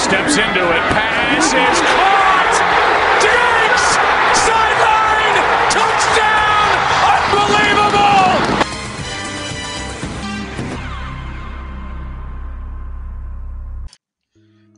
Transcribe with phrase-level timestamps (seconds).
[0.00, 0.82] Steps into it.
[0.94, 2.56] Pass is caught.
[3.20, 3.84] Diggs
[4.32, 5.36] sideline
[5.68, 6.68] touchdown!
[7.28, 8.30] Unbelievable!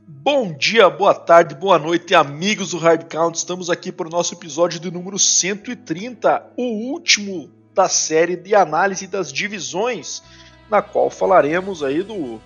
[0.09, 3.39] Bom dia, boa tarde, boa noite, amigos do Hard Count.
[3.39, 9.07] Estamos aqui para o nosso episódio de número 130, o último da série de análise
[9.07, 10.21] das divisões,
[10.69, 12.41] na qual falaremos aí do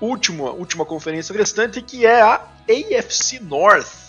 [0.00, 4.08] último, última conferência restante, que é a AFC North.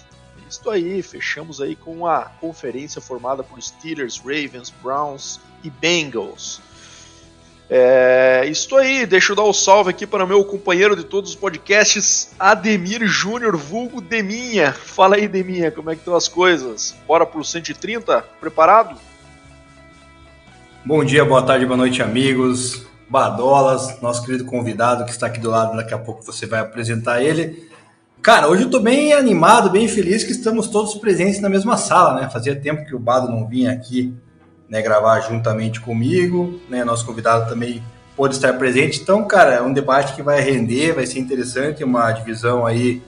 [0.49, 6.59] Isso aí, fechamos aí com a conferência formada por Steelers, Ravens, Browns e Bengals.
[7.71, 11.29] É, estou aí, deixa eu dar o um salve aqui para meu companheiro de todos
[11.29, 14.73] os podcasts, Ademir Júnior, vulgo Deminha.
[14.73, 16.95] Fala aí, Deminha, como é que estão as coisas?
[17.07, 18.23] Bora pro 130?
[18.39, 18.97] Preparado?
[20.83, 22.87] Bom dia, boa tarde, boa noite, amigos.
[23.09, 27.21] Badolas, nosso querido convidado que está aqui do lado, daqui a pouco você vai apresentar
[27.21, 27.67] ele.
[28.21, 32.19] Cara, hoje eu tô bem animado, bem feliz que estamos todos presentes na mesma sala,
[32.19, 32.29] né?
[32.29, 34.13] Fazia tempo que o Bado não vinha aqui
[34.69, 37.81] né, gravar juntamente comigo, né, nosso convidado também
[38.15, 39.01] pôde estar presente.
[39.01, 43.01] Então, cara, é um debate que vai render, vai ser interessante, uma divisão aí,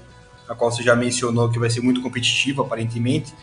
[0.48, 3.34] a qual você já mencionou que vai ser muito competitiva, aparentemente.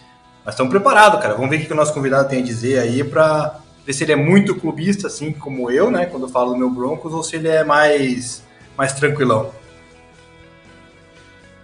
[0.45, 1.35] Mas estamos preparados, cara.
[1.35, 4.13] Vamos ver o que o nosso convidado tem a dizer aí para ver se ele
[4.13, 7.37] é muito clubista, assim como eu, né, quando eu falo do meu Broncos, ou se
[7.37, 8.43] ele é mais,
[8.77, 9.51] mais tranquilão.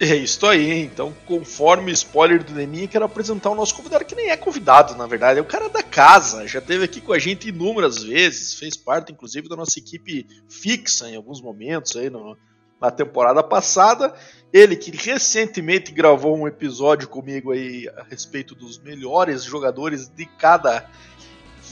[0.00, 4.14] É isso aí, então, conforme o spoiler do Neminha, quero apresentar o nosso convidado, que
[4.14, 7.18] nem é convidado, na verdade, é o cara da casa, já esteve aqui com a
[7.18, 12.38] gente inúmeras vezes, fez parte, inclusive, da nossa equipe fixa em alguns momentos aí no,
[12.80, 14.14] na temporada passada.
[14.52, 20.88] Ele que recentemente gravou um episódio comigo aí a respeito dos melhores jogadores de cada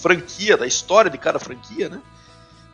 [0.03, 2.01] franquia, da história de cada franquia, né?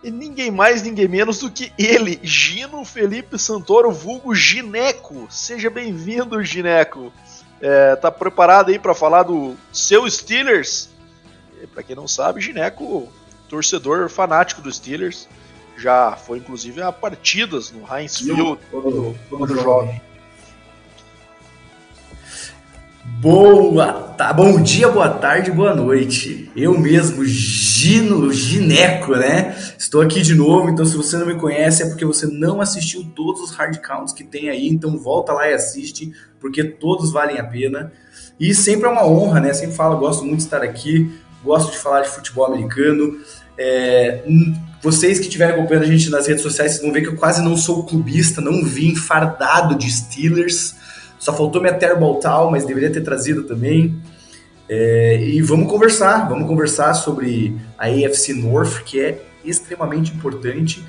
[0.03, 5.27] E ninguém mais, ninguém menos do que ele, Gino Felipe Santoro, vulgo Gineco.
[5.29, 7.13] Seja bem-vindo, Gineco.
[7.61, 10.89] É, tá preparado aí para falar do seu Steelers?
[11.75, 13.09] Para quem não sabe, Gineco,
[13.49, 15.29] torcedor fanático dos Steelers,
[15.77, 20.01] já foi inclusive a partidas no Heinz Field quando, quando jovem.
[23.21, 26.49] Boa, bom dia, boa tarde, boa noite.
[26.55, 29.57] Eu mesmo, Gino Gineco, né?
[29.77, 33.03] Estou aqui de novo, então se você não me conhece é porque você não assistiu
[33.17, 37.41] todos os hard counts que tem aí, então volta lá e assiste, porque todos valem
[37.41, 37.93] a pena.
[38.39, 39.53] E sempre é uma honra, né?
[39.53, 41.11] Sempre falo, gosto muito de estar aqui,
[41.43, 43.19] gosto de falar de futebol americano.
[43.59, 44.23] É,
[44.81, 47.57] vocês que estiverem acompanhando a gente nas redes sociais, vão ver que eu quase não
[47.57, 50.77] sou clubista, não vim fardado de Steelers.
[51.19, 54.01] Só faltou minha Terrible Tal, mas deveria ter trazido também.
[54.69, 60.85] É, e vamos conversar, vamos conversar sobre a AFC North, que é extremamente importante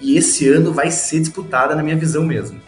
[0.00, 2.60] e esse ano vai ser disputada na minha visão mesmo.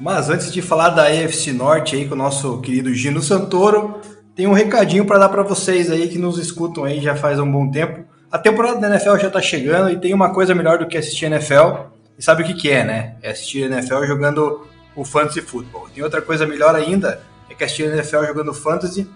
[0.00, 4.00] Mas antes de falar da AFC Norte aí com o nosso querido Gino Santoro,
[4.34, 7.50] tem um recadinho para dar para vocês aí que nos escutam aí já faz um
[7.50, 8.04] bom tempo.
[8.30, 11.26] A temporada da NFL já está chegando e tem uma coisa melhor do que assistir
[11.26, 13.16] NFL e sabe o que, que é, né?
[13.20, 15.88] É assistir NFL jogando o Fantasy Football.
[15.92, 19.10] Tem outra coisa melhor ainda, é que assistir NFL jogando Fantasy.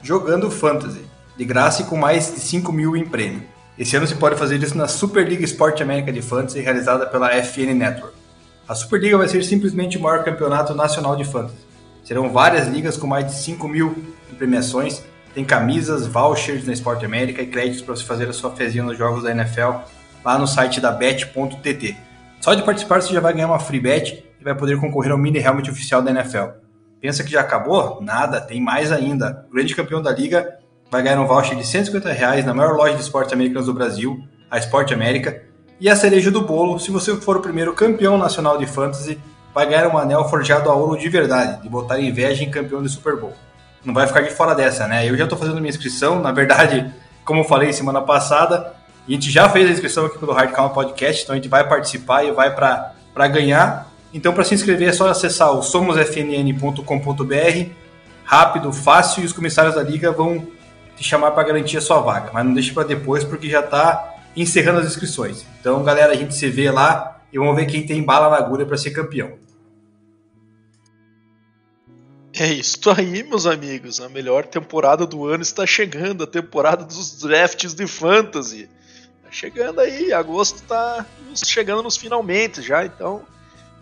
[0.00, 1.04] Jogando Fantasy.
[1.36, 3.42] De graça e com mais de 5 mil em prêmio.
[3.76, 7.74] Esse ano você pode fazer isso na Superliga Esporte América de Fantasy, realizada pela FN
[7.74, 8.14] Network.
[8.68, 11.66] A Superliga vai ser simplesmente o maior campeonato nacional de Fantasy.
[12.04, 13.96] Serão várias ligas com mais de 5 mil
[14.30, 15.02] em premiações.
[15.34, 18.96] Tem camisas, vouchers na Esporte América e créditos para você fazer a sua fezinha nos
[18.96, 21.96] jogos da NFL lá no site da bet.tt.
[22.40, 25.18] Só de participar você já vai ganhar uma free bet e vai poder concorrer ao
[25.18, 26.60] mini helmet oficial da NFL.
[27.00, 28.00] Pensa que já acabou?
[28.00, 29.46] Nada, tem mais ainda.
[29.48, 30.58] O grande campeão da liga
[30.90, 34.22] vai ganhar um voucher de 150 reais na maior loja de esportes americanos do Brasil,
[34.50, 35.42] a Esporte América.
[35.78, 39.18] E a cereja do bolo, se você for o primeiro campeão nacional de fantasy,
[39.54, 42.88] vai ganhar um anel forjado a ouro de verdade, de botar inveja em campeão de
[42.88, 43.32] Super Bowl.
[43.84, 45.08] Não vai ficar de fora dessa, né?
[45.08, 46.92] Eu já estou fazendo minha inscrição, na verdade,
[47.24, 48.74] como eu falei semana passada,
[49.10, 51.68] a gente já fez a inscrição aqui pelo Hard Count Podcast, então a gente vai
[51.68, 53.90] participar e vai para ganhar.
[54.14, 57.70] Então, para se inscrever é só acessar o somosfnn.com.br,
[58.24, 60.46] rápido, fácil, e os comissários da liga vão
[60.96, 62.30] te chamar para garantir a sua vaga.
[62.32, 65.44] Mas não deixe para depois, porque já está encerrando as inscrições.
[65.60, 68.64] Então, galera, a gente se vê lá e vamos ver quem tem bala na agulha
[68.64, 69.32] para ser campeão.
[72.32, 74.00] É isso aí, meus amigos.
[74.00, 78.68] A melhor temporada do ano está chegando, a temporada dos drafts de fantasy.
[79.30, 81.06] Tá chegando aí, agosto está
[81.36, 83.22] chegando nos finalmente já, então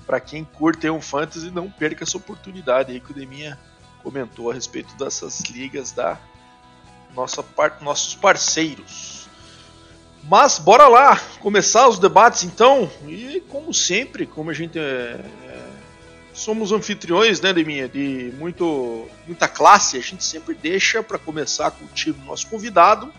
[0.07, 3.59] para quem curte um fantasy, não perca essa oportunidade aí que o Deminha
[4.03, 6.19] comentou a respeito dessas ligas da
[7.15, 9.27] nossa par nossos parceiros.
[10.25, 15.71] Mas bora lá começar os debates então e como sempre, como a gente é, é,
[16.35, 21.87] somos anfitriões, né, Deminha, de muito muita classe, a gente sempre deixa para começar com
[21.87, 23.11] o time nosso convidado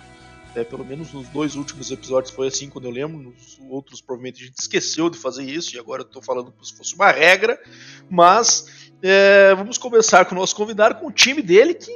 [0.60, 3.18] é, pelo menos nos dois últimos episódios foi assim, quando eu lembro.
[3.18, 6.64] Nos outros, provavelmente, a gente esqueceu de fazer isso, e agora eu estou falando como
[6.64, 7.60] se fosse uma regra.
[8.10, 11.92] Mas é, vamos começar com o nosso convidado, com o time dele, que,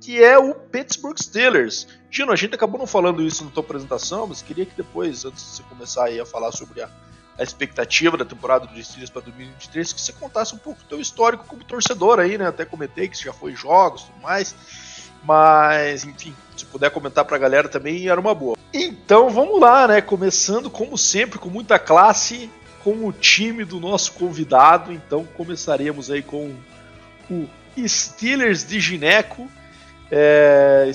[0.00, 1.86] que é o Pittsburgh Steelers.
[2.10, 5.44] Gino, a gente acabou não falando isso na tua apresentação, mas queria que depois, antes
[5.44, 6.90] de você começar a falar sobre a,
[7.38, 11.00] a expectativa da temporada dos Steelers para 2023, que você contasse um pouco do teu
[11.00, 12.46] histórico como torcedor aí, né?
[12.46, 14.54] Até comentei que você já foi jogos e tudo mais.
[15.22, 18.56] Mas, enfim, se puder comentar pra galera também, era uma boa.
[18.72, 20.00] Então vamos lá, né?
[20.00, 22.50] Começando, como sempre, com muita classe,
[22.82, 24.92] com o time do nosso convidado.
[24.92, 26.54] Então começaremos aí com
[27.30, 27.48] o
[27.86, 29.48] Steelers de Gineco.
[30.10, 30.90] É,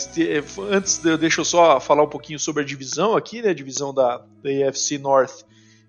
[0.70, 3.50] antes, deixa eu só falar um pouquinho sobre a divisão aqui, né?
[3.50, 5.46] A divisão da, da AFC North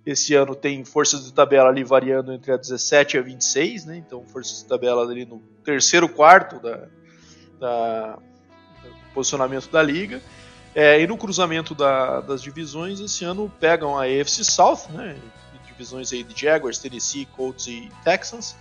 [0.07, 3.97] esse ano tem forças de tabela ali variando entre a 17 e a 26, né?
[3.97, 6.89] Então forças de tabela ali no terceiro quarto da,
[7.59, 8.19] da,
[8.83, 10.23] do posicionamento da liga.
[10.75, 15.17] É, e no cruzamento da, das divisões, esse ano pegam a AFC South, né,
[15.77, 18.57] divisões aí de Jaguars, Tennessee, Colts e Texans,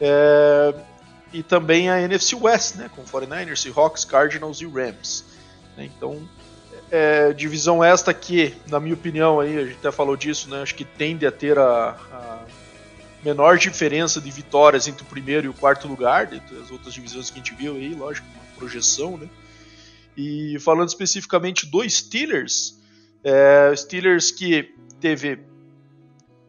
[0.00, 0.74] é,
[1.32, 5.24] e também a NFC West, né, com 49ers, Seahawks, Cardinals e Rams.
[5.78, 6.28] Então,
[6.90, 10.74] é, divisão esta que, na minha opinião, aí, a gente até falou disso, né, acho
[10.74, 12.39] que tende a ter a, a
[13.24, 17.30] menor diferença de vitórias entre o primeiro e o quarto lugar, dentre as outras divisões
[17.30, 18.26] que a gente viu aí, lógico,
[18.56, 19.28] projeção, né?
[20.16, 22.78] E falando especificamente do Steelers,
[23.22, 25.38] é, Steelers que teve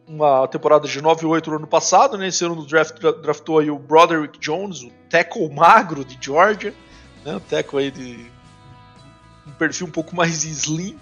[0.06, 2.28] uma temporada de 9-8 no ano passado, né?
[2.28, 6.74] Esse ano no draft draftou aí o Broderick Jones, o tackle magro de Georgia,
[7.24, 7.36] né?
[7.36, 8.30] O tackle aí de
[9.46, 10.98] um perfil um pouco mais slim.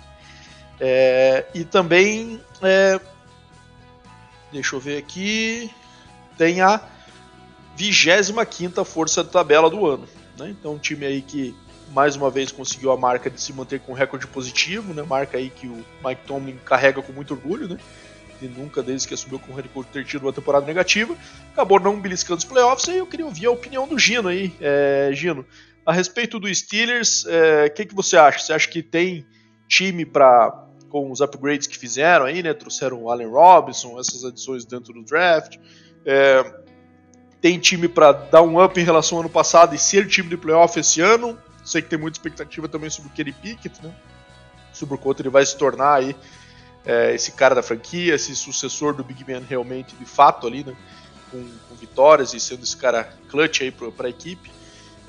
[0.78, 3.00] É, e também, é,
[4.52, 5.70] deixa eu ver aqui,
[6.36, 6.80] tem a
[7.76, 10.08] 25 força de tabela do ano.
[10.38, 10.50] Né?
[10.50, 11.54] Então, um time aí que
[11.90, 15.02] mais uma vez conseguiu a marca de se manter com recorde positivo, né?
[15.02, 17.78] Marca aí que o Mike Tomlin carrega com muito orgulho, né?
[18.40, 21.16] E nunca, desde que assumiu com o recorde, ter tido uma temporada negativa.
[21.52, 24.54] Acabou não beliscando os playoffs e eu queria ouvir a opinião do Gino aí.
[24.60, 25.44] É, Gino,
[25.84, 28.38] a respeito do Steelers, o é, que, que você acha?
[28.38, 29.26] Você acha que tem
[29.68, 32.52] time para com os upgrades que fizeram aí, né?
[32.52, 35.56] Trouxeram o Allen Robinson, essas adições dentro do draft.
[36.04, 36.44] É,
[37.40, 40.36] tem time para dar um up em relação ao ano passado e ser time de
[40.36, 41.38] playoff esse ano.
[41.64, 43.94] Sei que tem muita expectativa também sobre o Kenny Pickett, né?
[44.72, 46.16] Sobre o quanto ele vai se tornar aí
[46.84, 50.74] é, esse cara da franquia, esse sucessor do Big Man realmente, de fato, ali, né?
[51.30, 54.50] Com, com vitórias e sendo esse cara clutch aí para a equipe.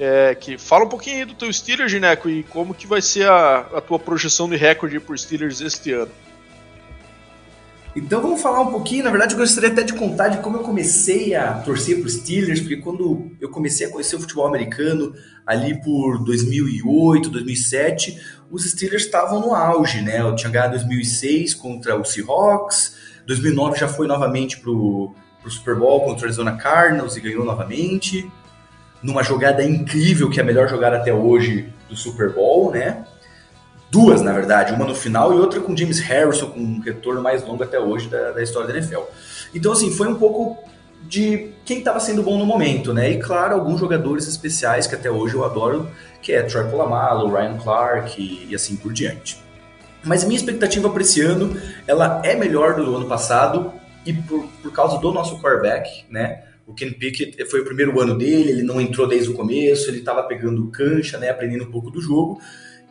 [0.03, 3.59] É, que fala um pouquinho do teu Steelers, Gineco, e como que vai ser a,
[3.59, 6.11] a tua projeção de recorde por Steelers este ano.
[7.95, 10.63] Então vamos falar um pouquinho, na verdade eu gostaria até de contar de como eu
[10.63, 15.13] comecei a torcer para os Steelers, porque quando eu comecei a conhecer o futebol americano,
[15.45, 20.19] ali por 2008, 2007, os Steelers estavam no auge, né?
[20.19, 22.95] Eu tinha ganhado 2006 contra o Seahawks,
[23.27, 25.13] 2009 já foi novamente para o
[25.45, 28.27] Super Bowl contra o Arizona Cardinals e ganhou novamente,
[29.01, 33.03] numa jogada incrível, que é a melhor jogada até hoje do Super Bowl, né?
[33.89, 37.43] Duas, na verdade, uma no final e outra com James Harrison, com um retorno mais
[37.43, 39.01] longo até hoje da, da história da NFL.
[39.53, 40.57] Então, assim, foi um pouco
[41.03, 43.11] de quem estava sendo bom no momento, né?
[43.11, 45.89] E, claro, alguns jogadores especiais que até hoje eu adoro,
[46.21, 49.41] que é Troy Polamalu, Ryan Clark e, e assim por diante.
[50.03, 53.73] Mas minha expectativa para esse ano, ela é melhor do ano passado
[54.05, 56.43] e por, por causa do nosso quarterback, né?
[56.71, 59.99] O Ken Pickett foi o primeiro ano dele, ele não entrou desde o começo, ele
[59.99, 62.39] estava pegando cancha, né, aprendendo um pouco do jogo.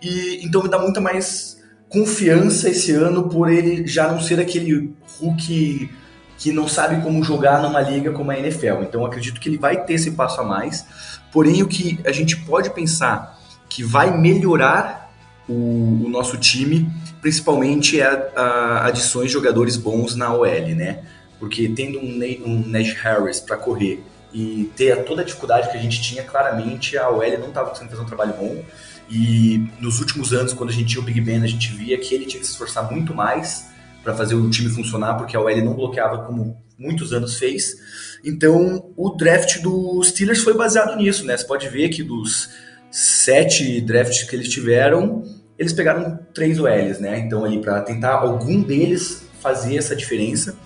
[0.03, 1.59] E então me dá muita mais
[1.89, 5.91] confiança esse ano por ele já não ser aquele Hulk
[6.39, 8.83] que não sabe como jogar numa liga como a NFL.
[8.83, 10.87] Então acredito que ele vai ter esse passo a mais.
[11.33, 15.13] Porém, o que a gente pode pensar que vai melhorar
[15.49, 21.03] o, o nosso time, principalmente é a, a adições de jogadores bons na OL, né?
[21.41, 24.01] Porque tendo um, um Nash Harris para correr
[24.33, 27.91] e ter toda a dificuldade que a gente tinha, claramente a OL não estava conseguindo
[27.91, 28.63] fazer um trabalho bom.
[29.11, 32.15] E nos últimos anos, quando a gente tinha o Big Ben, a gente via que
[32.15, 33.67] ele tinha que se esforçar muito mais
[34.05, 37.77] para fazer o time funcionar, porque a OL não bloqueava como muitos anos fez.
[38.25, 41.37] Então, o draft dos Steelers foi baseado nisso, né?
[41.37, 42.51] Você pode ver que dos
[42.91, 45.25] sete drafts que eles tiveram,
[45.59, 47.19] eles pegaram três OLs, né?
[47.19, 50.57] Então, ali, para tentar algum deles fazer essa diferença.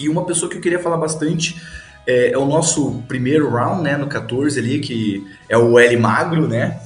[0.00, 1.60] E uma pessoa que eu queria falar bastante
[2.06, 6.48] é, é, o nosso primeiro round, né, no 14 ali, que é o L magro,
[6.48, 6.80] né?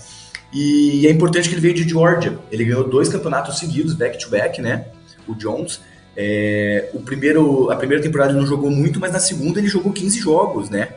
[0.53, 2.39] E é importante que ele veio de Georgia.
[2.51, 4.87] Ele ganhou dois campeonatos seguidos, back-to-back, -back, né?
[5.27, 5.81] O Jones.
[6.17, 9.93] É, o primeiro, a primeira temporada ele não jogou muito, mas na segunda ele jogou
[9.93, 10.91] 15 jogos, né?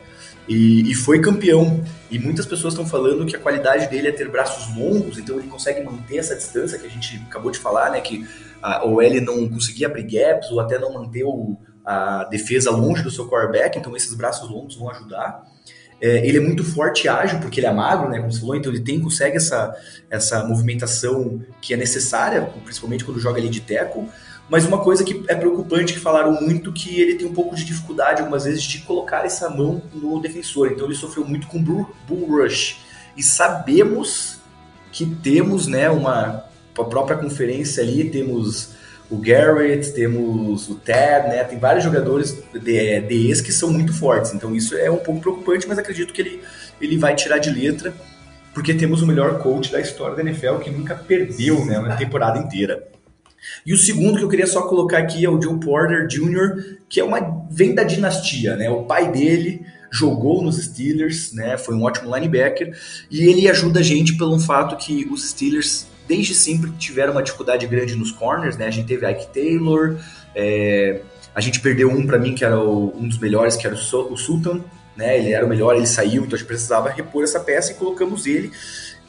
[0.48, 1.82] E, e foi campeão.
[2.10, 5.48] E muitas pessoas estão falando que a qualidade dele é ter braços longos, então ele
[5.48, 8.00] consegue manter essa distância que a gente acabou de falar, né?
[8.00, 8.26] Que
[8.62, 11.56] a OL não conseguia abrir gaps ou até não manter o,
[11.88, 15.42] a defesa longe do seu quarterback, então esses braços longos vão ajudar.
[15.98, 18.54] É, ele é muito forte e ágil, porque ele é magro, né, como você falou,
[18.54, 19.74] então ele tem, consegue essa,
[20.10, 24.06] essa movimentação que é necessária, principalmente quando joga ali de teco.
[24.50, 27.64] Mas uma coisa que é preocupante, que falaram muito, que ele tem um pouco de
[27.64, 30.70] dificuldade, algumas vezes, de colocar essa mão no defensor.
[30.70, 32.80] Então ele sofreu muito com bull, bull rush.
[33.16, 34.40] E sabemos
[34.92, 36.44] que temos, né, uma
[36.78, 38.76] a própria conferência ali, temos
[39.10, 41.42] o Garrett, temos o Ted, né?
[41.44, 44.34] Tem vários jogadores de, DEs que são muito fortes.
[44.34, 46.42] Então isso é um pouco preocupante, mas acredito que ele,
[46.80, 47.94] ele vai tirar de letra,
[48.52, 52.38] porque temos o melhor coach da história da NFL que nunca perdeu né, uma temporada
[52.38, 52.86] inteira.
[53.64, 57.00] E o segundo que eu queria só colocar aqui é o Joe Porter Jr., que
[57.00, 58.68] é uma vem da dinastia, né?
[58.68, 61.56] O pai dele jogou nos Steelers, né?
[61.56, 62.76] Foi um ótimo linebacker
[63.10, 67.66] e ele ajuda a gente pelo fato que os Steelers desde sempre tiveram uma dificuldade
[67.66, 68.66] grande nos corners, né?
[68.66, 69.96] A gente teve Ike Taylor,
[70.34, 71.02] é,
[71.34, 74.12] a gente perdeu um para mim que era o, um dos melhores, que era o,
[74.12, 74.60] o Sultan,
[74.96, 75.18] né?
[75.18, 78.26] Ele era o melhor, ele saiu, então a gente precisava repor essa peça e colocamos
[78.26, 78.50] ele.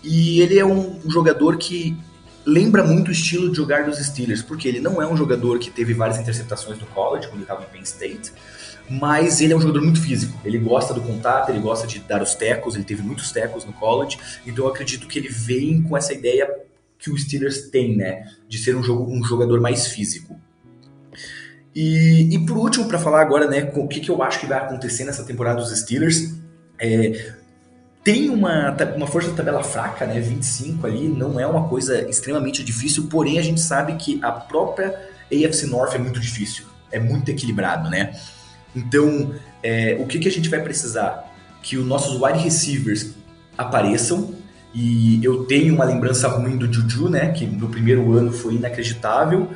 [0.03, 1.97] E ele é um, um jogador que
[2.45, 5.71] lembra muito o estilo de jogar dos Steelers, porque ele não é um jogador que
[5.71, 8.31] teve várias interceptações no college, quando ele estava em Penn State,
[8.89, 10.39] mas ele é um jogador muito físico.
[10.43, 13.73] Ele gosta do contato, ele gosta de dar os tecos, ele teve muitos tecos no
[13.73, 16.49] college, então eu acredito que ele vem com essa ideia
[16.99, 18.27] que o Steelers tem, né?
[18.47, 20.39] De ser um, jogo, um jogador mais físico.
[21.73, 24.57] E, e por último, para falar agora, né, o que, que eu acho que vai
[24.57, 26.33] acontecer nessa temporada dos Steelers,
[26.77, 27.33] é,
[28.03, 32.63] tem uma, uma força de tabela fraca, né, 25 ali, não é uma coisa extremamente
[32.63, 34.99] difícil, porém a gente sabe que a própria
[35.31, 38.13] AFC North é muito difícil, é muito equilibrado, né?
[38.75, 41.31] Então, é, o que, que a gente vai precisar?
[41.61, 43.11] Que os nossos wide receivers
[43.57, 44.33] apareçam,
[44.73, 47.31] e eu tenho uma lembrança ruim do Juju, né?
[47.31, 49.49] Que no primeiro ano foi inacreditável.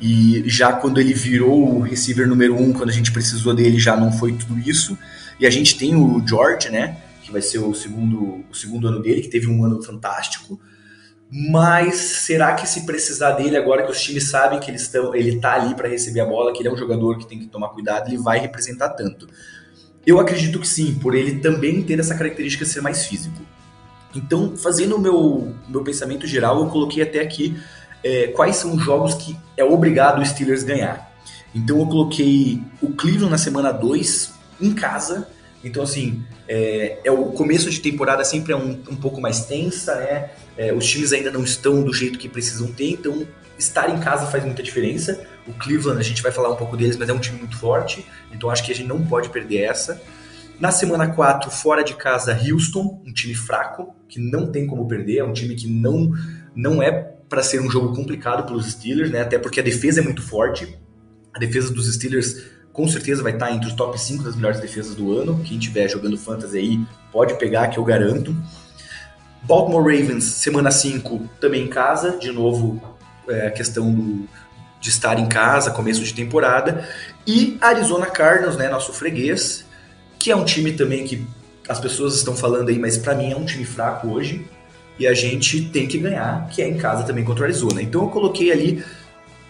[0.00, 3.96] E já quando ele virou o receiver número um, quando a gente precisou dele, já
[3.96, 4.96] não foi tudo isso.
[5.40, 6.98] E a gente tem o George, né?
[7.22, 10.60] Que vai ser o segundo, o segundo ano dele, que teve um ano fantástico.
[11.30, 15.38] Mas será que se precisar dele agora que os times sabem que eles estão, ele
[15.38, 17.68] tá ali para receber a bola, que ele é um jogador que tem que tomar
[17.68, 19.28] cuidado, ele vai representar tanto?
[20.06, 23.42] Eu acredito que sim, por ele também ter essa característica de ser mais físico.
[24.14, 27.60] Então, fazendo o meu, meu pensamento geral, eu coloquei até aqui
[28.02, 31.12] é, quais são os jogos que é obrigado o Steelers ganhar.
[31.54, 35.28] Então, eu coloquei o Cleveland na semana 2 em casa.
[35.62, 39.94] Então, assim, é, é, o começo de temporada sempre é um, um pouco mais tensa,
[39.96, 40.30] né?
[40.56, 43.26] É, os times ainda não estão do jeito que precisam ter, então
[43.58, 45.24] estar em casa faz muita diferença.
[45.46, 48.06] O Cleveland, a gente vai falar um pouco deles, mas é um time muito forte,
[48.32, 50.00] então acho que a gente não pode perder essa.
[50.60, 55.18] Na semana 4, fora de casa, Houston, um time fraco, que não tem como perder,
[55.18, 56.10] é um time que não,
[56.54, 56.90] não é
[57.28, 59.20] para ser um jogo complicado para os Steelers, né?
[59.20, 60.76] até porque a defesa é muito forte.
[61.32, 64.96] A defesa dos Steelers com certeza vai estar entre os top 5 das melhores defesas
[64.96, 65.40] do ano.
[65.44, 66.80] Quem estiver jogando fantasy aí
[67.12, 68.34] pode pegar, que eu garanto.
[69.42, 72.82] Baltimore Ravens, semana 5, também em casa, de novo
[73.28, 74.28] é, a questão do,
[74.80, 76.88] de estar em casa, começo de temporada.
[77.24, 79.64] E Arizona Cardinals, né, nosso freguês,
[80.18, 81.24] que é um time também que
[81.68, 84.44] as pessoas estão falando aí, mas para mim é um time fraco hoje
[84.98, 87.80] e a gente tem que ganhar, que é em casa também contra o Arizona.
[87.80, 88.82] Então eu coloquei ali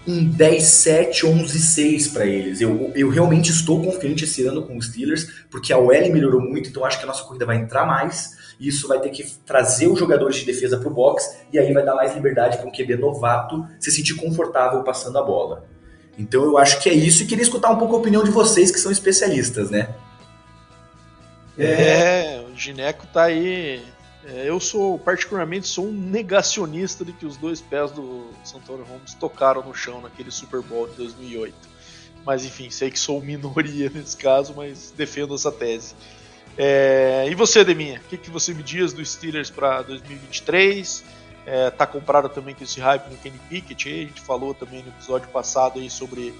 [0.07, 2.61] um 10-7, 11-6 para eles.
[2.61, 6.71] Eu, eu realmente estou confiante esse ano com os Steelers, porque a OL melhorou muito,
[6.71, 8.37] então acho que a nossa corrida vai entrar mais.
[8.59, 11.73] E isso vai ter que trazer os jogadores de defesa para o box, e aí
[11.73, 15.65] vai dar mais liberdade para um QB novato se sentir confortável passando a bola.
[16.19, 18.71] Então eu acho que é isso, e queria escutar um pouco a opinião de vocês
[18.71, 19.95] que são especialistas, né?
[21.59, 23.85] É, o Gineco tá aí.
[24.25, 29.15] É, eu sou, particularmente, sou um negacionista de que os dois pés do Santoro Holmes
[29.15, 31.55] tocaram no chão naquele Super Bowl de 2008.
[32.25, 35.95] Mas enfim, sei que sou minoria nesse caso, mas defendo essa tese.
[36.57, 38.01] É, e você, Deminha?
[38.05, 41.05] O que, que você me diz dos Steelers para 2023?
[41.49, 43.89] é, tá comprado também com esse hype no Kenny Pickett.
[43.89, 46.35] A gente falou também no episódio passado aí sobre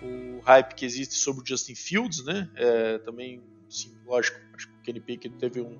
[0.00, 2.48] o hype que existe sobre o Justin Fields, né?
[2.54, 5.76] É, também, sim, lógico, acho que o Kenny Pickett teve um,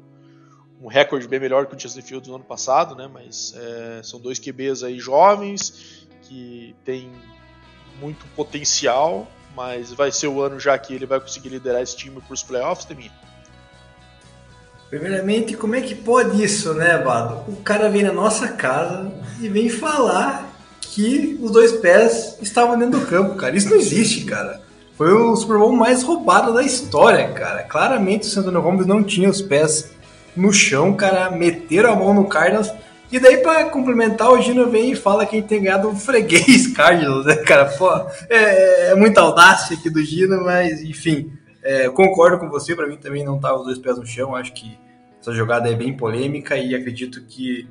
[0.81, 3.09] um recorde bem melhor que o Justin Fields no ano passado, né?
[3.12, 7.11] Mas é, são dois QBs aí jovens que têm
[8.00, 12.21] muito potencial, mas vai ser o ano já que ele vai conseguir liderar esse time
[12.21, 13.12] para os playoffs, Teminha?
[14.88, 17.50] Primeiramente, como é que pode isso, né, Bado?
[17.50, 23.00] O cara vem na nossa casa e vem falar que os dois pés estavam dentro
[23.00, 23.57] do campo, cara.
[23.57, 24.62] Isso não existe, cara.
[24.96, 27.62] Foi o Super Bowl mais roubado da história, cara.
[27.62, 29.90] Claramente o Santana Holmes não tinha os pés
[30.34, 31.30] no chão, cara.
[31.30, 32.72] Meteram a mão no Cardinals.
[33.12, 35.94] E daí, para complementar, o Gino vem e fala que a gente tem ganhado um
[35.94, 37.66] freguês Cardinals, né, cara?
[37.66, 37.90] Pô,
[38.28, 41.30] é, é muita audácia aqui do Gino, mas enfim.
[41.62, 44.34] É, concordo com você, para mim também não tá os dois pés no chão.
[44.34, 44.78] Acho que
[45.20, 47.68] essa jogada é bem polêmica e acredito que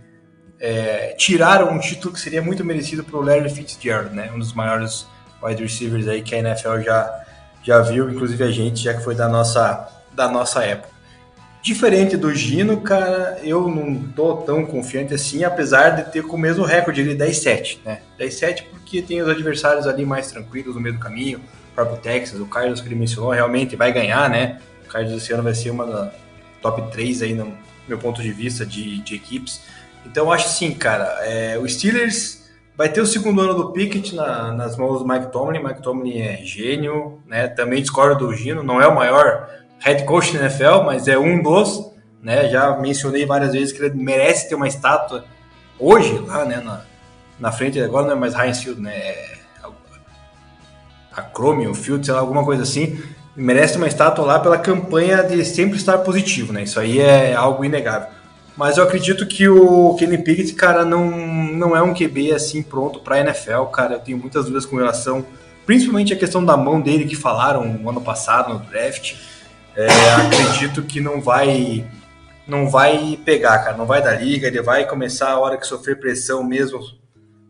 [0.60, 4.32] é, tiraram um título que seria muito merecido para o Larry Fitzgerald, né?
[4.32, 5.08] Um dos maiores
[5.46, 7.24] wide receivers aí que a NFL já,
[7.64, 10.96] já viu, inclusive a gente, já que foi da nossa, da nossa época.
[11.62, 16.40] Diferente do Gino, cara, eu não tô tão confiante assim, apesar de ter com o
[16.40, 18.02] mesmo recorde ali 10-7, né?
[18.20, 22.40] 10-7 porque tem os adversários ali mais tranquilos no meio do caminho, o próprio Texas,
[22.40, 24.60] o Carlos que ele mencionou, realmente vai ganhar, né?
[24.86, 26.12] O Carlos esse ano vai ser uma da
[26.62, 29.62] top 3 aí no meu ponto de vista de, de equipes.
[30.06, 32.45] Então eu acho assim, cara, é, o Steelers
[32.77, 35.63] vai ter o segundo ano do Pickett na, nas mãos do Mike Tomlin.
[35.63, 37.48] Mike Tomlin é gênio, né?
[37.48, 41.41] Também discordo do Gino, não é o maior head coach da NFL, mas é um
[41.41, 41.91] dos,
[42.22, 42.50] né?
[42.50, 45.25] Já mencionei várias vezes que ele merece ter uma estátua
[45.79, 46.62] hoje lá, né?
[46.63, 46.82] Na,
[47.39, 48.96] na frente, agora não é mais Heinz Field, né?
[48.96, 49.36] É
[51.15, 53.01] a Chromium Field, sei lá, alguma coisa assim,
[53.36, 56.63] merece uma estátua lá pela campanha de sempre estar positivo, né?
[56.63, 58.10] Isso aí é algo inegável.
[58.58, 63.00] Mas eu acredito que o Kenny Pickett, cara, não, não é um QB assim pronto
[63.00, 63.96] para NFL, cara.
[63.96, 65.26] Eu tenho muitas dúvidas com relação,
[65.66, 69.16] principalmente a questão da mão dele que falaram no ano passado no draft.
[69.76, 71.86] É, acredito que não vai
[72.48, 76.00] não vai pegar, cara, não vai dar liga, ele vai começar a hora que sofrer
[76.00, 76.79] pressão mesmo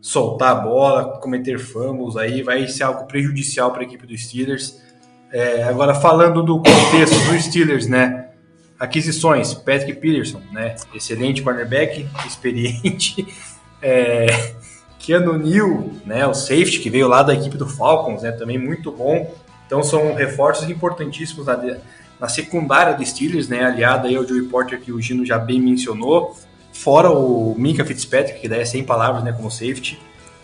[0.00, 4.80] soltar a bola, cometer fumbles, aí vai ser algo prejudicial para a equipe dos Steelers.
[5.32, 8.25] É, agora, falando do contexto dos Steelers, né?
[8.78, 10.76] Aquisições, Patrick Peterson, né?
[10.94, 13.26] Excelente cornerback, experiente.
[13.80, 14.54] É,
[14.98, 16.26] Keanu Neal, né?
[16.26, 18.32] O safety que veio lá da equipe do Falcons, né?
[18.32, 19.34] Também muito bom.
[19.66, 21.78] Então são reforços importantíssimos na,
[22.20, 23.64] na secundária dos Steelers, né?
[23.64, 26.36] Aliado aí ao Joey Porter que o Gino já bem mencionou.
[26.72, 29.32] Fora o Minka Fitzpatrick, que daí é sem palavras, né?
[29.32, 29.98] Como safety.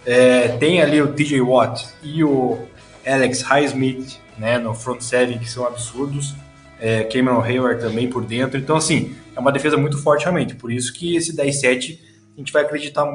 [0.04, 2.58] É, tem ali o TJ Watt e o
[3.06, 6.34] Alex Highsmith, né, no front seven que são absurdos.
[6.84, 8.58] É, Cameron Hayward também por dentro.
[8.58, 10.56] Então, assim, é uma defesa muito forte realmente.
[10.56, 11.98] Por isso que esse 10-7
[12.34, 13.06] a gente vai acreditar,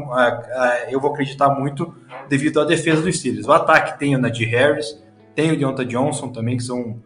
[0.89, 1.93] eu vou acreditar muito
[2.29, 3.45] devido à defesa dos Steelers.
[3.45, 4.97] O ataque tem o Nadir Harris,
[5.35, 7.01] tem o Deonta Johnson também, que são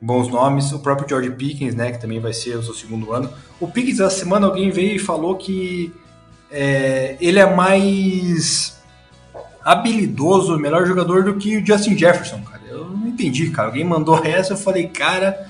[0.00, 0.70] bons nomes.
[0.72, 3.28] O próprio George Pickens, né, que também vai ser o seu segundo ano.
[3.58, 5.92] O Pickens, essa semana alguém veio e falou que
[6.48, 8.80] é, ele é mais
[9.64, 12.54] habilidoso, melhor jogador do que o Justin Jefferson, cara
[13.14, 13.68] entendi, cara.
[13.68, 15.48] Alguém mandou essa, eu falei, cara,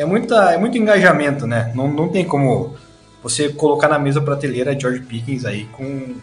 [0.00, 1.70] é, muita, é muito engajamento, né?
[1.74, 2.74] Não, não tem como
[3.22, 6.14] você colocar na mesma prateleira George Pickens aí com,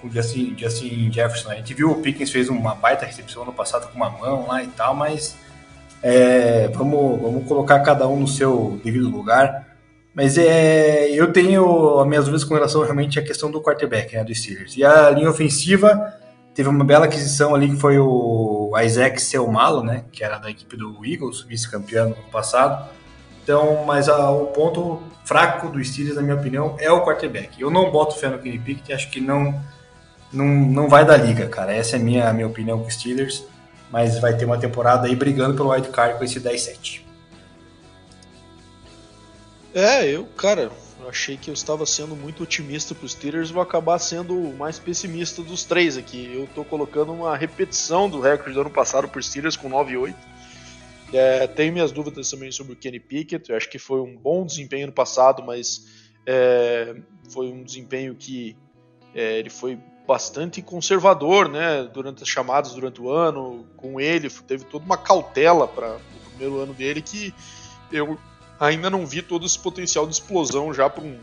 [0.00, 1.50] com Justin, Justin Jefferson.
[1.50, 4.64] A gente viu o Pickens fez uma baita recepção no passado com uma mão lá
[4.64, 5.36] e tal, mas
[6.02, 9.68] é, vamos, vamos colocar cada um no seu devido lugar.
[10.12, 14.24] Mas é, eu tenho as minhas dúvidas com relação realmente à questão do quarterback, né,
[14.24, 14.76] do Steelers.
[14.76, 16.18] E a linha ofensiva,
[16.52, 20.04] Teve uma bela aquisição ali que foi o Isaac Selmalo, né?
[20.10, 22.88] Que era da equipe do Eagles, vice-campeão no passado.
[23.42, 27.60] Então, mas a, o ponto fraco do Steelers, na minha opinião, é o quarterback.
[27.60, 29.60] Eu não boto fé no Kenny Pickett, acho que não,
[30.32, 31.74] não, não vai dar liga, cara.
[31.74, 33.44] Essa é a minha, a minha opinião com o Steelers.
[33.90, 37.02] Mas vai ter uma temporada aí brigando pelo wild card com esse 10-7.
[39.74, 40.70] É, eu, cara,
[41.08, 44.78] achei que eu estava sendo muito otimista para os Steelers, vou acabar sendo o mais
[44.78, 46.30] pessimista dos três aqui.
[46.32, 50.14] Eu estou colocando uma repetição do recorde do ano passado por Steelers com 9-8.
[51.12, 53.50] É, tenho minhas dúvidas também sobre o Kenny Pickett.
[53.50, 55.86] Eu acho que foi um bom desempenho no passado, mas
[56.26, 56.94] é,
[57.30, 58.56] foi um desempenho que
[59.14, 61.84] é, ele foi bastante conservador, né?
[61.92, 66.60] Durante as chamadas durante o ano, com ele teve toda uma cautela para o primeiro
[66.60, 67.34] ano dele que
[67.92, 68.18] eu
[68.58, 71.18] ainda não vi todo esse potencial de explosão já para um,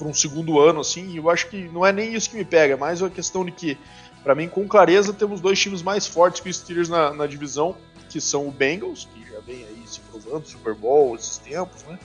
[0.00, 2.74] um segundo ano, assim, e eu acho que não é nem isso que me pega,
[2.74, 3.78] é mais uma questão de que,
[4.22, 7.76] para mim, com clareza, temos dois times mais fortes que os Steelers na, na divisão,
[8.14, 11.98] que são o Bengals, que já vem aí se provando, Super Bowl, esses tempos, né?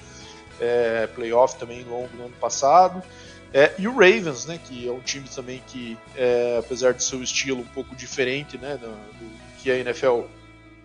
[0.60, 3.04] É, playoff também longo no ano passado,
[3.54, 7.22] É, e o Ravens, né, que é um time também que, é, apesar de seu
[7.22, 10.22] estilo um pouco diferente né, do, do, que a NFL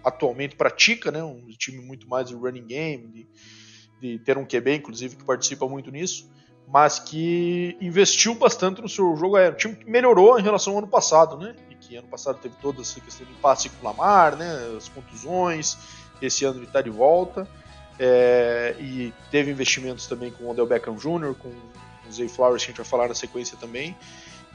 [0.03, 3.29] atualmente pratica, né, um time muito mais de running game, de,
[4.01, 6.31] de ter um QB, inclusive, que participa muito nisso,
[6.69, 9.57] mas que investiu bastante no seu jogo aéreo.
[9.57, 11.55] Time que melhorou em relação ao ano passado, né,
[11.87, 15.77] que ano passado teve toda essa questão de passe com o Lamar, né, as contusões,
[16.20, 17.47] esse ano ele está de volta,
[17.99, 22.70] é, e teve investimentos também com o Odell Beckham Jr., com o Zay Flowers, que
[22.70, 23.97] a gente vai falar na sequência também.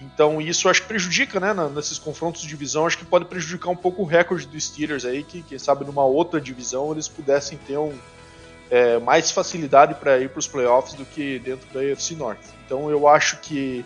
[0.02, 3.76] Então isso acho que prejudica, né, nesses confrontos de divisão, acho que pode prejudicar um
[3.76, 7.78] pouco o recorde dos Steelers aí, que quem sabe numa outra divisão eles pudessem ter
[7.78, 7.98] um,
[8.70, 12.48] é, mais facilidade para ir para os playoffs do que dentro da AFC Norte.
[12.66, 13.86] Então eu acho que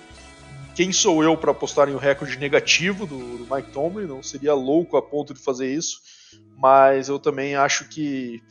[0.76, 4.54] quem sou eu para apostar em um recorde negativo do, do Mike Tomlin, não seria
[4.54, 6.02] louco a ponto de fazer isso,
[6.58, 8.42] mas eu também acho que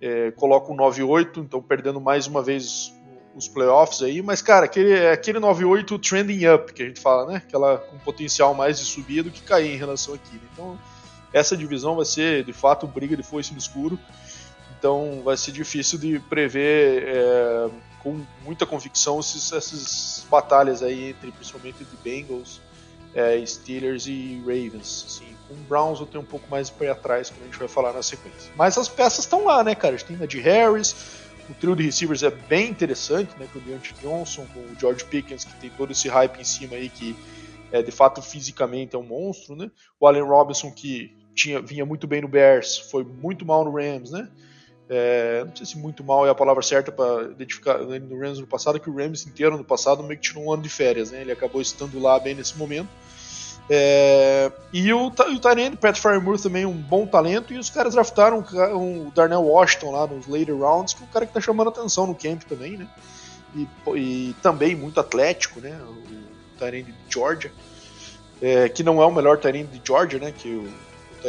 [0.00, 2.92] é, coloco um 9-8, então perdendo mais uma vez
[3.34, 7.26] os playoffs aí, mas cara, aquele, é aquele 9-8 trending up que a gente fala,
[7.32, 7.36] né?
[7.36, 10.34] Aquela com potencial mais de subir do que cair em relação aqui.
[10.34, 10.42] Né?
[10.52, 10.78] Então,
[11.32, 13.98] essa divisão vai ser de fato briga de foice no escuro.
[14.78, 21.30] Então, vai ser difícil de prever é, com muita convicção esses, essas batalhas aí entre
[21.32, 22.60] principalmente de Bengals,
[23.14, 25.04] é, Steelers e Ravens.
[25.06, 27.92] Assim, com Browns eu tenho um pouco mais para atrás, como a gente vai falar
[27.92, 28.50] na sequência.
[28.56, 29.94] Mas as peças estão lá, né, cara?
[29.94, 30.94] A gente tem a de Harris,
[31.48, 33.48] o trio de receivers é bem interessante, né?
[33.52, 36.76] Com o Deontay Johnson, com o George Pickens, que tem todo esse hype em cima
[36.76, 37.16] aí, que
[37.70, 39.70] é, de fato fisicamente é um monstro, né?
[40.00, 44.10] O Allen Robinson, que tinha, vinha muito bem no Bears, foi muito mal no Rams,
[44.10, 44.28] né?
[44.88, 48.46] É, não sei se muito mal é a palavra certa para identificar no Rams no
[48.46, 51.22] passado, que o Rams inteiro no passado meio que tirou um ano de férias, né?
[51.22, 52.88] Ele acabou estando lá bem nesse momento.
[53.68, 58.40] É, e o, o Tyrande, Pat Firemore também um bom talento, e os caras draftaram
[58.40, 62.06] o Darnell Washington lá nos later rounds, que é um cara que tá chamando atenção
[62.06, 62.86] no camp também, né?
[63.56, 65.78] E, e também muito atlético, né?
[65.82, 67.50] O Tyrande de Georgia,
[68.42, 70.30] é, que não é o melhor Tyrande de Georgia, né?
[70.30, 70.70] Que o,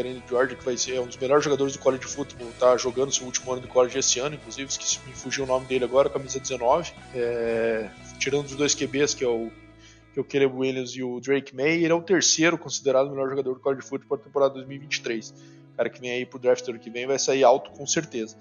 [0.03, 3.25] de Georgia, que vai ser um dos melhores jogadores do college futebol, tá jogando seu
[3.25, 6.39] último ano de college esse ano, inclusive, esqueci, me fugiu o nome dele agora, camisa
[6.39, 9.49] 19, é, tirando os dois QBs, que é o
[10.13, 13.09] que é o Caleb Williams e o Drake May, ele é o terceiro considerado o
[13.09, 15.31] melhor jogador do college football para a temporada 2023.
[15.73, 18.37] O cara que vem aí pro draft ano que vem vai sair alto com certeza.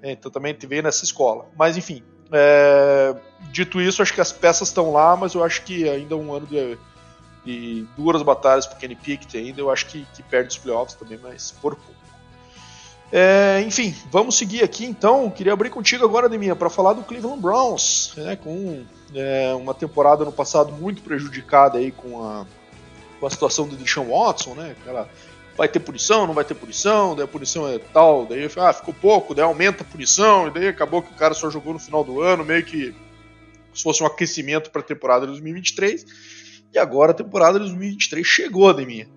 [0.00, 1.50] É, então também te veio nessa escola.
[1.58, 3.16] Mas enfim, é,
[3.50, 6.46] dito isso, acho que as peças estão lá, mas eu acho que ainda um ano
[6.46, 6.78] de,
[7.46, 11.18] de duras batalhas para Kenny Pickett ainda, eu acho que, que perde os playoffs também,
[11.22, 11.94] mas por pouco.
[13.12, 15.30] É, enfim, vamos seguir aqui então.
[15.30, 20.24] Queria abrir contigo agora, Deminha, para falar do Cleveland Browns, né, com é, uma temporada
[20.24, 22.44] no passado muito prejudicada aí com a,
[23.20, 24.74] com a situação do Deshaun Watson, né?
[24.80, 25.08] Aquela,
[25.56, 28.92] vai ter punição, não vai ter punição, daí a punição é tal, daí ah, ficou
[28.92, 32.02] pouco, daí aumenta a punição, e daí acabou que o cara só jogou no final
[32.02, 32.92] do ano, meio que
[33.72, 36.04] se fosse um aquecimento para a temporada de 2023.
[36.72, 39.08] E agora a temporada de 2023 chegou, Deminha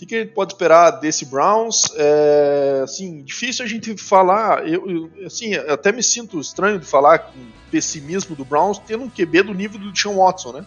[0.00, 1.92] que, que a gente pode esperar desse Browns?
[1.94, 4.66] É, assim, difícil a gente falar.
[4.66, 7.38] Eu, eu, assim, até me sinto estranho de falar com
[7.70, 10.66] pessimismo do Browns tendo um QB do nível do Sean Watson, né?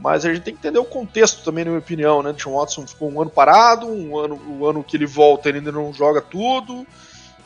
[0.00, 2.34] Mas a gente tem que entender o contexto também, na minha opinião, né?
[2.36, 5.70] Sean Watson ficou um ano parado, um ano, o ano que ele volta ele ainda
[5.70, 6.84] não joga tudo.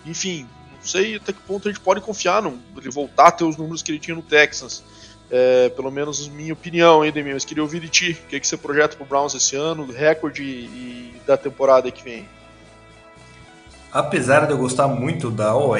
[0.06, 3.44] Enfim, não sei até que ponto a gente pode confiar no ele voltar a ter
[3.44, 4.82] os números que ele tinha no Texas.
[5.30, 7.32] É, pelo menos minha opinião, hein, Demi?
[7.32, 8.18] Mas queria ouvir de ti.
[8.24, 12.28] O que, que você projeta pro Browns esse ano, recorde e, da temporada que vem?
[13.92, 15.76] Apesar de eu gostar muito da OL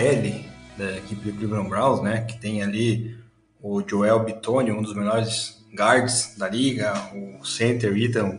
[0.77, 3.19] da equipe do Cleveland Browns, né, que tem ali
[3.63, 8.39] o Joel Bitonio, um dos melhores guards da liga, o center Ethan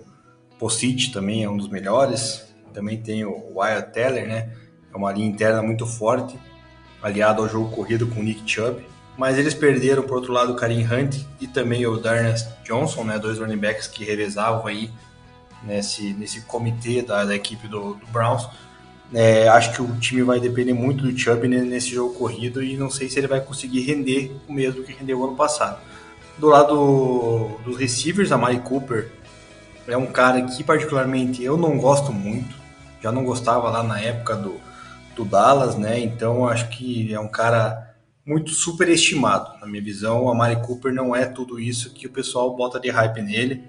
[0.57, 2.43] Possit também é um dos melhores,
[2.73, 4.51] também tem o Wyatt Teller, né,
[4.91, 6.37] é uma linha interna muito forte,
[7.01, 10.55] aliado ao jogo corrido com o Nick Chubb mas eles perderam, por outro lado, o
[10.55, 14.89] Karim Hunt e também o Darnell Johnson, né, dois running backs que revezavam aí
[15.63, 18.47] nesse, nesse comitê da, da equipe do, do Browns.
[19.13, 22.89] É, acho que o time vai depender muito do Chubb nesse jogo corrido e não
[22.89, 25.79] sei se ele vai conseguir render o mesmo que rendeu ano passado.
[26.37, 29.11] Do lado dos receivers, a Mari Cooper
[29.87, 32.55] é um cara que particularmente eu não gosto muito,
[33.01, 34.61] já não gostava lá na época do,
[35.13, 35.99] do Dallas, né?
[35.99, 37.90] Então acho que é um cara
[38.25, 39.59] muito superestimado.
[39.59, 42.89] Na minha visão, a Mari Cooper não é tudo isso que o pessoal bota de
[42.89, 43.63] hype nele.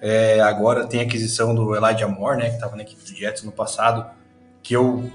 [0.00, 3.44] É, agora tem a aquisição do Elijah Moore, né, que estava na equipe do Jets
[3.44, 4.04] no passado,
[4.62, 5.10] que eu,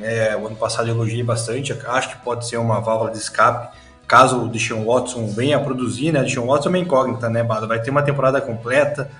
[0.00, 1.72] é, o ano passado, elogiei bastante.
[1.72, 6.12] Acho que pode ser uma válvula de escape caso o Deshaun Watson venha a produzir,
[6.12, 6.22] né?
[6.22, 7.66] Deshaun Watson é uma incógnita, né, Bada?
[7.66, 9.10] Vai ter uma temporada completa,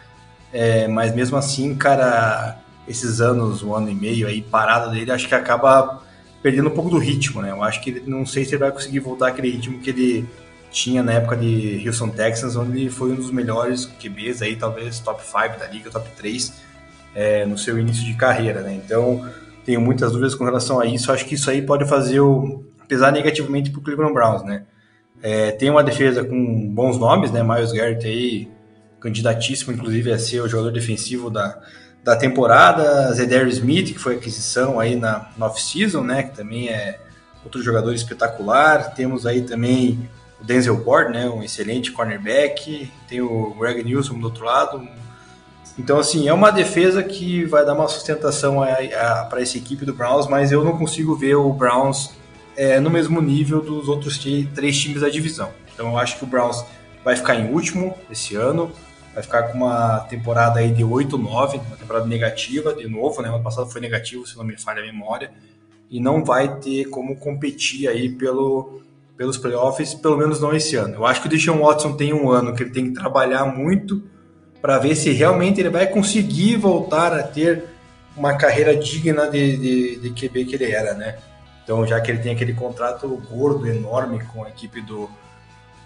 [0.53, 5.29] é, mas mesmo assim, cara, esses anos, um ano e meio aí parado dele, acho
[5.29, 6.03] que acaba
[6.45, 7.53] perdendo um pouco do ritmo, né?
[7.53, 10.29] Eu acho que ele, não sei se ele vai conseguir voltar aquele ritmo que ele,
[10.75, 14.99] tinha na época de Houston Texans, onde ele foi um dos melhores QBs aí, talvez
[14.99, 16.53] top 5 da liga, top 3
[17.15, 18.79] é, no seu início de carreira, né?
[18.85, 19.25] Então,
[19.65, 21.13] tenho muitas dúvidas com relação a isso.
[21.13, 24.65] Acho que isso aí pode fazer o pesar negativamente para o Cleveland Browns, né?
[25.23, 27.43] É, tem uma defesa com bons nomes, né?
[27.43, 28.49] Miles Garrett aí,
[29.01, 31.63] candidatíssimo, inclusive, a ser o jogador defensivo da,
[32.05, 33.13] da temporada.
[33.13, 36.23] Zedary Smith, que foi aquisição aí na, na off-season, né?
[36.23, 37.01] Que também é
[37.43, 38.95] outro jogador espetacular.
[38.95, 40.09] Temos aí também
[40.41, 41.29] o Denzel Ward, né?
[41.29, 42.93] Um excelente cornerback.
[43.09, 44.87] Tem o Greg Newsom do outro lado,
[45.79, 48.59] então, assim, é uma defesa que vai dar uma sustentação
[49.29, 52.11] para essa equipe do Browns, mas eu não consigo ver o Browns
[52.57, 54.19] é, no mesmo nível dos outros
[54.55, 55.51] três times da divisão.
[55.73, 56.65] Então, eu acho que o Browns
[57.05, 58.71] vai ficar em último esse ano,
[59.15, 63.29] vai ficar com uma temporada aí de 8-9, uma temporada negativa, de novo, né?
[63.29, 65.31] Ano passado foi negativo, se não me falha a memória,
[65.89, 68.83] e não vai ter como competir aí pelo,
[69.17, 70.97] pelos playoffs, pelo menos não esse ano.
[70.97, 74.03] Eu acho que o Deshaun Watson tem um ano que ele tem que trabalhar muito
[74.61, 77.65] para ver se realmente ele vai conseguir voltar a ter
[78.17, 81.19] uma carreira digna de, de, de QB que ele era, né?
[81.63, 85.09] Então, já que ele tem aquele contrato gordo, enorme com a equipe do,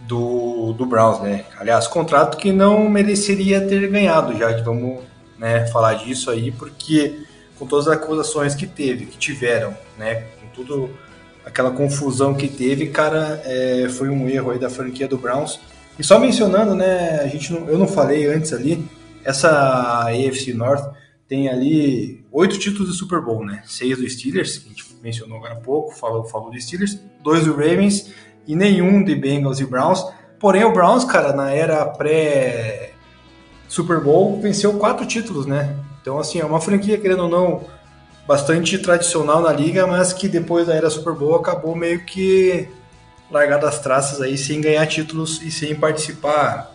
[0.01, 1.45] do, do Browns, né?
[1.59, 5.01] Aliás, contrato que não mereceria ter ganhado, já que vamos
[5.39, 7.23] né, falar disso aí, porque
[7.59, 10.25] com todas as acusações que teve, que tiveram, né?
[10.41, 10.91] Com tudo
[11.45, 15.59] aquela confusão que teve, cara, é, foi um erro aí da franquia do Browns
[15.99, 18.87] e só mencionando, né, a gente não, eu não falei antes ali,
[19.25, 20.95] essa AFC North
[21.27, 23.63] tem ali oito títulos de Super Bowl, né?
[23.67, 27.45] Seis do Steelers, que a gente mencionou agora há pouco, falou, falou do Steelers, dois
[27.45, 28.13] do Ravens
[28.49, 30.05] e nenhum de Bengals e Browns.
[30.41, 32.93] Porém, o Browns, cara, na era pré
[33.69, 35.77] Super Bowl, venceu quatro títulos, né?
[36.01, 37.65] Então, assim, é uma franquia, querendo ou não,
[38.27, 42.67] bastante tradicional na liga, mas que depois da era Super Bowl acabou meio que
[43.31, 46.75] largar das traças aí sem ganhar títulos e sem participar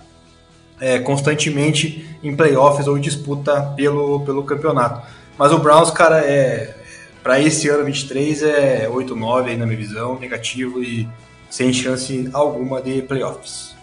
[0.80, 5.02] é, constantemente em playoffs ou disputa pelo, pelo campeonato.
[5.38, 6.76] Mas o Browns, cara, é
[7.24, 11.08] para esse ano 23 é 8-9 aí na minha visão, negativo e
[11.54, 13.76] sem chance alguma de playoffs.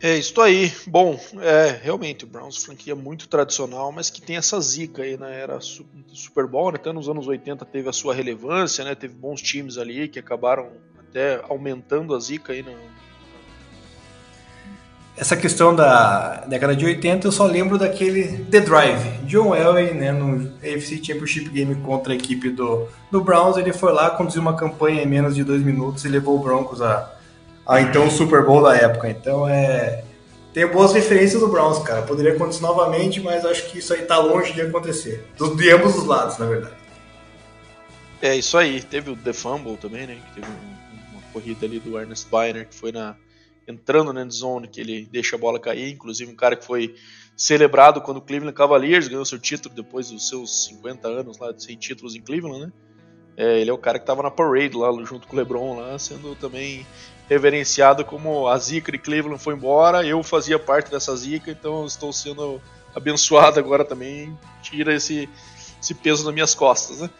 [0.00, 0.72] É isso aí.
[0.86, 5.38] Bom, é realmente o Browns franquia muito tradicional, mas que tem essa zica aí né?
[5.38, 6.78] era Super Bowl, né?
[6.80, 8.94] até nos anos 80 teve a sua relevância, né?
[8.94, 12.72] Teve bons times ali que acabaram até aumentando a zica aí no,
[15.16, 19.26] essa questão da década de 80, eu só lembro daquele The Drive.
[19.26, 23.92] John Elway, né, no AFC Championship Game contra a equipe do, do Browns, ele foi
[23.92, 27.12] lá, conduziu uma campanha em menos de dois minutos e levou o Broncos a,
[27.64, 29.08] a então Super Bowl da época.
[29.08, 30.04] Então é.
[30.52, 32.02] Tem boas referências do Browns, cara.
[32.02, 35.26] Poderia acontecer novamente, mas acho que isso aí tá longe de acontecer.
[35.56, 36.74] De ambos os lados, na verdade.
[38.22, 38.80] É isso aí.
[38.80, 40.16] Teve o The Fumble também, né?
[40.26, 40.52] Que teve
[41.12, 43.16] uma corrida ali do Ernest Byner que foi na
[43.66, 46.94] entrando na zone que ele deixa a bola cair, inclusive um cara que foi
[47.36, 51.76] celebrado quando o Cleveland Cavaliers ganhou seu título depois dos seus 50 anos lá sem
[51.76, 52.72] títulos em Cleveland, né?
[53.36, 55.98] É, ele é o cara que estava na parade lá junto com o LeBron lá,
[55.98, 56.86] sendo também
[57.28, 62.12] reverenciado como a zica de Cleveland foi embora, eu fazia parte dessa zica, então estou
[62.12, 62.60] sendo
[62.94, 65.28] abençoado agora também, tira esse,
[65.82, 67.10] esse peso das minhas costas, né?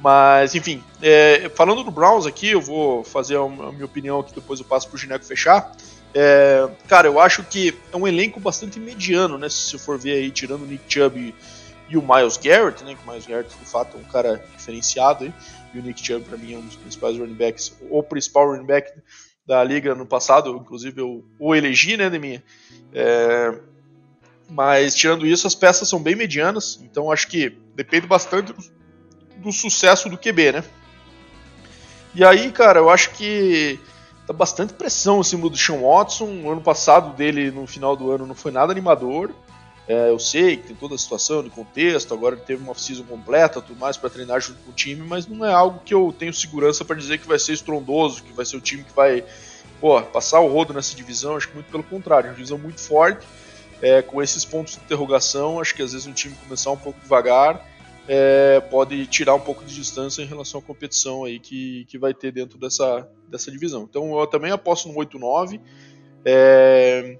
[0.00, 4.58] Mas, enfim, é, falando do Browns aqui, eu vou fazer a, minha opinião aqui, depois
[4.58, 5.76] eu passo pro Gineco fechar.
[6.14, 9.48] É, cara, eu acho que é um elenco bastante mediano, né?
[9.48, 11.34] Se você for ver aí, tirando o Nick Chubb e,
[11.90, 12.94] e o Miles Garrett, né?
[12.94, 15.32] Que o Miles Garrett, de fato, é um cara diferenciado,
[15.74, 18.66] e o Nick Chubb, para mim, é um dos principais running backs, o principal running
[18.66, 18.90] back
[19.46, 22.42] da liga no passado, inclusive eu o elegi, né, de minha.
[22.94, 23.54] É,
[24.48, 28.79] mas tirando isso, as peças são bem medianas, então acho que depende bastante do,
[29.40, 30.64] do sucesso do QB, né?
[32.14, 33.78] E aí, cara, eu acho que
[34.26, 36.26] tá bastante pressão em cima do Sean Watson.
[36.44, 39.30] O ano passado dele, no final do ano, não foi nada animador.
[39.88, 43.02] É, eu sei que tem toda a situação de contexto, agora ele teve uma off-season
[43.04, 46.14] completa, tudo mais para treinar junto com o time, mas não é algo que eu
[46.16, 49.24] tenho segurança para dizer que vai ser estrondoso, que vai ser o time que vai
[49.80, 51.36] pô, passar o rodo nessa divisão.
[51.36, 53.26] Acho que muito pelo contrário, é uma divisão muito forte,
[53.82, 55.58] é, com esses pontos de interrogação.
[55.58, 57.66] Acho que às vezes um time começar um pouco devagar
[58.08, 62.12] é, pode tirar um pouco de distância em relação à competição aí que, que vai
[62.12, 63.86] ter dentro dessa, dessa divisão.
[63.88, 65.60] Então eu também aposto no 8-9.
[66.24, 67.18] É,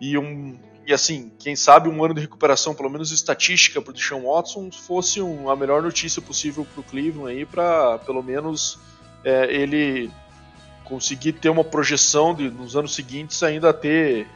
[0.00, 3.94] e um, e assim, quem sabe um ano de recuperação, pelo menos estatística, para o
[3.94, 8.78] Deshaun Watson fosse um, a melhor notícia possível para o Cleveland aí, para pelo menos
[9.24, 10.10] é, ele
[10.84, 14.26] conseguir ter uma projeção de nos anos seguintes ainda ter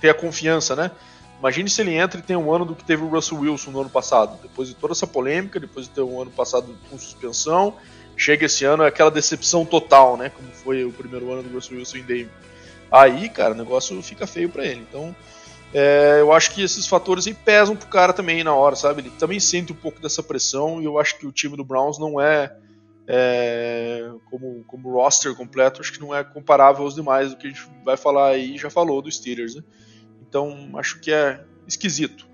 [0.00, 0.90] ter a confiança, né?
[1.42, 3.80] Imagine se ele entra e tem um ano do que teve o Russell Wilson no
[3.80, 7.74] ano passado, depois de toda essa polêmica, depois de ter um ano passado com suspensão,
[8.16, 10.28] chega esse ano é aquela decepção total, né?
[10.28, 12.30] Como foi o primeiro ano do Russell Wilson em Denver.
[12.92, 14.86] Aí, cara, o negócio fica feio para ele.
[14.88, 15.16] Então,
[15.74, 19.00] é, eu acho que esses fatores aí pesam pro cara também na hora, sabe?
[19.00, 21.98] Ele também sente um pouco dessa pressão e eu acho que o time do Browns
[21.98, 22.54] não é,
[23.08, 27.50] é como, como roster completo, acho que não é comparável aos demais do que a
[27.50, 29.62] gente vai falar aí, já falou do Steelers, né?
[30.32, 32.26] Então, acho que é esquisito.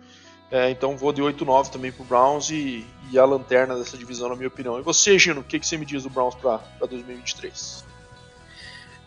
[0.53, 4.37] É, então vou de 8-9 também pro Browns e, e, a lanterna dessa divisão, na
[4.37, 4.79] minha opinião.
[4.79, 7.85] E você, Gino, o que, que você me diz do Browns para 2023?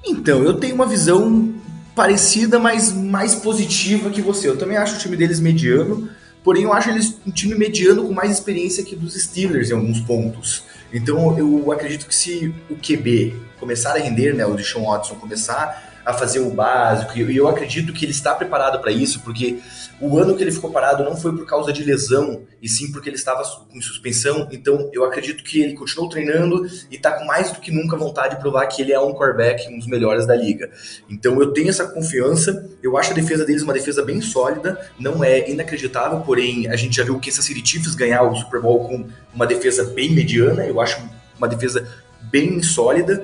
[0.06, 1.56] Então, eu tenho uma visão
[1.96, 4.50] parecida, mas mais positiva que você.
[4.50, 6.10] Eu também acho o time deles mediano,
[6.44, 10.02] porém eu acho eles um time mediano com mais experiência que dos Steelers em alguns
[10.02, 10.64] pontos.
[10.92, 15.91] Então eu acredito que se o QB começar a render, né, o Deshaun Watson começar
[16.06, 19.60] a fazer o básico, e eu acredito que ele está preparado para isso, porque
[20.00, 23.08] o ano que ele ficou parado não foi por causa de lesão, e sim porque
[23.08, 24.48] ele estava com suspensão.
[24.52, 28.36] Então eu acredito que ele continuou treinando e está com mais do que nunca vontade
[28.36, 30.72] de provar que ele é um quarterback, um dos melhores da liga.
[31.10, 32.68] Então eu tenho essa confiança.
[32.82, 36.96] Eu acho a defesa deles uma defesa bem sólida, não é inacreditável, porém a gente
[36.98, 40.66] já viu que essa City Chiefs ganhar o Super Bowl com uma defesa bem mediana.
[40.66, 41.00] Eu acho
[41.38, 41.88] uma defesa
[42.22, 43.24] bem sólida.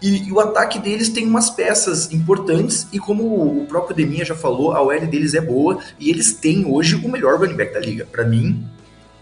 [0.00, 4.34] E, e, o ataque deles tem umas peças importantes, e como o próprio Deminha já
[4.34, 7.80] falou, a OL deles é boa, e eles têm hoje o melhor running back da
[7.80, 8.04] liga.
[8.04, 8.62] Para mim,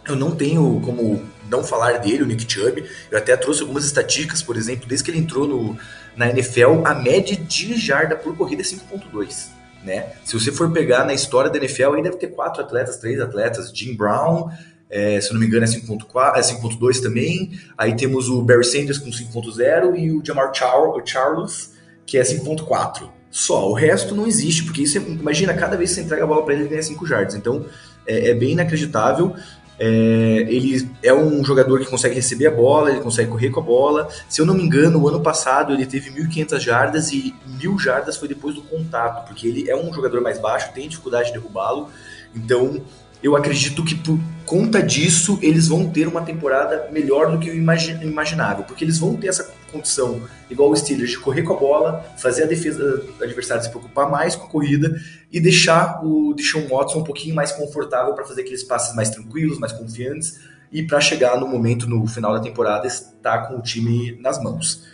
[0.07, 2.85] eu não tenho como não falar dele, o Nick Chubb.
[3.11, 5.79] Eu até trouxe algumas estatísticas, por exemplo, desde que ele entrou no,
[6.17, 9.49] na NFL, a média de jarda por corrida é 5.2.
[9.85, 10.13] Né?
[10.25, 13.71] Se você for pegar na história da NFL, aí deve ter quatro atletas, três atletas,
[13.71, 14.51] Jim Brown,
[14.95, 17.51] é, se eu não me engano é 5.4, é 5.2 também.
[17.77, 20.71] Aí temos o Barry Sanders com 5.0 e o Jamar Char
[21.05, 21.73] Charles,
[22.07, 23.11] que é 5.4.
[23.29, 26.27] Só, o resto não existe, porque isso é, imagina, cada vez que você entrega a
[26.29, 27.35] bola para ele, ele ganha 5 jardas.
[27.35, 27.67] Então
[28.07, 29.35] é, é bem inacreditável.
[29.81, 33.65] É, ele é um jogador que consegue receber a bola, ele consegue correr com a
[33.65, 34.09] bola.
[34.29, 38.17] Se eu não me engano, o ano passado ele teve 1.500 jardas e 1.000 jardas
[38.17, 41.89] foi depois do contato, porque ele é um jogador mais baixo, tem dificuldade de derrubá-lo.
[42.33, 42.81] Então
[43.21, 47.55] eu acredito que por conta disso eles vão ter uma temporada melhor do que o
[47.55, 52.05] imaginável, porque eles vão ter essa condição, igual o Steelers, de correr com a bola,
[52.17, 54.95] fazer a defesa do adversário se preocupar mais com a corrida
[55.33, 59.59] e deixar o Deshaun Watson um pouquinho mais confortável para fazer aqueles passes mais tranquilos,
[59.59, 60.39] mais confiantes
[60.71, 64.85] e para chegar no momento, no final da temporada, estar com o time nas mãos.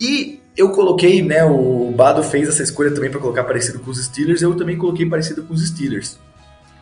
[0.00, 4.04] E eu coloquei, né, o Bado fez essa escolha também para colocar parecido com os
[4.04, 6.18] Steelers, eu também coloquei parecido com os Steelers.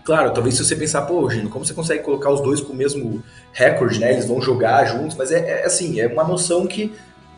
[0.07, 2.77] Claro, talvez se você pensar, pô, Gino, como você consegue colocar os dois com o
[2.77, 4.13] mesmo recorde, né?
[4.13, 6.93] Eles vão jogar juntos, mas é, é assim, é uma noção que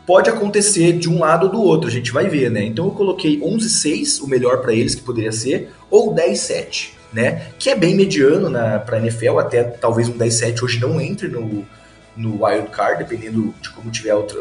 [0.05, 2.63] pode acontecer de um lado ou do outro, a gente vai ver, né?
[2.63, 7.47] Então eu coloquei 11-6, o melhor para eles que poderia ser, ou 10-7, né?
[7.57, 11.65] Que é bem mediano na para NFL, até talvez um 10-7 hoje não entre no
[12.15, 14.37] no wild card, dependendo de como tiver outra,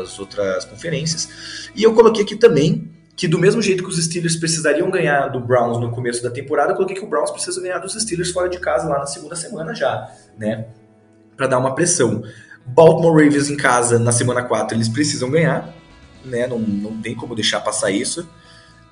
[0.00, 1.68] as outras conferências.
[1.74, 5.40] E eu coloquei aqui também que do mesmo jeito que os Steelers precisariam ganhar do
[5.40, 8.48] Browns no começo da temporada, eu coloquei que o Browns precisa ganhar dos Steelers fora
[8.48, 10.66] de casa lá na segunda semana já, né?
[11.36, 12.22] Para dar uma pressão.
[12.64, 15.74] Baltimore Ravens em casa na semana 4 eles precisam ganhar,
[16.24, 16.46] né?
[16.46, 18.28] Não, não tem como deixar passar isso.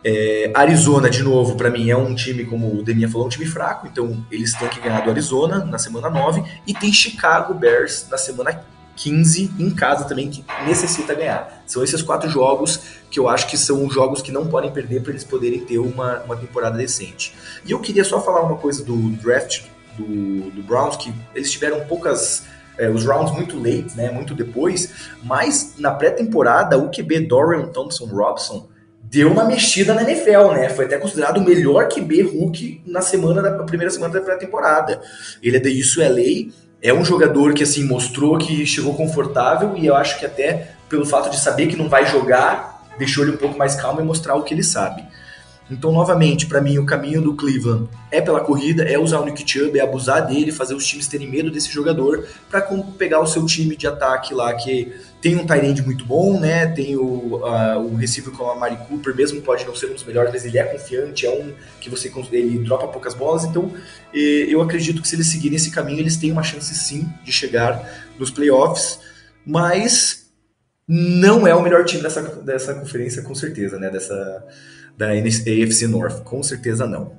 [0.02, 3.46] É, Arizona, de novo, para mim é um time, como o Deminha falou, um time
[3.46, 8.08] fraco, então eles têm que ganhar do Arizona na semana 9 e tem Chicago Bears
[8.10, 8.64] na semana
[8.96, 11.62] 15 em casa também que necessita ganhar.
[11.66, 12.80] São esses quatro jogos
[13.10, 16.20] que eu acho que são jogos que não podem perder para eles poderem ter uma,
[16.22, 17.34] uma temporada decente.
[17.64, 19.62] E eu queria só falar uma coisa do draft
[19.96, 22.44] do, do Browns, que eles tiveram poucas.
[22.78, 28.04] É, os rounds muito late, né, muito depois, mas na pré-temporada o QB Dorian Thompson
[28.04, 28.68] Robson
[29.02, 30.68] deu uma mexida na NFL, né?
[30.68, 35.00] Foi até considerado o melhor QB Hulk na semana da primeira semana da pré-temporada.
[35.42, 39.96] Ele é da UCLA é um jogador que assim mostrou que chegou confortável e eu
[39.96, 43.58] acho que até pelo fato de saber que não vai jogar, deixou ele um pouco
[43.58, 45.04] mais calmo e mostrar o que ele sabe.
[45.68, 49.44] Então, novamente, para mim, o caminho do Cleveland é pela corrida, é usar o Nick
[49.50, 52.60] Chubb, é abusar dele, fazer os times terem medo desse jogador, para
[52.96, 56.68] pegar o seu time de ataque lá, que tem um tight muito bom, né?
[56.68, 60.04] Tem o, uh, o receiver como a Mari Cooper, mesmo pode não ser um dos
[60.04, 63.44] melhores, mas ele é confiante, é um que você ele dropa poucas bolas.
[63.44, 63.72] Então,
[64.14, 67.84] eu acredito que se eles seguirem esse caminho, eles têm uma chance sim de chegar
[68.18, 69.00] nos playoffs,
[69.44, 70.26] mas
[70.86, 73.90] não é o melhor time dessa, dessa conferência, com certeza, né?
[73.90, 74.46] Dessa
[74.96, 77.12] da AFC North, com certeza não.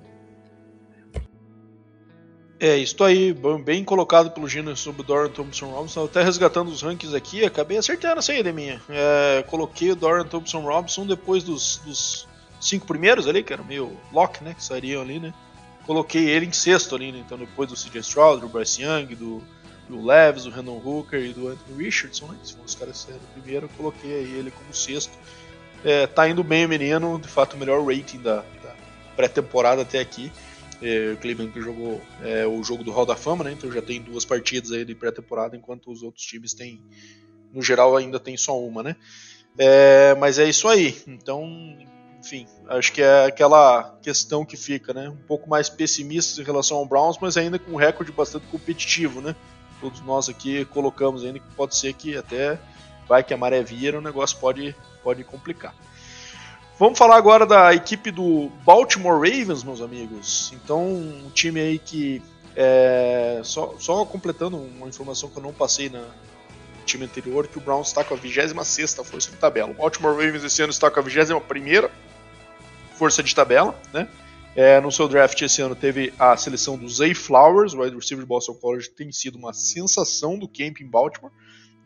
[2.60, 6.06] É, isso aí, bem colocado pelo Gino sobre o Dorian Thompson Robinson.
[6.06, 8.82] Até resgatando os rankings aqui, acabei acertando essa aí, minha.
[8.90, 12.28] É, coloquei o Dorian Thompson Robinson depois dos, dos,
[12.60, 14.54] cinco primeiros ali, que era meio lock, né?
[14.54, 15.34] Que sairiam ali, né?
[15.86, 17.22] Coloquei ele em sexto ali, né?
[17.24, 19.42] Então depois do CJ Stroud, do Bryce Young, do,
[19.88, 22.38] do Leves, do Randall Hooker e do Anthony Richardson, né?
[22.44, 25.18] Que foram os caras que saíram primeiro, eu coloquei aí ele como sexto.
[25.84, 28.76] É, tá indo bem o menino, de fato o melhor rating da, da
[29.16, 30.32] pré-temporada até aqui.
[30.82, 33.52] É, o Cleveland que jogou é, o jogo do Hall da Fama, né?
[33.52, 36.82] Então já tem duas partidas aí de pré-temporada, enquanto os outros times têm,
[37.52, 38.96] no geral, ainda tem só uma, né?
[39.58, 40.96] É, mas é isso aí.
[41.08, 41.44] Então,
[42.20, 45.10] enfim, acho que é aquela questão que fica, né?
[45.10, 49.22] Um pouco mais pessimista em relação ao Browns, mas ainda com um recorde bastante competitivo,
[49.22, 49.36] né?
[49.80, 52.60] Todos nós aqui colocamos ainda que pode ser que até
[53.08, 55.74] vai que a maré vira, o negócio pode, pode complicar.
[56.80, 60.54] Vamos falar agora da equipe do Baltimore Ravens, meus amigos.
[60.54, 62.22] Então, um time aí que.
[62.56, 66.04] É, só, só completando uma informação que eu não passei na,
[66.88, 69.70] time anterior, que o Browns está com a 26 força de tabela.
[69.70, 71.90] O Baltimore Ravens esse ano está com a 21
[72.94, 74.08] força de tabela, né?
[74.56, 78.24] É, no seu draft esse ano teve a seleção do Zay Flowers, o wide receiver
[78.24, 81.32] de Boston College, tem sido uma sensação do camp em Baltimore.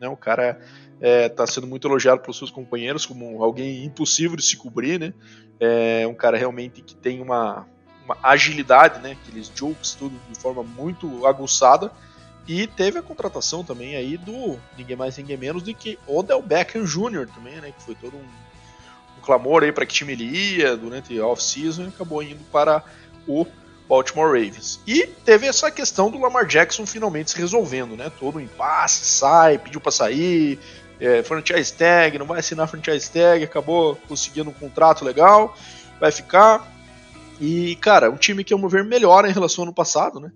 [0.02, 0.08] Né?
[0.08, 0.60] O cara
[1.00, 5.14] está é, sendo muito elogiado pelos seus companheiros como alguém impossível de se cobrir, né?
[5.60, 7.64] É um cara realmente que tem uma,
[8.04, 9.12] uma agilidade, né?
[9.12, 11.92] Aqueles jokes tudo de forma muito aguçada.
[12.48, 16.84] E teve a contratação também aí do ninguém mais ninguém menos do que Odell Beckham
[16.84, 17.28] Jr.
[17.32, 17.70] também, né?
[17.70, 21.88] Que foi todo um clamor aí para que time ele ia durante a off-season e
[21.88, 22.82] acabou indo para
[23.28, 23.46] o
[23.88, 24.80] Baltimore Ravens.
[24.86, 28.10] E teve essa questão do Lamar Jackson finalmente se resolvendo, né?
[28.18, 30.58] Todo um impasse, sai, pediu para sair,
[31.00, 35.56] é, franchise tag, não vai assinar franchise tag, acabou conseguindo um contrato legal,
[36.00, 36.70] vai ficar.
[37.40, 40.30] E, cara, um time que, ao meu ver, melhora em relação ao ano passado, né?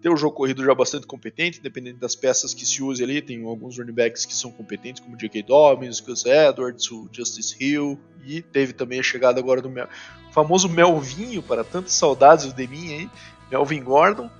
[0.00, 3.20] Tem um jogo corrido já bastante competente, dependendo das peças que se use ali.
[3.20, 5.42] Tem alguns running backs que são competentes, como o J.K.
[5.42, 7.98] Dobbins, Gus Edwards, o Justice Hill.
[8.24, 9.88] E teve também a chegada agora do Mel,
[10.32, 13.10] famoso Melvinho, para tantas saudades de mim aí,
[13.50, 14.30] Melvin Gordon.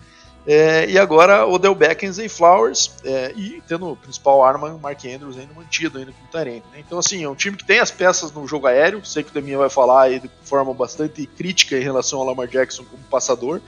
[0.47, 4.79] É, e agora o Del Beckham e Flowers, é, e tendo o principal arma, o
[4.79, 6.43] Mark Andrews ainda mantido ainda com o.
[6.45, 6.63] Né?
[6.79, 9.05] Então, assim, é um time que tem as peças no jogo aéreo.
[9.05, 12.49] Sei que o Deminha vai falar aí de forma bastante crítica em relação ao Lamar
[12.49, 13.61] Jackson como passador.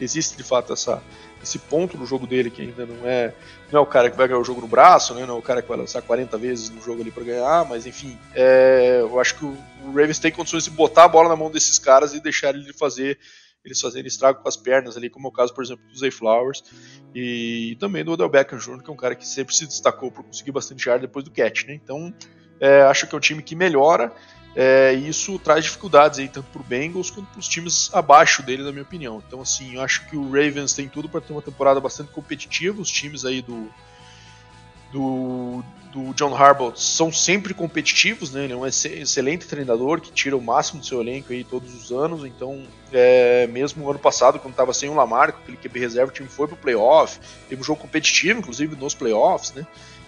[0.00, 1.00] Existe de fato essa,
[1.44, 3.32] esse ponto no jogo dele que ainda não é
[3.70, 5.24] não é o cara que vai ganhar o jogo no braço, né?
[5.24, 7.86] não é o cara que vai lançar 40 vezes no jogo ali para ganhar, mas
[7.86, 11.50] enfim, é, eu acho que o, Ravens tem condições de botar a bola na mão
[11.50, 13.18] desses caras e deixar ele fazer
[13.64, 16.10] eles fazerem estrago com as pernas ali, como é o caso, por exemplo, do Zay
[16.10, 16.62] Flowers
[17.14, 20.22] e também do Odell Beckham Jr., que é um cara que sempre se destacou por
[20.22, 21.72] conseguir bastante ar depois do catch, né?
[21.72, 22.12] Então,
[22.60, 24.12] é, acho que é um time que melhora
[24.56, 28.62] é, isso traz dificuldades aí, tanto para o Bengals quanto para os times abaixo dele,
[28.62, 29.22] na minha opinião.
[29.26, 32.80] Então, assim, eu acho que o Ravens tem tudo para ter uma temporada bastante competitiva.
[32.80, 33.68] Os times aí do,
[34.92, 38.44] do, do John Harbaugh são sempre competitivos, né?
[38.44, 41.90] Ele é um excelente treinador que tira o máximo do seu elenco aí todos os
[41.90, 42.24] anos.
[42.24, 46.14] Então, é, mesmo ano passado, quando estava sem o Lamar, com aquele QB reserva, o
[46.14, 47.18] time foi para o playoff.
[47.48, 49.66] Teve um jogo competitivo, inclusive nos playoffs, né?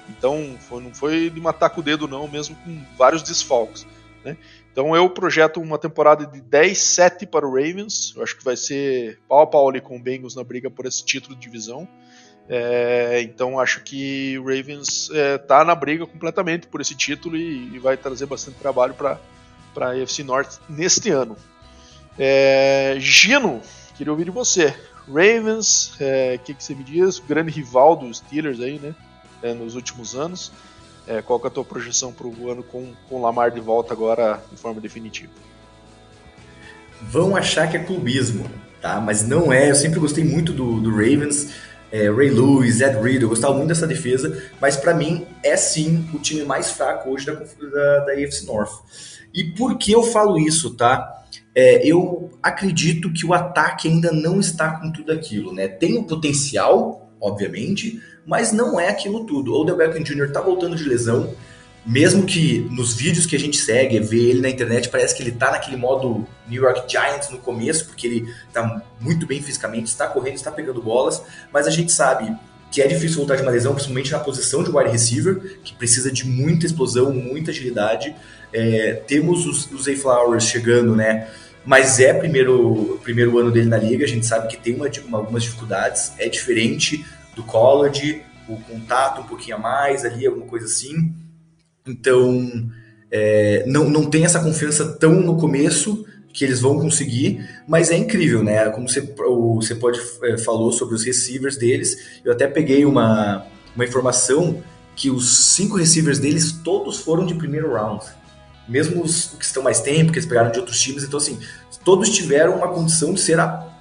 [0.09, 3.84] Então, foi, não foi de matar com o dedo, não, mesmo com vários desfalques.
[4.26, 4.36] Né?
[4.72, 8.12] Então eu projeto uma temporada de 10-7 para o Ravens.
[8.16, 10.84] Eu acho que vai ser pau a pau ali com o Bengals na briga por
[10.84, 11.86] esse título de divisão.
[12.48, 17.74] É, então acho que o Ravens está é, na briga completamente por esse título e,
[17.74, 19.20] e vai trazer bastante trabalho para
[19.76, 21.36] a AFC Norte neste ano.
[22.18, 23.62] É, Gino,
[23.96, 24.74] queria ouvir de você.
[25.06, 27.20] Ravens, o é, que, que você me diz?
[27.20, 28.92] Grande rival dos Steelers aí, né?
[29.40, 30.50] É, nos últimos anos.
[31.07, 33.61] É, qual que é a tua projeção para o ano com, com o Lamar de
[33.61, 35.32] volta agora de forma definitiva?
[37.00, 38.50] Vão achar que é clubismo,
[38.80, 39.00] tá?
[39.00, 39.70] Mas não é.
[39.70, 41.52] Eu sempre gostei muito do, do Ravens.
[41.92, 46.04] É, Ray Lewis, Ed Reed, eu gostava muito dessa defesa, mas para mim é sim
[46.12, 48.82] o time mais fraco hoje da, da, da AFC North.
[49.32, 51.24] E por que eu falo isso, tá?
[51.54, 55.68] É, eu acredito que o ataque ainda não está com tudo aquilo, né?
[55.68, 59.52] Tem o potencial, obviamente, mas não é aquilo tudo.
[59.52, 60.32] O Odell Beckham Jr.
[60.32, 61.32] tá voltando de lesão,
[61.86, 65.30] mesmo que nos vídeos que a gente segue, vê ele na internet, parece que ele
[65.30, 70.08] tá naquele modo New York Giants no começo, porque ele tá muito bem fisicamente, está
[70.08, 71.22] correndo, está pegando bolas,
[71.52, 72.36] mas a gente sabe
[72.72, 76.10] que é difícil voltar de uma lesão, principalmente na posição de wide receiver, que precisa
[76.10, 78.14] de muita explosão, muita agilidade.
[78.52, 81.28] É, temos os, os Zay Flowers chegando, né?
[81.64, 85.18] Mas é primeiro primeiro ano dele na liga, a gente sabe que tem uma, uma,
[85.18, 87.04] algumas dificuldades, é diferente
[87.37, 91.14] do college, o contato um pouquinho a mais ali, alguma coisa assim.
[91.87, 92.68] Então,
[93.11, 97.97] é, não, não tem essa confiança tão no começo que eles vão conseguir, mas é
[97.97, 98.68] incrível, né?
[98.70, 103.84] Como você, você pode é, falou sobre os receivers deles, eu até peguei uma, uma
[103.84, 104.62] informação
[104.95, 108.05] que os cinco receivers deles todos foram de primeiro round.
[108.68, 111.39] Mesmo os que estão mais tempo, que eles pegaram de outros times, então assim,
[111.84, 113.39] todos tiveram uma condição de ser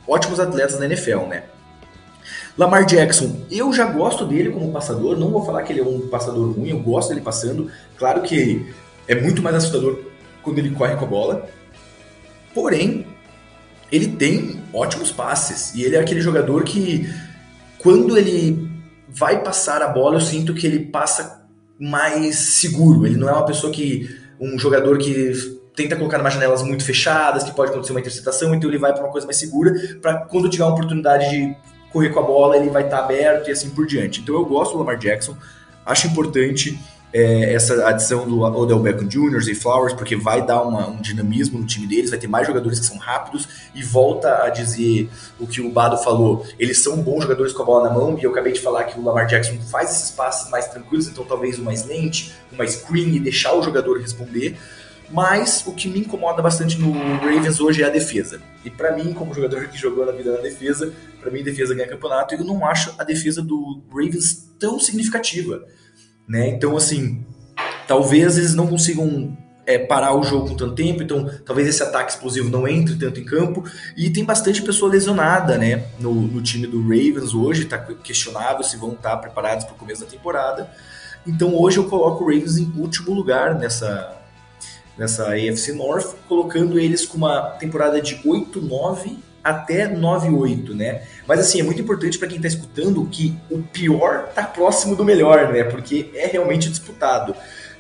[0.08, 1.44] ótimos atletas na NFL, né?
[2.58, 6.08] Lamar Jackson, eu já gosto dele como passador, não vou falar que ele é um
[6.08, 7.70] passador ruim, eu gosto dele passando.
[7.98, 8.74] Claro que
[9.08, 10.00] é muito mais assustador
[10.42, 11.50] quando ele corre com a bola.
[12.54, 13.06] Porém,
[13.92, 17.10] ele tem ótimos passes e ele é aquele jogador que
[17.78, 18.70] quando ele
[19.08, 21.46] vai passar a bola, eu sinto que ele passa
[21.78, 23.06] mais seguro.
[23.06, 25.34] Ele não é uma pessoa que um jogador que
[25.76, 29.04] tenta colocar umas janelas muito fechadas, que pode acontecer uma interceptação, então ele vai para
[29.04, 31.56] uma coisa mais segura, para quando tiver uma oportunidade de
[31.96, 34.20] correr com a bola, ele vai estar tá aberto e assim por diante.
[34.20, 35.34] Então eu gosto do Lamar Jackson,
[35.86, 36.78] acho importante
[37.14, 39.40] é, essa adição do Odell Beckham Jr.
[39.50, 42.82] e Flowers, porque vai dar uma, um dinamismo no time deles, vai ter mais jogadores
[42.82, 47.22] que são rápidos e volta a dizer o que o Bado falou, eles são bons
[47.22, 49.58] jogadores com a bola na mão e eu acabei de falar que o Lamar Jackson
[49.72, 54.02] faz esses passes mais tranquilos, então talvez uma slant, uma screen e deixar o jogador
[54.02, 54.58] responder.
[55.10, 58.42] Mas o que me incomoda bastante no Ravens hoje é a defesa.
[58.64, 60.92] E para mim, como jogador que jogou na vida na defesa,
[61.26, 65.66] para mim a defesa ganha campeonato, eu não acho a defesa do Ravens tão significativa.
[66.28, 66.50] Né?
[66.50, 67.26] Então, assim,
[67.88, 72.12] talvez eles não consigam é, parar o jogo com tanto tempo, então talvez esse ataque
[72.12, 73.64] explosivo não entre tanto em campo.
[73.98, 78.78] E tem bastante pessoa lesionada né, no, no time do Ravens hoje, está questionável se
[78.78, 80.70] vão estar preparados para o começo da temporada.
[81.26, 84.16] Então hoje eu coloco o Ravens em último lugar nessa,
[84.96, 91.04] nessa AFC North, colocando eles com uma temporada de 8-9 até 9-8, né?
[91.28, 95.06] Mas assim, é muito importante para quem está escutando que o pior tá próximo do
[95.06, 95.64] melhor, né?
[95.64, 97.36] Porque é realmente disputado.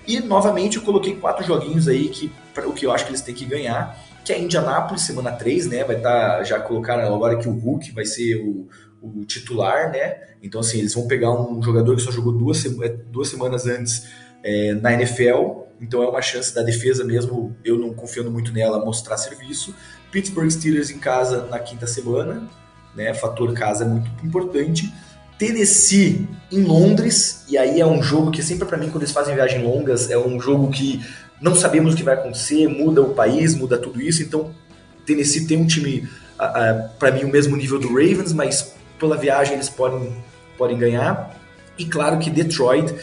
[0.07, 2.32] E novamente eu coloquei quatro joguinhos aí que
[2.63, 5.84] o que eu acho que eles têm que ganhar, que é Indianapolis semana 3, né?
[5.84, 8.68] Vai estar tá, já colocaram agora que o Hulk vai ser o,
[9.01, 10.20] o titular, né?
[10.43, 12.63] Então assim, eles vão pegar um jogador que só jogou duas,
[13.07, 14.07] duas semanas antes
[14.43, 18.86] é, na NFL, então é uma chance da defesa mesmo, eu não confiando muito nela,
[18.86, 19.74] mostrar serviço.
[20.12, 22.43] Pittsburgh Steelers em casa na quinta semana,
[22.95, 23.14] né?
[23.14, 24.91] Fator casa é muito importante.
[25.38, 29.36] Tennessee em Londres, e aí é um jogo que sempre para mim quando eles fazem
[29.36, 31.06] viagens longas é um jogo que
[31.41, 34.24] não sabemos o que vai acontecer, muda o país, muda tudo isso.
[34.24, 34.51] Então
[35.06, 36.08] Tennessee tem um time
[36.97, 40.16] para mim o mesmo nível do Ravens, mas pela viagem eles podem
[40.58, 41.36] podem ganhar.
[41.78, 42.95] E claro que Detroit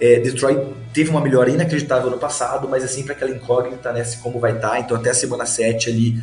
[0.00, 0.58] é, Detroit
[0.94, 4.02] teve uma melhora inacreditável no passado, mas é sempre aquela incógnita, né?
[4.22, 4.70] Como vai estar.
[4.70, 4.80] Tá.
[4.80, 6.22] Então, até a semana 7 ali,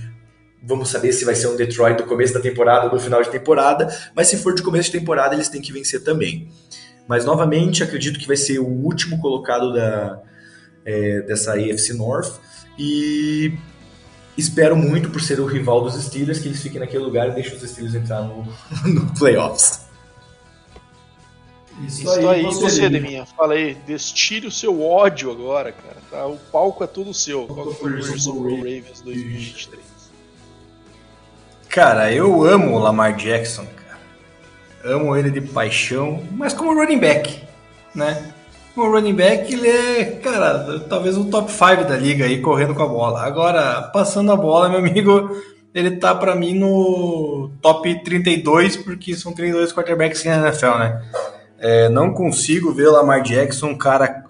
[0.68, 3.30] vamos saber se vai ser um Detroit do começo da temporada ou do final de
[3.30, 3.88] temporada.
[4.13, 6.49] Mas se for de começo de temporada, eles têm que vencer também.
[7.07, 10.22] Mas, novamente, acredito que vai ser o último colocado da,
[10.86, 12.34] é, dessa AFC North.
[12.78, 13.53] E
[14.38, 17.55] espero muito, por ser o rival dos Steelers, que eles fiquem naquele lugar e deixem
[17.55, 18.45] os Steelers entrar no,
[18.86, 19.88] no playoffs.
[21.88, 25.97] Isso, Isso aí, aí você, Deminha, fala aí, destire o seu ódio agora, cara.
[26.09, 26.26] Tá?
[26.26, 27.45] O palco é todo seu.
[27.45, 29.96] Qual foi o Ravens 2023?
[31.78, 34.95] Cara, eu amo o Lamar Jackson, cara.
[34.95, 37.43] Amo ele de paixão, mas como running back,
[37.93, 38.34] né?
[38.73, 42.82] Como running back, ele é, cara, talvez o top 5 da liga aí, correndo com
[42.82, 43.21] a bola.
[43.21, 45.39] Agora, passando a bola, meu amigo,
[45.71, 51.03] ele tá para mim no top 32, porque são 32 quarterbacks na NFL, né?
[51.59, 54.23] É, não consigo ver o Lamar Jackson, cara,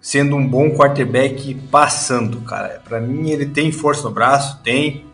[0.00, 2.82] sendo um bom quarterback passando, cara.
[2.84, 5.04] Para mim, ele tem força no braço, tem,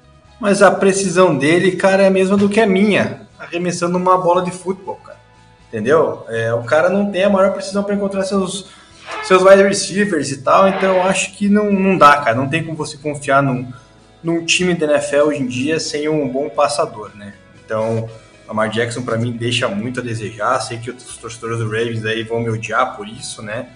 [0.41, 4.43] mas a precisão dele, cara, é a mesma do que a minha, arremessando uma bola
[4.43, 5.20] de futebol, cara.
[5.68, 6.24] Entendeu?
[6.28, 8.70] É, o cara não tem a maior precisão para encontrar seus,
[9.22, 12.34] seus wide receivers e tal, então acho que não, não dá, cara.
[12.34, 13.70] Não tem como você confiar num,
[14.22, 17.34] num time da NFL hoje em dia sem um bom passador, né?
[17.64, 18.09] Então,
[18.49, 20.59] Lamar Jackson para mim deixa muito a desejar.
[20.61, 23.68] Sei que os torcedores do Ravens aí vão me odiar por isso, né?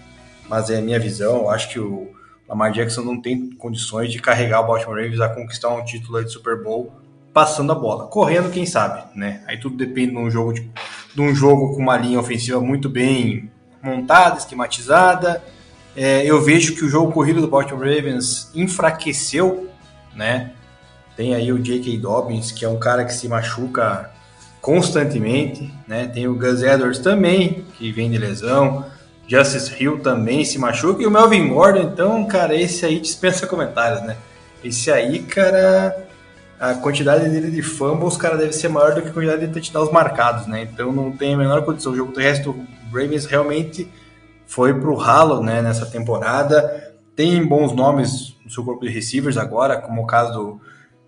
[0.49, 1.43] Mas é a minha visão.
[1.43, 2.13] Eu acho que o
[2.49, 6.31] Lamar Jackson não tem condições de carregar o Baltimore Ravens a conquistar um título de
[6.31, 6.93] Super Bowl
[7.33, 9.43] passando a bola, correndo quem sabe, né?
[9.49, 10.71] Aí tudo depende de um jogo de,
[11.15, 13.51] de um jogo com uma linha ofensiva muito bem
[13.83, 15.43] montada, esquematizada.
[15.97, 19.69] É, eu vejo que o jogo corrido do Baltimore Ravens enfraqueceu,
[20.15, 20.53] né?
[21.17, 21.99] Tem aí o J.K.
[21.99, 24.11] Dobbins, que é um cara que se machuca
[24.61, 26.07] constantemente, né?
[26.07, 28.85] Tem o Gus Edwards também, que vem de lesão.
[29.27, 31.03] Justice Hill também se machuca.
[31.03, 34.17] E o Melvin Gordon, então, cara, esse aí dispensa comentários, né?
[34.63, 36.07] Esse aí, cara,
[36.59, 39.91] a quantidade dele de fumbles, cara, deve ser maior do que a quantidade de touchdowns
[39.91, 40.63] marcados, né?
[40.63, 41.93] Então não tem a menor condição.
[41.93, 43.89] O jogo terrestre do Ravens realmente
[44.47, 46.95] foi pro ralo, né, nessa temporada.
[47.17, 50.61] Tem bons nomes no seu corpo de receivers agora, como o caso do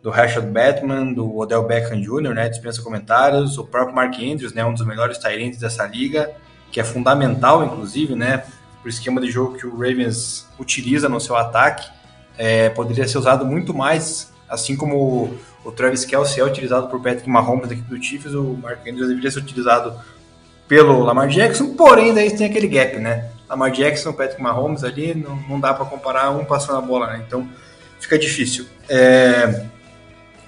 [0.06, 4.64] do Rashad Batman, do Odell Beckham Jr., né, dispensa comentários, o próprio Mark Andrews, né,
[4.64, 6.30] um dos melhores talentos dessa liga,
[6.70, 11.20] que é fundamental, inclusive, né, para o esquema de jogo que o Ravens utiliza no
[11.20, 11.88] seu ataque,
[12.36, 17.28] é, poderia ser usado muito mais Assim como o, Travis Kelsey é utilizado por Patrick
[17.28, 19.98] Mahomes aqui do Chiefs, o Mark Andrews deveria ser utilizado
[20.68, 23.30] pelo Lamar Jackson, porém daí tem aquele gap, né?
[23.48, 27.24] Lamar Jackson, Patrick Mahomes ali, não, não dá para comparar um passando a bola, né?
[27.26, 27.48] Então
[27.98, 28.66] fica difícil.
[28.88, 29.66] É...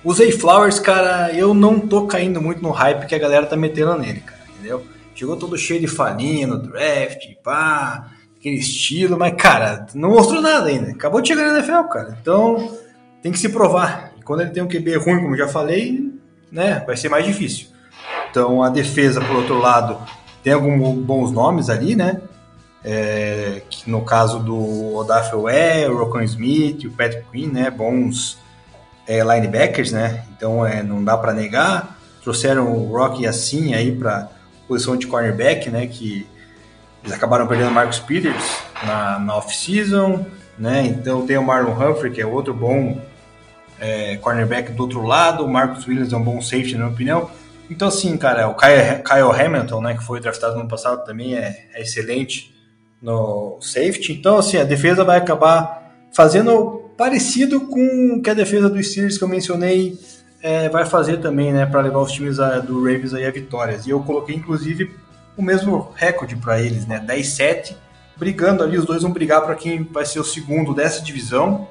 [0.05, 3.57] O Zay Flowers, cara, eu não tô caindo muito no hype que a galera tá
[3.57, 4.85] metendo nele, cara, entendeu?
[5.19, 8.07] Chegou todo cheio de falinha no draft, pá,
[8.39, 10.93] aquele estilo, mas, cara, não mostrou nada ainda.
[10.93, 12.17] Acabou de chegar na NFL, cara.
[12.23, 12.79] Então,
[13.21, 14.13] tem que se provar.
[14.17, 16.09] E quando ele tem um QB ruim, como já falei,
[16.53, 17.67] né, vai ser mais difícil.
[18.31, 19.99] Então, a defesa, por outro lado,
[20.41, 22.21] tem alguns bons nomes ali, né?
[22.85, 27.69] É, que no caso do Odafe Ware, o Rocco Smith, o Patrick Quinn, né?
[27.73, 28.39] Bons
[29.05, 30.23] é, linebackers, né?
[30.37, 31.99] Então, é, não dá para negar.
[32.23, 34.38] Trouxeram o Rock assim aí para
[34.69, 35.87] posição de cornerback, né?
[35.87, 36.27] Que
[37.03, 40.27] eles acabaram perdendo o Marcus Peters na, na off-season,
[40.59, 40.87] né?
[40.87, 43.01] Então tem o Marlon Humphrey, que é outro bom
[43.81, 45.45] é, cornerback do outro lado.
[45.45, 47.31] O Marcus Williams é um bom safety, na minha opinião.
[47.71, 51.35] Então, assim, cara, o Kyle, Kyle Hamilton, né, que foi draftado no ano passado, também
[51.35, 52.55] é, é excelente
[53.01, 54.13] no safety.
[54.13, 59.19] Então, assim, a defesa vai acabar fazendo parecido com o que a defesa dos Steelers
[59.19, 59.99] que eu mencionei
[60.43, 63.87] é, vai fazer também, né, para levar os times a, do Ravens aí a vitórias.
[63.87, 64.95] E eu coloquei, inclusive,
[65.37, 67.75] o mesmo recorde para eles, né, 10-7,
[68.17, 71.69] brigando ali, os dois vão brigar para quem vai ser o segundo dessa divisão.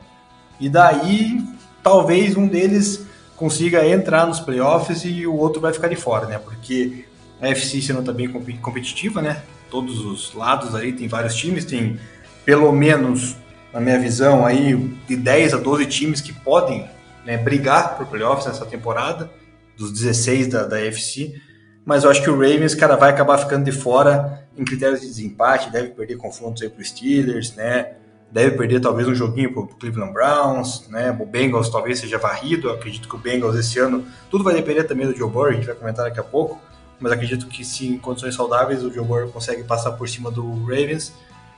[0.60, 1.42] E daí,
[1.84, 3.06] talvez um deles
[3.36, 6.40] consiga entrar nos playoffs e o outro vai ficar de fora, né?
[6.40, 7.06] Porque
[7.40, 8.28] a FC sendo também
[8.60, 9.44] competitiva, né?
[9.70, 12.00] Todos os lados aí tem vários times, tem
[12.44, 13.36] pelo menos,
[13.72, 14.76] na minha visão, aí
[15.08, 16.90] de 10 a 12 times que podem
[17.28, 19.30] né, brigar por playoffs nessa temporada,
[19.78, 21.40] dos 16 da, da FC,
[21.86, 25.08] mas eu acho que o Ravens, cara, vai acabar ficando de fora em critérios de
[25.08, 27.96] desempate, deve perder confrontos aí pro Steelers, né,
[28.32, 32.74] deve perder talvez um joguinho pro Cleveland Browns, né, o Bengals talvez seja varrido, eu
[32.74, 35.66] acredito que o Bengals esse ano, tudo vai depender também do Joe Burrow, a gente
[35.66, 36.62] vai comentar daqui a pouco,
[36.98, 40.64] mas acredito que se em condições saudáveis o Joe Burrow consegue passar por cima do
[40.64, 41.14] Ravens,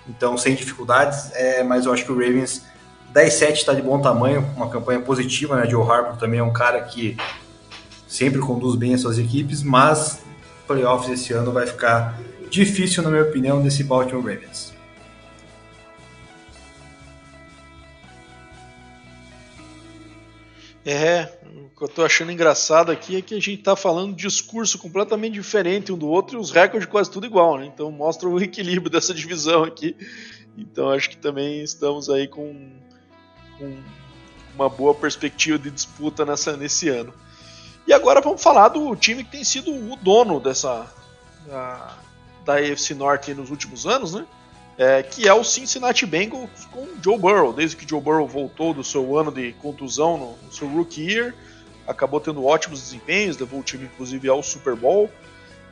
[0.07, 2.65] então sem dificuldades, é, mas eu acho que o Ravens
[3.13, 5.67] 10-7 está de bom tamanho, uma campanha positiva, né?
[5.69, 7.17] Joe Harper também é um cara que
[8.07, 10.21] sempre conduz bem as suas equipes, mas
[10.67, 14.73] playoffs esse ano vai ficar difícil, na minha opinião, desse Baltimore Ravens.
[20.85, 24.77] É, o que eu tô achando engraçado aqui é que a gente tá falando discurso
[24.79, 27.65] completamente diferente um do outro e os recordes quase tudo igual, né?
[27.65, 29.95] Então mostra o equilíbrio dessa divisão aqui.
[30.57, 32.78] Então acho que também estamos aí com
[33.59, 33.77] com
[34.55, 37.13] uma boa perspectiva de disputa nessa, nesse ano.
[37.85, 40.91] E agora vamos falar do time que tem sido o dono dessa
[41.45, 41.97] da,
[42.45, 44.25] da AFC Norte nos últimos anos, né?
[44.77, 47.51] É, que é o Cincinnati Bengals com Joe Burrow.
[47.51, 51.35] Desde que Joe Burrow voltou do seu ano de contusão no, no seu rookie year,
[51.85, 55.09] acabou tendo ótimos desempenhos, levou o time inclusive ao Super Bowl.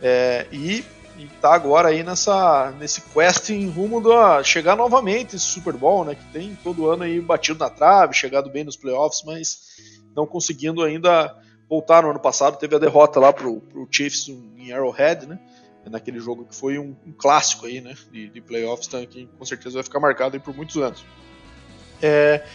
[0.02, 0.84] É, e
[1.18, 6.06] e tá agora aí nessa nesse quest em rumo a chegar novamente esse Super Bowl,
[6.06, 9.60] né, que tem todo ano aí batido na trave, chegado bem nos playoffs, mas
[10.16, 11.36] não conseguindo ainda
[11.70, 15.40] voltar no ano passado, teve a derrota lá pro, pro Chiefs em Arrowhead, né,
[15.90, 19.46] naquele jogo que foi um, um clássico aí, né, de, de playoffs, tá, que com
[19.46, 21.04] certeza vai ficar marcado aí por muitos anos.
[22.02, 22.46] É,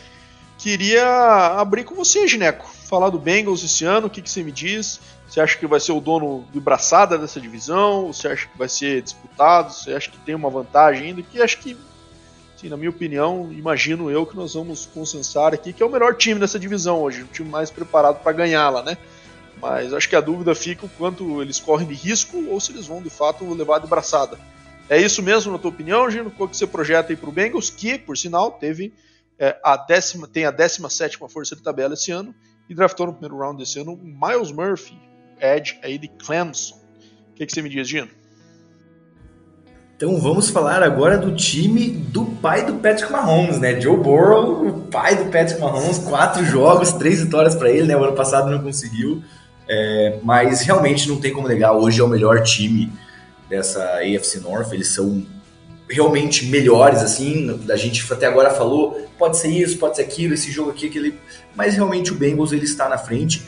[0.59, 4.53] queria abrir com você, Gineco, falar do Bengals esse ano, o que, que você me
[4.53, 5.01] diz?
[5.27, 8.13] Você acha que vai ser o dono de braçada dessa divisão?
[8.13, 9.73] Você acha que vai ser disputado?
[9.73, 11.23] Você acha que tem uma vantagem ainda?
[11.23, 11.75] Que acho que,
[12.55, 16.15] sim, na minha opinião, imagino eu que nós vamos consensar aqui que é o melhor
[16.17, 18.99] time dessa divisão hoje, o time mais preparado para ganhá-la, né?
[19.59, 22.87] Mas acho que a dúvida fica o quanto eles correm de risco ou se eles
[22.87, 24.39] vão de fato levar de braçada.
[24.87, 26.31] É isso mesmo, na tua opinião, Gino?
[26.31, 28.93] Qual que você projeta aí para o Bengals, que, por sinal, teve
[29.39, 32.35] é, a décima, tem a 17 força de tabela esse ano
[32.69, 34.99] e draftou no primeiro round desse ano Miles Murphy,
[35.41, 36.77] Edge aí de Clemson.
[37.31, 38.09] O que, que você me diz, Gino?
[39.97, 43.81] Então vamos falar agora do time do pai do Patrick Mahomes, né?
[43.81, 47.97] Joe Burrow, o pai do Patrick Mahomes, quatro jogos, três vitórias para ele, né?
[47.97, 49.23] O ano passado não conseguiu,
[49.69, 51.73] é, mas realmente não tem como negar.
[51.73, 52.93] Hoje é o melhor time
[53.49, 54.73] dessa AFC North.
[54.73, 55.25] Eles são
[55.93, 57.61] realmente melhores, assim.
[57.71, 61.15] A gente até agora falou, pode ser isso, pode ser aquilo, esse jogo aqui, aquele.
[61.55, 63.43] Mas realmente o Bengals ele está na frente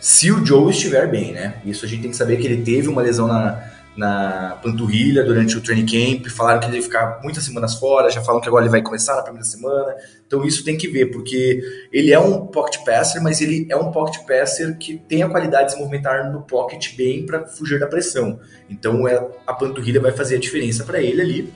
[0.00, 1.60] se o Joe estiver bem, né?
[1.64, 3.62] Isso a gente tem que saber que ele teve uma lesão na,
[3.94, 8.22] na panturrilha durante o training camp, falaram que ele ia ficar muitas semanas fora, já
[8.22, 9.94] falam que agora ele vai começar na primeira semana.
[10.26, 13.92] Então isso tem que ver, porque ele é um pocket passer, mas ele é um
[13.92, 17.86] pocket passer que tem a qualidade de se movimentar no pocket bem para fugir da
[17.86, 18.40] pressão.
[18.70, 21.52] Então é, a panturrilha vai fazer a diferença para ele ali.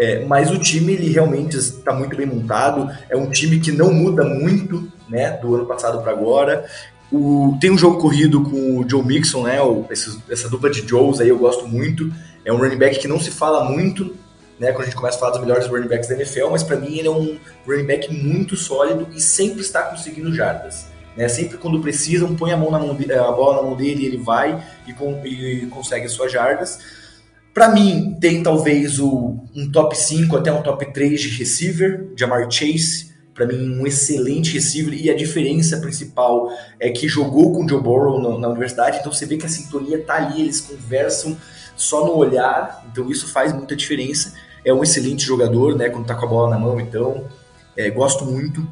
[0.00, 2.88] É, mas o time ele realmente está muito bem montado.
[3.10, 6.64] É um time que não muda muito, né, do ano passado para agora.
[7.10, 9.60] O, tem um jogo corrido com o Joe Mixon, né?
[9.60, 12.12] O, esse, essa dupla de Joes aí eu gosto muito.
[12.44, 14.14] É um running back que não se fala muito,
[14.58, 14.70] né?
[14.70, 16.98] Quando a gente começa a falar dos melhores running backs da NFL, mas para mim
[16.98, 17.36] ele é um
[17.66, 20.86] running back muito sólido e sempre está conseguindo jardas.
[21.16, 21.26] Né?
[21.28, 24.62] Sempre quando precisam, põe a, mão na mão a bola na mão dele, ele vai
[24.86, 26.78] e, com, e consegue as suas jardas.
[27.52, 32.48] Para mim, tem talvez o, um top 5 até um top 3 de receiver, Jamar
[32.50, 37.68] Chase, para mim um excelente receiver e a diferença principal é que jogou com o
[37.68, 41.36] Joe Burrow na, na, universidade, então você vê que a sintonia tá ali, eles conversam
[41.76, 44.34] só no olhar, então isso faz muita diferença.
[44.64, 47.26] É um excelente jogador, né, quando tá com a bola na mão, então
[47.76, 48.66] é, gosto muito.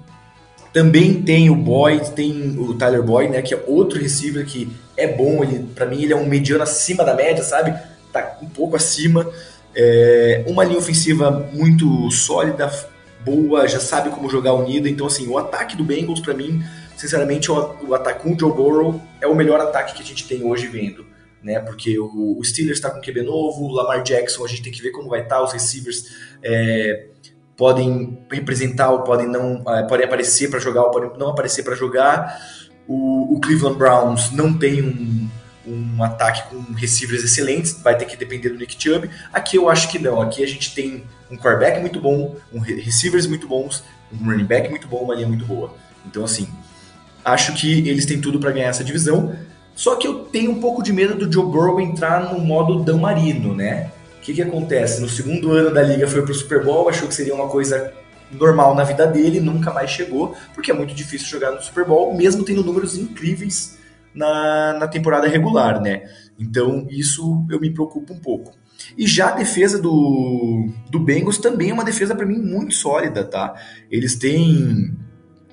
[0.73, 5.07] Também tem o Boyd, tem o Tyler Boyd, né, que é outro receiver que é
[5.07, 7.73] bom, ele para mim ele é um mediano acima da média, sabe?
[8.23, 9.31] Tá um pouco acima.
[9.75, 12.71] É, uma linha ofensiva muito sólida,
[13.25, 14.89] boa, já sabe como jogar unida.
[14.89, 16.63] Então, assim, o ataque do Bengals, para mim,
[16.97, 20.27] sinceramente, o, o ataque com o Joe Burrow é o melhor ataque que a gente
[20.27, 21.05] tem hoje vendo.
[21.43, 24.73] Né, porque o, o Steelers está com QB novo, o Lamar Jackson, a gente tem
[24.73, 26.07] que ver como vai estar, tá, os receivers
[26.43, 27.07] é,
[27.57, 31.75] podem representar ou podem não é, podem aparecer para jogar ou podem não aparecer para
[31.75, 32.41] jogar.
[32.87, 35.29] O, o, Cleveland Browns não tem um,
[35.67, 39.11] um ataque com receivers excelentes, vai ter que depender do Nick Chubb.
[39.33, 43.27] Aqui eu acho que não, aqui a gente tem um quarterback muito bom, um receivers
[43.27, 45.75] muito bons, um running back muito bom, uma linha muito boa.
[46.07, 46.49] Então, assim,
[47.25, 49.37] acho que eles têm tudo para ganhar essa divisão.
[49.75, 52.99] Só que eu tenho um pouco de medo do Joe Burrow entrar no modo Dan
[52.99, 53.91] Marino, né?
[54.19, 55.01] O que, que acontece?
[55.01, 57.93] No segundo ano da liga foi pro Super Bowl, achou que seria uma coisa
[58.33, 62.17] normal na vida dele, nunca mais chegou, porque é muito difícil jogar no Super Bowl,
[62.17, 63.77] mesmo tendo números incríveis
[64.17, 66.09] na, na temporada regular, né?
[66.39, 68.53] Então isso eu me preocupo um pouco.
[68.97, 73.25] E já a defesa do, do Bengals também é uma defesa para mim muito sólida,
[73.25, 73.55] tá?
[73.91, 74.97] Eles têm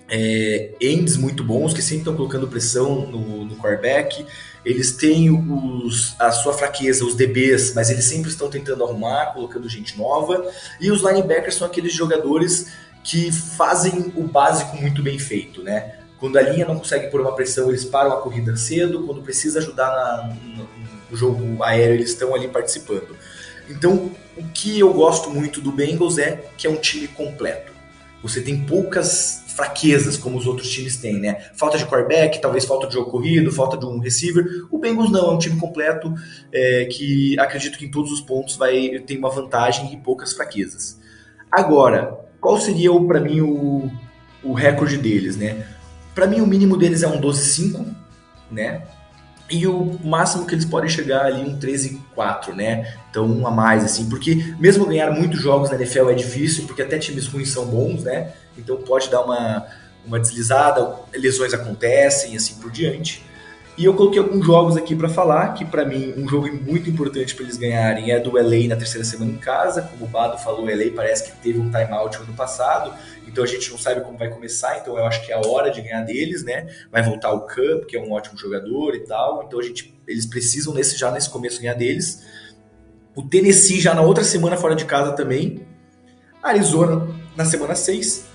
[0.10, 4.26] é, ends muito bons que sempre estão colocando pressão no, no quarterback.
[4.64, 9.68] Eles têm os, a sua fraqueza, os DBs, mas eles sempre estão tentando arrumar, colocando
[9.68, 10.50] gente nova.
[10.80, 12.72] E os linebackers são aqueles jogadores
[13.04, 16.03] que fazem o básico muito bem feito, né?
[16.24, 19.04] Quando a linha não consegue pôr uma pressão, eles param a corrida cedo.
[19.06, 20.34] Quando precisa ajudar na,
[21.12, 23.14] no, jogo aéreo, eles estão ali participando.
[23.70, 27.74] Então, o que eu gosto muito do Bengals é que é um time completo.
[28.22, 31.50] Você tem poucas fraquezas como os outros times têm, né?
[31.56, 34.66] Falta de quarterback, talvez falta de jogo corrido, falta de um receiver.
[34.72, 36.14] O Bengals não, é um time completo
[36.54, 40.98] é, que acredito que em todos os pontos vai ter uma vantagem e poucas fraquezas.
[41.52, 43.92] Agora, qual seria para mim o,
[44.42, 45.68] o recorde deles, né?
[46.14, 47.86] Para mim o mínimo deles é um 12-5,
[48.52, 48.84] né?
[49.54, 52.96] e o máximo que eles podem chegar ali um 13-4, né?
[53.10, 56.82] Então um a mais, assim, porque mesmo ganhar muitos jogos na NFL é difícil, porque
[56.82, 58.32] até times ruins são bons, né?
[58.58, 59.68] Então pode dar uma,
[60.06, 63.24] uma deslizada, lesões acontecem, assim por diante.
[63.76, 67.34] E eu coloquei alguns jogos aqui para falar, que para mim um jogo muito importante
[67.34, 69.82] para eles ganharem é do LA na terceira semana em casa.
[69.82, 72.94] Como o Bado falou, o LA parece que teve um timeout ano passado,
[73.28, 75.72] então a gente não sabe como vai começar, então eu acho que é a hora
[75.72, 76.68] de ganhar deles, né?
[76.92, 80.28] Vai voltar o Cup, que é um ótimo jogador e tal, então a gente, eles
[80.28, 82.24] precisam nesse, já nesse começo ganhar deles.
[83.16, 85.66] O Tennessee já na outra semana fora de casa também.
[86.44, 88.26] Arizona na semana 6.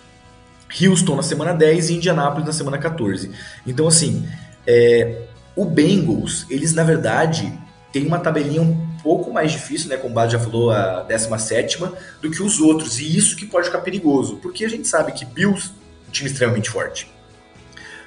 [0.83, 3.31] Houston na semana 10 e Indianápolis na semana 14.
[3.67, 4.29] Então, assim,
[4.67, 5.28] é,
[5.59, 7.53] o Bengals, eles na verdade
[7.93, 9.97] têm uma tabelinha um pouco mais difícil, né?
[9.97, 11.79] Como o Bado já falou, a 17
[12.23, 13.01] do que os outros.
[13.01, 15.73] E isso que pode ficar perigoso, porque a gente sabe que Bills,
[16.07, 17.11] um time extremamente forte.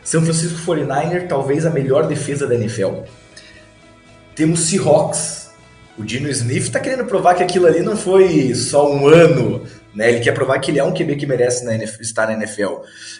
[0.01, 3.01] São Francisco 49er, talvez a melhor defesa da NFL.
[4.33, 5.51] Temos Seahawks.
[5.97, 10.09] O Dino Smith está querendo provar que aquilo ali não foi só um ano, né?
[10.09, 12.77] Ele quer provar que ele é um QB que merece na NFL, estar na NFL.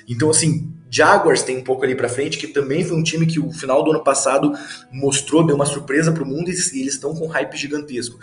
[0.08, 3.40] Então, assim, Jaguars tem um pouco ali para frente, que também foi um time que
[3.40, 4.52] o final do ano passado
[4.92, 8.20] mostrou, deu uma surpresa para o mundo e eles estão com um hype gigantesco.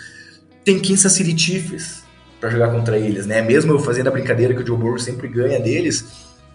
[0.62, 2.02] Tem Kansas City Chiefs
[2.38, 3.40] para jogar contra eles, né?
[3.40, 6.04] Mesmo eu fazendo a brincadeira que o Joe Burrow sempre ganha deles,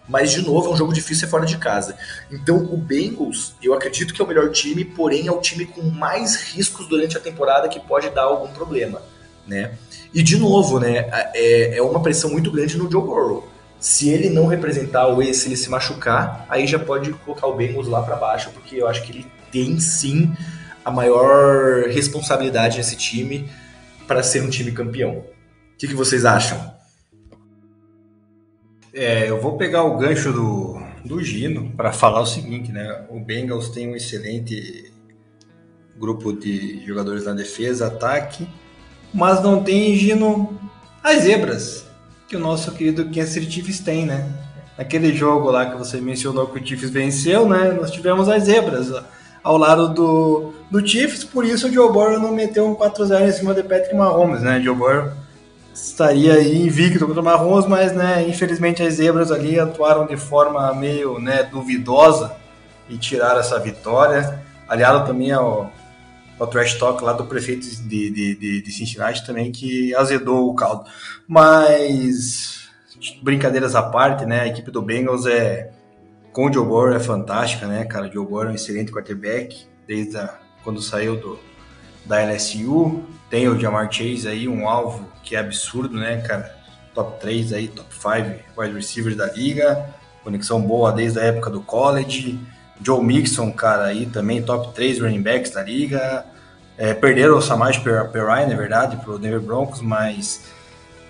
[0.07, 1.97] mas de novo é um jogo difícil é fora de casa.
[2.31, 5.81] Então o Bengals, eu acredito que é o melhor time, porém é o time com
[5.81, 9.01] mais riscos durante a temporada que pode dar algum problema,
[9.47, 9.71] né?
[10.13, 13.52] E de novo, né, é, é uma pressão muito grande no Joe Burrow
[13.83, 17.85] se ele não representar ou se ele se machucar, aí já pode colocar o Bengals
[17.85, 20.33] lá para baixo, porque eu acho que ele tem sim
[20.85, 23.45] a maior responsabilidade nesse time
[24.07, 25.17] para ser um time campeão.
[25.17, 25.25] O
[25.77, 26.73] que, que vocês acham?
[28.93, 33.05] É, eu vou pegar o gancho do, do Gino para falar o seguinte, né?
[33.09, 34.93] O Bengals tem um excelente
[35.99, 38.47] grupo de jogadores na defesa, ataque,
[39.13, 40.57] mas não tem, Gino,
[41.03, 41.91] as zebras
[42.33, 44.27] que o nosso querido Kansas Chiefs tem, né?
[44.75, 47.77] Naquele jogo lá que você mencionou que o Chiefs venceu, né?
[47.79, 48.91] Nós tivemos as zebras
[49.43, 53.31] ao lado do, do Chiefs, por isso o Joe Burrow não meteu um 4-0 em
[53.31, 54.59] cima de Patrick Mahomes, né?
[54.59, 55.11] Joe Burrow
[55.75, 60.73] estaria aí invicto contra o Mahomes, mas né, infelizmente as zebras ali atuaram de forma
[60.73, 62.35] meio né, duvidosa
[62.89, 64.41] e tiraram essa vitória.
[64.67, 65.71] Aliado também ao,
[66.39, 70.55] ao trash talk lá do prefeito de, de, de, de Cincinnati também, que azedou o
[70.55, 70.85] caldo.
[71.27, 72.69] Mas,
[73.21, 75.71] brincadeiras à parte, né, a equipe do Bengals é
[76.33, 78.07] com o Joe Burrow é fantástica, né, cara?
[78.07, 81.39] O Joe Burrow é um excelente quarterback, desde a, quando saiu do,
[82.05, 83.03] da LSU.
[83.29, 86.55] Tem o Jamar Chase aí, um alvo que é absurdo, né, cara?
[86.93, 89.93] Top 3 aí, top 5 wide receivers da liga.
[90.23, 92.39] Conexão boa desde a época do college.
[92.81, 96.25] Joe Mixon, cara, aí também top 3 running backs da liga.
[96.77, 100.43] É, perderam o Samaj Perrine, na verdade, pro Denver Broncos, mas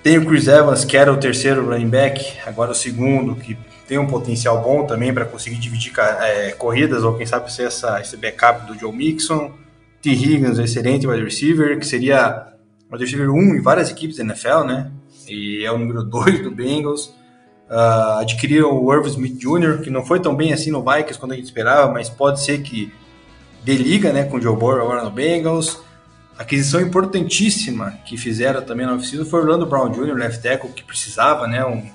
[0.04, 3.58] tem o Chris Evans, que era o terceiro running back, agora o segundo, que
[3.88, 8.02] tem um potencial bom também para conseguir dividir é, corridas, ou quem sabe ser essa,
[8.02, 9.52] esse backup do Joe Mixon.
[10.02, 10.10] T.
[10.12, 12.48] Higgins, excelente wide receiver, que seria
[12.92, 14.92] wide receiver 1 em várias equipes da NFL, né?
[15.30, 17.14] E é o número 2 do Bengals.
[17.74, 21.32] Uh, adquiriram o Irv Smith Jr., que não foi tão bem assim no Vikings quando
[21.32, 22.94] a gente esperava, mas pode ser que
[23.64, 25.80] dê liga né, com o Joe Burrow agora no Bengals.
[26.38, 30.84] Aquisição importantíssima que fizeram também na oficina foi o Orlando Brown Jr., left tackle, que
[30.84, 31.66] precisava, né?
[31.66, 31.90] Um,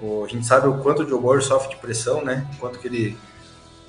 [0.00, 2.46] o, a gente sabe o quanto o Joe Burrow sofre de pressão, né?
[2.54, 3.16] O quanto que ele,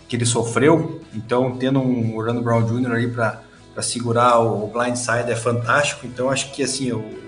[0.07, 1.01] que ele sofreu.
[1.13, 2.93] Então, tendo um Orlando Brown Jr.
[2.93, 3.43] aí para
[3.83, 6.07] segurar o, o blindside é fantástico.
[6.07, 7.20] Então, acho que assim, o,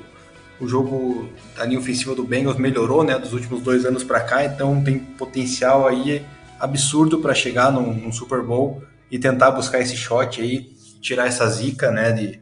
[0.63, 3.17] o jogo da linha ofensiva do Bengals melhorou, né?
[3.19, 4.45] Dos últimos dois anos para cá.
[4.45, 6.25] Então, tem potencial aí
[6.59, 11.47] absurdo para chegar num, num Super Bowl e tentar buscar esse shot aí, tirar essa
[11.47, 12.11] zica, né?
[12.11, 12.39] De,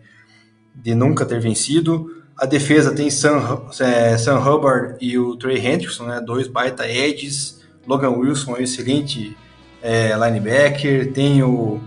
[0.76, 2.22] de nunca ter vencido.
[2.38, 7.62] A defesa tem Sam, é, Sam Hubbard e o Trey Hendrickson, né, dois baita edges.
[7.86, 9.38] Logan Wilson, um excelente
[9.82, 11.14] é, linebacker.
[11.14, 11.82] Tem o,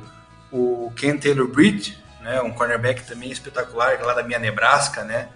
[0.53, 5.29] o Ken Taylor Britt, né, um cornerback também espetacular, lá da minha Nebraska, né,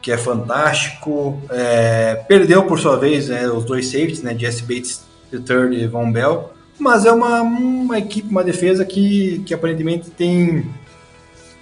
[0.00, 1.40] que é fantástico.
[1.50, 6.12] É, perdeu, por sua vez, né, os dois safeties, né, Jesse Bates III e Von
[6.12, 6.52] Bell.
[6.78, 10.66] Mas é uma, uma equipe, uma defesa que, que aparentemente tem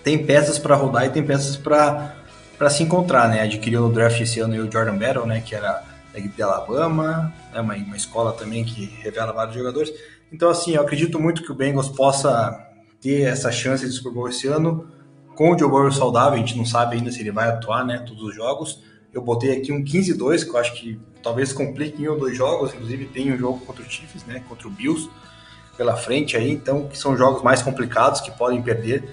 [0.03, 2.15] tem peças para rodar e tem peças para
[2.69, 3.41] se encontrar, né?
[3.41, 5.41] Adquiriu no draft esse ano o Jordan Battle, né?
[5.41, 5.83] Que era
[6.13, 7.61] da equipe de Alabama, é né?
[7.63, 9.91] uma, uma escola também que revela vários jogadores.
[10.31, 12.55] Então, assim, eu acredito muito que o Bengals possa
[13.01, 14.87] ter essa chance de Super Bowl esse ano
[15.35, 16.35] com o Joe Burrow saudável.
[16.35, 17.99] A gente não sabe ainda se ele vai atuar, né?
[18.07, 18.83] Todos os jogos.
[19.13, 22.37] Eu botei aqui um 15-2, que eu acho que talvez complique em um ou dois
[22.37, 22.73] jogos.
[22.75, 24.43] Inclusive, tem um jogo contra o Chiefs, né?
[24.49, 25.09] Contra o Bills
[25.77, 26.51] pela frente aí.
[26.51, 29.05] Então, que são jogos mais complicados que podem perder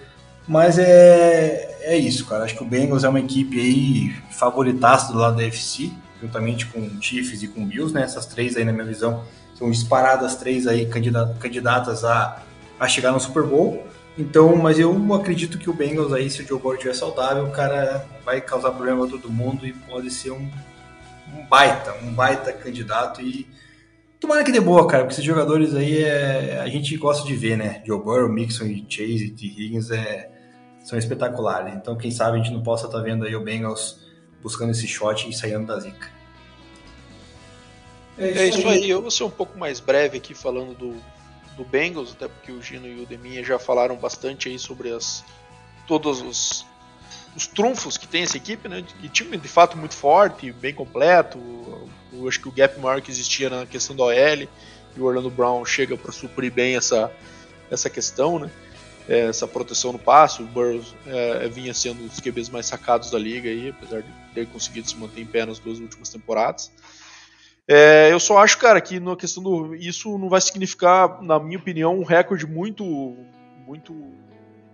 [0.47, 2.43] mas é, é isso, cara.
[2.43, 5.91] Acho que o Bengals é uma equipe aí favoritaça do lado da FC,
[6.22, 8.03] juntamente com o Chiefs e com o Bills, né?
[8.03, 9.24] Essas três aí, na minha visão,
[9.55, 12.41] são disparadas três aí candidatas a,
[12.80, 13.86] a chegar no Super Bowl.
[14.18, 17.51] Então, mas eu acredito que o Bengals aí, se o Joe Burrow estiver saudável, o
[17.51, 20.49] cara vai causar problema a todo mundo e pode ser um,
[21.34, 23.47] um baita, um baita candidato e
[24.20, 27.57] tomara que dê boa, cara, porque esses jogadores aí é, a gente gosta de ver,
[27.57, 27.82] né?
[27.86, 29.45] Joe Burrow, Mixon e Chase e T.
[29.47, 30.30] Higgins é,
[30.84, 31.74] são espetaculares.
[31.74, 33.99] Então, quem sabe a gente não possa estar tá vendo aí o Bengals
[34.43, 36.09] buscando esse shot e saindo da zica.
[38.18, 38.84] É isso, é isso aí.
[38.84, 38.89] aí.
[38.89, 40.95] Eu vou ser um pouco mais breve aqui falando do,
[41.62, 45.24] do Bengals, até porque o Gino e o Deminha já falaram bastante aí sobre as
[45.88, 46.66] todos os,
[47.36, 48.84] os trunfos que tem essa equipe, né?
[49.01, 51.39] Que time de fato muito forte, bem completo.
[52.12, 55.30] Eu acho que o gap maior que existia na questão da OL e o Orlando
[55.30, 57.12] Brown chega para suprir bem essa,
[57.70, 58.51] essa questão, né?
[59.07, 60.41] é, essa proteção no passe.
[60.41, 64.12] O Burrows é, vinha sendo um dos QBs mais sacados da liga, aí, apesar de
[64.34, 66.72] ter conseguido se manter em pé nas duas últimas temporadas.
[67.74, 69.74] É, eu só acho, cara, que na questão do.
[69.74, 72.84] Isso não vai significar, na minha opinião, um recorde muito.
[73.65, 73.95] muito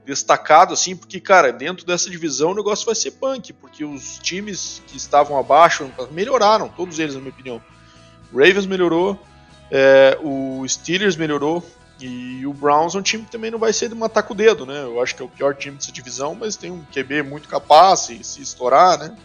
[0.04, 4.82] destacado, assim, porque, cara, dentro dessa divisão o negócio vai ser punk, porque os times
[4.88, 7.62] que estavam abaixo melhoraram, todos eles, na minha opinião.
[8.32, 9.20] O Ravens melhorou,
[9.70, 11.62] é, o Steelers melhorou,
[12.00, 14.38] e o Browns é um time que também não vai ser de matar com o
[14.38, 14.82] dedo, né?
[14.84, 18.10] Eu acho que é o pior time dessa divisão, mas tem um QB muito capaz
[18.10, 19.16] e se estourar, né?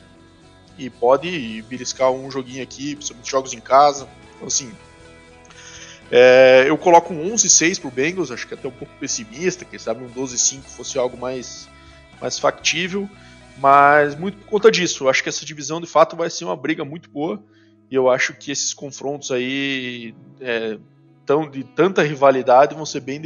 [0.79, 4.09] E pode beliscar um joguinho aqui, principalmente jogos em casa.
[4.35, 4.73] Então, assim,
[6.15, 9.79] é, eu coloco um 11-6 pro Bengals, acho que é até um pouco pessimista, quem
[9.79, 11.67] sabe um 12-5 fosse algo mais,
[12.21, 13.09] mais factível,
[13.57, 15.05] mas muito por conta disso.
[15.05, 17.43] Eu acho que essa divisão de fato vai ser uma briga muito boa
[17.91, 20.79] e eu acho que esses confrontos aí é,
[21.25, 23.19] tão, de tanta rivalidade vão ser bem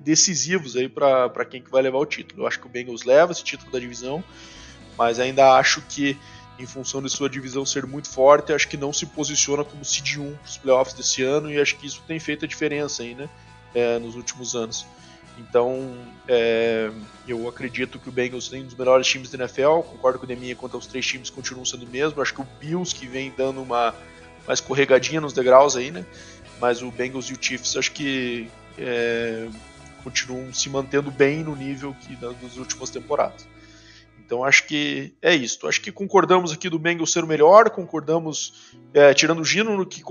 [0.00, 2.42] decisivos aí para quem que vai levar o título.
[2.42, 4.22] Eu acho que o Bengals leva esse título da divisão,
[4.96, 6.16] mas ainda acho que
[6.58, 10.18] em função de sua divisão ser muito forte, acho que não se posiciona como seed
[10.18, 13.14] 1 para os playoffs desse ano e acho que isso tem feito a diferença aí,
[13.14, 13.28] né,
[13.74, 14.86] é, nos últimos anos.
[15.38, 15.96] Então,
[16.28, 16.90] é,
[17.26, 20.28] eu acredito que o Bengals tem um dos melhores times da NFL, concordo com o
[20.28, 23.32] Deminha quanto aos três times continuam sendo o mesmo, acho que o Bills que vem
[23.34, 23.94] dando uma,
[24.44, 26.04] uma escorregadinha nos degraus aí, né,
[26.60, 28.48] mas o Bengals e o Chiefs acho que
[28.78, 29.48] é,
[30.04, 33.51] continuam se mantendo bem no nível que das últimas temporadas.
[34.24, 35.66] Então acho que é isso.
[35.66, 40.02] Acho que concordamos aqui do Bengals ser o melhor, concordamos, é, tirando o Gino que,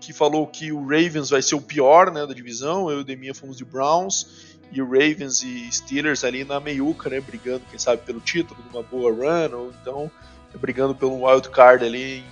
[0.00, 3.04] que falou que o Ravens vai ser o pior né, da divisão, eu e o
[3.04, 7.78] Deminha fomos de Browns, e o Ravens e Steelers ali na meiuca, né, brigando, quem
[7.78, 10.10] sabe, pelo título, numa boa run, ou então
[10.58, 12.24] brigando pelo wild card ali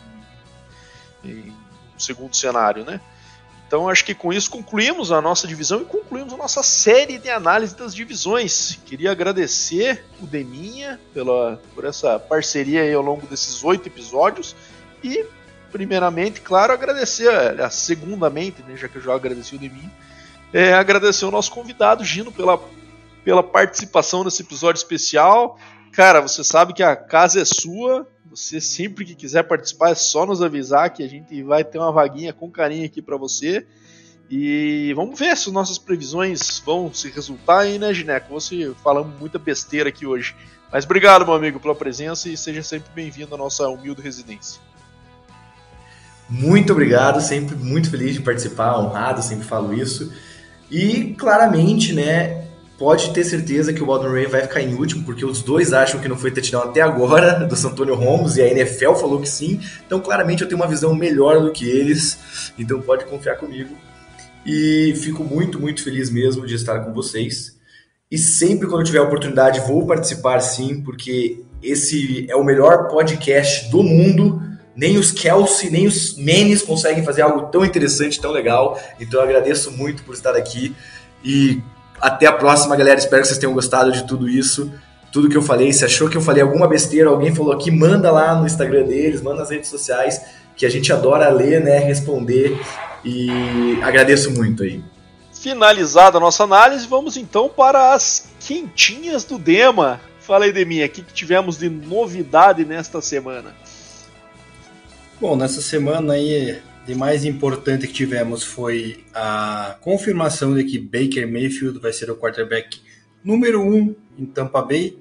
[1.23, 1.55] em, em
[1.99, 3.01] segundo cenário, né.
[3.71, 7.31] Então acho que com isso concluímos a nossa divisão e concluímos a nossa série de
[7.31, 8.81] análise das divisões.
[8.85, 14.57] Queria agradecer o Deminha pela, por essa parceria aí ao longo desses oito episódios
[15.05, 15.25] e
[15.71, 19.93] primeiramente, claro, agradecer, a segundamente, né, já que eu já agradeci o Deminha,
[20.53, 22.61] é, agradecer o nosso convidado Gino pela,
[23.25, 25.57] pela participação nesse episódio especial.
[25.93, 30.25] Cara, você sabe que a casa é sua, você sempre que quiser participar é só
[30.25, 33.67] nos avisar que a gente vai ter uma vaguinha com carinho aqui para você.
[34.31, 38.33] E vamos ver se nossas previsões vão se resultar aí, né, Gineco?
[38.33, 40.37] Você falando muita besteira aqui hoje.
[40.73, 44.61] Mas obrigado, meu amigo, pela presença e seja sempre bem-vindo à nossa humilde residência.
[46.29, 50.13] Muito obrigado, sempre muito feliz de participar, honrado, sempre falo isso.
[50.71, 52.47] E claramente, né,
[52.81, 56.01] pode ter certeza que o Baldwin Ray vai ficar em último, porque os dois acham
[56.01, 59.61] que não foi touchdown até agora do Santonio Holmes e a NFL falou que sim.
[59.87, 62.19] Então, claramente, eu tenho uma visão melhor do que eles.
[62.59, 63.77] Então, pode confiar comigo.
[64.47, 67.59] E fico muito, muito feliz mesmo de estar com vocês.
[68.11, 73.83] E sempre quando tiver oportunidade, vou participar sim, porque esse é o melhor podcast do
[73.83, 74.43] mundo.
[74.75, 78.81] Nem os Kelsey, nem os Menes conseguem fazer algo tão interessante, tão legal.
[78.99, 80.75] Então eu agradeço muito por estar aqui.
[81.23, 81.61] E
[82.01, 82.99] até a próxima, galera.
[82.99, 84.73] Espero que vocês tenham gostado de tudo isso.
[85.13, 85.73] Tudo que eu falei.
[85.73, 89.21] Se achou que eu falei alguma besteira, alguém falou aqui, manda lá no Instagram deles,
[89.21, 90.21] manda nas redes sociais,
[90.57, 91.79] que a gente adora ler, né?
[91.79, 92.59] Responder.
[93.05, 94.83] E agradeço muito aí.
[95.33, 100.01] Finalizada a nossa análise, vamos então para as quentinhas do Dema.
[100.21, 103.55] Fala aí, Deminha, o que, que tivemos de novidade nesta semana?
[105.21, 111.31] Bom, nessa semana aí de mais importante que tivemos foi a confirmação de que Baker
[111.31, 112.81] Mayfield vai ser o quarterback
[113.23, 114.99] número um em Tampa Bay,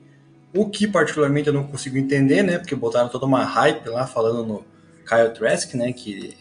[0.54, 2.58] o que particularmente eu não consigo entender, né?
[2.58, 4.66] Porque botaram toda uma hype lá falando no
[5.08, 5.94] Kyle Trask, né?
[5.94, 6.36] Que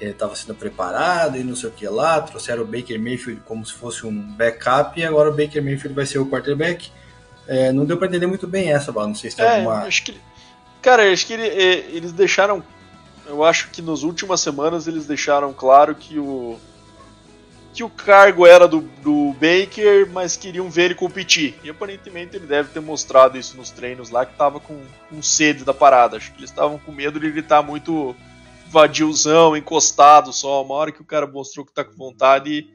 [0.00, 3.66] ele estava sendo preparado e não sei o que lá, trouxeram o Baker Mayfield como
[3.66, 6.90] se fosse um backup e agora o Baker Mayfield vai ser o quarterback.
[7.48, 9.78] É, não deu para entender muito bem essa, não sei se tem é, alguma.
[9.80, 10.20] Acho que,
[10.82, 12.62] cara, acho que ele, é, eles deixaram
[13.28, 16.58] eu acho que nas últimas semanas eles deixaram claro que o
[17.72, 21.54] que o cargo era do, do Baker, mas queriam ver ele competir.
[21.62, 25.64] E aparentemente ele deve ter mostrado isso nos treinos lá, que tava com, com sede
[25.64, 26.16] da parada.
[26.16, 28.16] Acho que eles estavam com medo de ele estar muito
[28.68, 30.64] vadiozão, encostado só.
[30.64, 32.68] Uma hora que o cara mostrou que tá com vontade,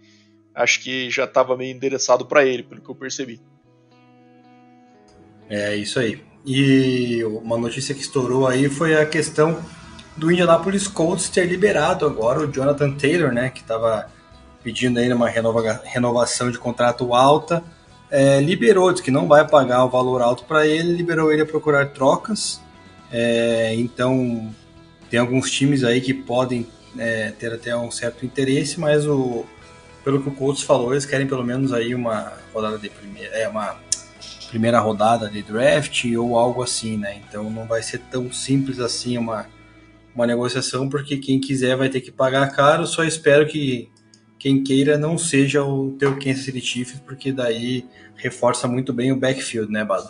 [0.55, 3.41] acho que já tava meio endereçado para ele, pelo que eu percebi.
[5.49, 6.23] É isso aí.
[6.45, 9.61] E uma notícia que estourou aí foi a questão
[10.15, 14.07] do Indianapolis Colts ter liberado agora o Jonathan Taylor, né, que estava
[14.63, 17.63] pedindo ainda uma renova, renovação de contrato alta,
[18.09, 21.45] é, liberou, disse que não vai pagar o valor alto para ele, liberou ele a
[21.45, 22.61] procurar trocas.
[23.11, 24.53] É, então,
[25.09, 29.45] tem alguns times aí que podem é, ter até um certo interesse, mas o,
[30.03, 33.47] pelo que o Colts falou, eles querem pelo menos aí uma rodada de primeira, é
[33.47, 33.75] uma
[34.49, 37.19] primeira rodada de draft ou algo assim, né?
[37.27, 39.47] Então não vai ser tão simples assim uma
[40.15, 42.85] uma negociação, porque quem quiser vai ter que pagar caro.
[42.85, 43.89] Só espero que
[44.37, 47.85] quem queira não seja o teu Kansas City Chiefs, porque daí
[48.15, 50.09] reforça muito bem o backfield, né, Bado?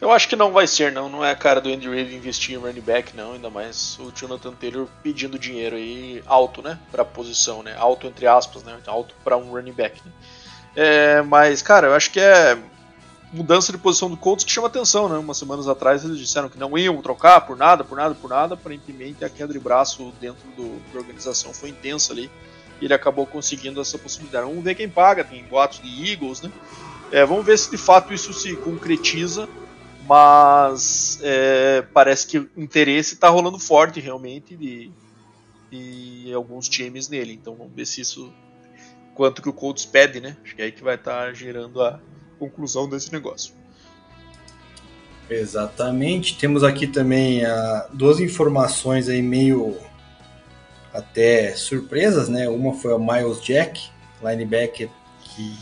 [0.00, 1.08] Eu acho que não vai ser, não.
[1.08, 3.32] Não é a cara do Andy Reid investir em running back, não.
[3.32, 6.78] Ainda mais o Jonathan Taylor pedindo dinheiro aí alto, né?
[6.92, 7.74] Pra posição, né?
[7.76, 8.78] Alto entre aspas, né?
[8.86, 10.00] Alto para um running back.
[10.04, 10.12] Né?
[10.76, 12.56] É, mas, cara, eu acho que é
[13.32, 15.18] mudança de posição do Colts que chama atenção, né?
[15.18, 18.54] Umas semanas atrás eles disseram que não iam trocar por nada, por nada, por nada.
[18.54, 22.30] Aparentemente a queda de braço dentro do, da organização foi intensa ali.
[22.80, 24.46] E ele acabou conseguindo essa possibilidade.
[24.46, 26.50] Vamos ver quem paga, tem boatos de Eagles, né?
[27.10, 29.48] É, vamos ver se de fato isso se concretiza.
[30.08, 34.90] Mas é, parece que o interesse está rolando forte realmente de,
[35.70, 37.34] de alguns times nele.
[37.34, 38.32] Então vamos ver se isso.
[39.14, 40.36] Quanto que o Colts pede, né?
[40.44, 42.00] Acho que é aí que vai estar tá gerando a,
[42.38, 43.52] conclusão desse negócio.
[45.28, 46.38] Exatamente.
[46.38, 49.76] Temos aqui também uh, duas informações aí meio
[50.92, 52.48] até surpresas, né?
[52.48, 53.90] Uma foi o Miles Jack,
[54.22, 54.88] linebacker
[55.20, 55.54] que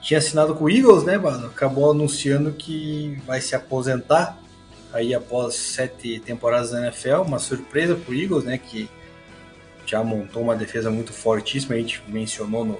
[0.00, 1.48] tinha assinado com o Eagles, né, mano?
[1.48, 4.38] Acabou anunciando que vai se aposentar
[4.92, 7.22] aí após sete temporadas na NFL.
[7.22, 8.58] Uma surpresa pro Eagles, né?
[8.58, 8.88] Que
[9.84, 12.78] já montou uma defesa muito fortíssima, a gente mencionou no,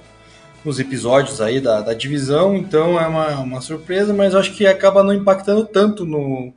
[0.65, 5.03] nos episódios aí da, da divisão, então é uma, uma surpresa, mas acho que acaba
[5.03, 6.53] não impactando tanto no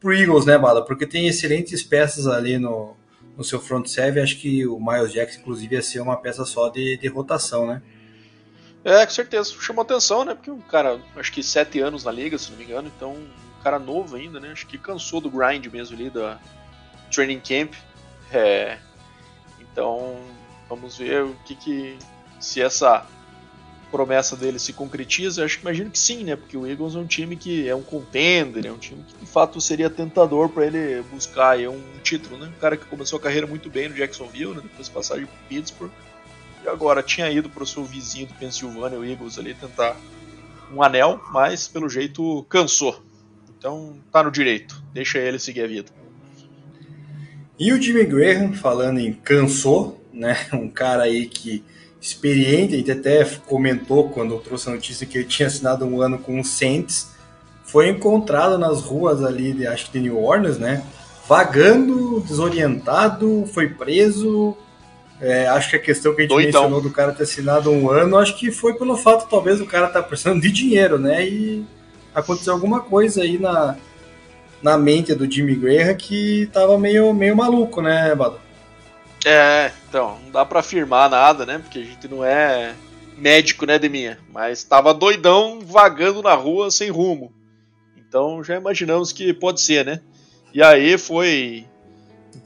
[0.00, 0.84] pro Eagles, né, Bala?
[0.84, 2.96] Porque tem excelentes peças ali no,
[3.36, 6.68] no seu front seven, acho que o Miles Jackson, inclusive, ia ser uma peça só
[6.68, 7.82] de, de rotação, né?
[8.84, 9.54] É, com certeza.
[9.60, 10.34] Chamou atenção, né?
[10.34, 13.62] Porque um cara, acho que sete anos na liga, se não me engano, então um
[13.62, 14.50] cara novo ainda, né?
[14.50, 16.40] Acho que cansou do grind mesmo ali da
[17.14, 17.74] training camp.
[18.32, 18.78] É,
[19.60, 20.16] então,
[20.68, 21.98] vamos ver o que que
[22.40, 23.06] se essa
[23.92, 26.34] promessa dele se concretiza, eu acho que imagino que sim, né?
[26.34, 29.30] Porque o Eagles é um time que é um contender, é um time que de
[29.30, 32.50] fato seria tentador para ele buscar um título, né?
[32.56, 34.62] Um cara que começou a carreira muito bem no Jacksonville, né?
[34.62, 35.92] depois passagem para Pittsburgh,
[36.64, 39.96] e agora tinha ido para o seu vizinho do Pennsylvania, o Eagles ali tentar
[40.72, 43.02] um anel, mas pelo jeito cansou.
[43.58, 45.92] Então tá no direito, deixa ele seguir a vida.
[47.58, 50.36] E o Jimmy Graham, falando em cansou, né?
[50.52, 51.62] Um cara aí que
[52.02, 56.18] experiente, a gente até comentou quando trouxe a notícia que ele tinha assinado um ano
[56.18, 57.12] com o Saints,
[57.64, 60.82] foi encontrado nas ruas ali de, acho que de New Orleans, né?
[61.28, 64.56] Vagando, desorientado, foi preso.
[65.20, 66.62] É, acho que a questão que a gente Doidão.
[66.62, 69.86] mencionou do cara ter assinado um ano, acho que foi pelo fato, talvez, o cara
[69.86, 71.24] tá precisando de dinheiro, né?
[71.24, 71.64] E
[72.12, 73.76] aconteceu alguma coisa aí na,
[74.60, 78.41] na mente do Jimmy Graham que tava meio, meio maluco, né, Bado?
[79.24, 81.58] É, então, não dá para afirmar nada, né?
[81.58, 82.74] Porque a gente não é
[83.16, 84.18] médico, né, Deminha?
[84.32, 87.32] Mas tava doidão vagando na rua sem rumo.
[87.96, 90.00] Então já imaginamos que pode ser, né?
[90.52, 91.66] E aí foi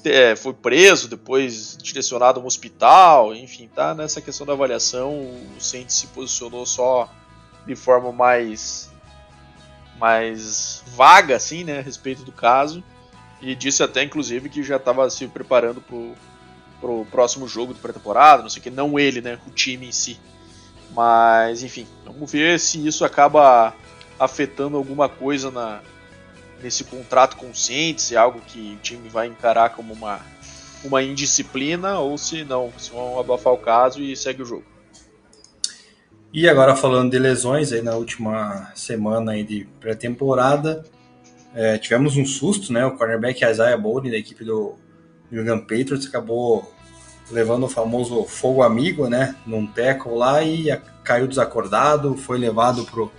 [0.05, 5.61] é, foi preso, depois direcionado a um hospital, enfim, tá nessa questão da avaliação, o
[5.61, 7.11] Saints se posicionou só
[7.67, 8.93] de forma mais
[9.99, 12.85] mais vaga assim, né, a respeito do caso,
[13.41, 16.15] e disse até inclusive que já estava se preparando pro
[16.81, 19.93] pro próximo jogo de pré-temporada, não sei o que, não ele, né, o time em
[19.93, 20.19] si.
[20.95, 23.75] Mas, enfim, vamos ver se isso acaba
[24.19, 25.81] afetando alguma coisa na,
[26.63, 30.21] nesse contrato Saints, se é algo que o time vai encarar como uma,
[30.85, 34.65] uma indisciplina ou se não, se vão abafar o caso e segue o jogo.
[36.33, 40.85] E agora falando de lesões, aí na última semana aí de pré-temporada,
[41.55, 42.85] é, tivemos um susto, né?
[42.85, 44.75] O cornerback Isaiah Bowden da equipe do
[45.31, 46.73] New England Patriots acabou
[47.31, 53.11] levando o famoso fogo amigo, né, num tackle lá e caiu desacordado, foi levado pro,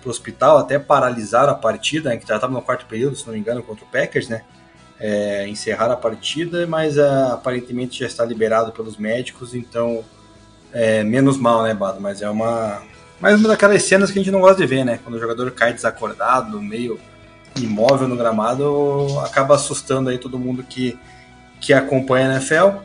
[0.00, 3.32] pro hospital, até paralisar a partida, né, que já estava no quarto período, se não
[3.32, 4.42] me engano, contra o Packers, né,
[5.00, 10.04] é, encerrar a partida, mas é, aparentemente já está liberado pelos médicos, então
[10.72, 12.82] é, menos mal, né, Bado, mas é uma
[13.18, 15.50] mais uma daquelas cenas que a gente não gosta de ver, né, quando o jogador
[15.52, 17.00] cai desacordado, meio
[17.56, 20.98] imóvel no gramado, acaba assustando aí todo mundo que
[21.66, 22.78] que acompanha a NFL.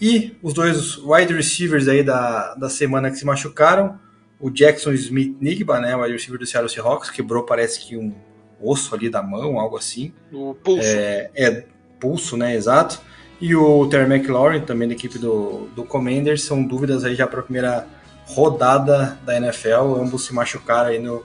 [0.00, 3.98] E os dois wide receivers aí da, da semana que se machucaram,
[4.40, 8.14] o Jackson Smith Nigba, né, o wide receiver do Seattle Seahawks, quebrou parece que um
[8.60, 10.12] osso ali da mão, algo assim.
[10.32, 10.88] O pulso.
[10.88, 11.64] É, é
[12.00, 13.00] pulso, né, exato.
[13.40, 17.40] E o Terry McLaurin, também da equipe do, do Commanders, são dúvidas aí já para
[17.40, 17.86] a primeira
[18.26, 21.22] rodada da NFL, ambos se machucaram aí no,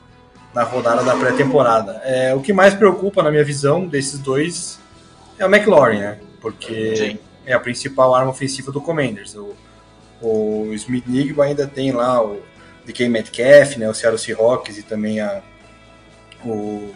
[0.54, 2.02] na rodada da pré-temporada.
[2.04, 4.80] É, o que mais preocupa, na minha visão, desses dois
[5.38, 6.20] é o McLaurin, né?
[6.42, 7.20] Porque Sim.
[7.46, 9.36] é a principal arma ofensiva do Commanders.
[9.36, 9.56] O,
[10.22, 12.42] o Smith Nigba ainda tem lá o
[12.86, 15.42] DK Metcalf, né, o Seattle Seahawks e também a
[16.44, 16.94] o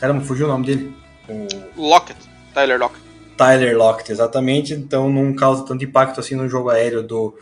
[0.00, 0.94] caramba, fugiu o nome dele.
[1.28, 1.46] O
[1.88, 2.18] Lockett,
[2.54, 3.02] Tyler Lockett.
[3.36, 4.72] Tyler Lockett, exatamente.
[4.72, 7.34] Então não causa tanto impacto assim no jogo aéreo do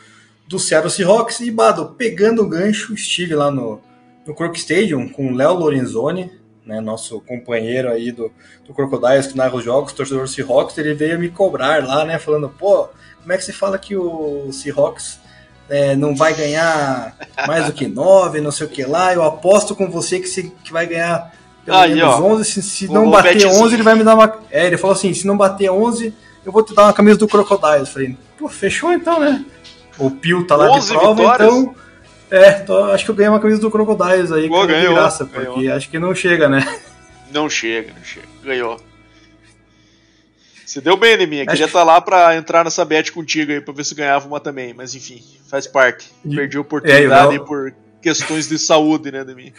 [0.47, 3.81] do Seattle Seahawks e Bado pegando o gancho, estive lá no
[4.27, 6.31] no Crook Stadium com o Léo Lorenzoni,
[6.65, 8.31] né, nosso companheiro aí do,
[8.67, 12.19] do Crocodiles que narra os jogos, torcedor do Seahawks, ele veio me cobrar lá, né,
[12.19, 12.89] falando, pô,
[13.21, 15.21] como é que você fala que o Seahawks
[15.69, 17.17] é, não vai ganhar
[17.47, 20.53] mais do que 9, não sei o que lá, eu aposto com você que, se,
[20.63, 21.33] que vai ganhar
[21.65, 24.41] pelo aí, menos ó, 11, se, se não bater 11 ele vai me dar uma...
[24.51, 26.15] É, ele falou assim, se não bater 11
[26.45, 29.45] eu vou te dar uma camisa do Crocodiles, eu falei, pô, fechou então, né?
[29.99, 31.55] O Pio tá lá de prova, vitórias.
[31.55, 31.75] então
[32.31, 35.25] é, tô, acho que eu ganhei uma camisa do Crocodiles aí, Pô, ganhou, de graça,
[35.25, 35.55] ganhou.
[35.55, 36.81] porque acho que não chega, né?
[37.33, 38.27] Não chega, não chega.
[38.45, 38.81] Ganhou.
[40.65, 41.47] Você deu bem, Neminha.
[41.47, 44.41] Queria estar tá lá pra entrar nessa bet contigo aí, pra ver se ganhava uma
[44.41, 44.73] também.
[44.73, 46.11] Mas enfim, faz parte.
[46.29, 47.45] Perdi a oportunidade é, Léo...
[47.45, 49.53] por questões de saúde, né, Neminha?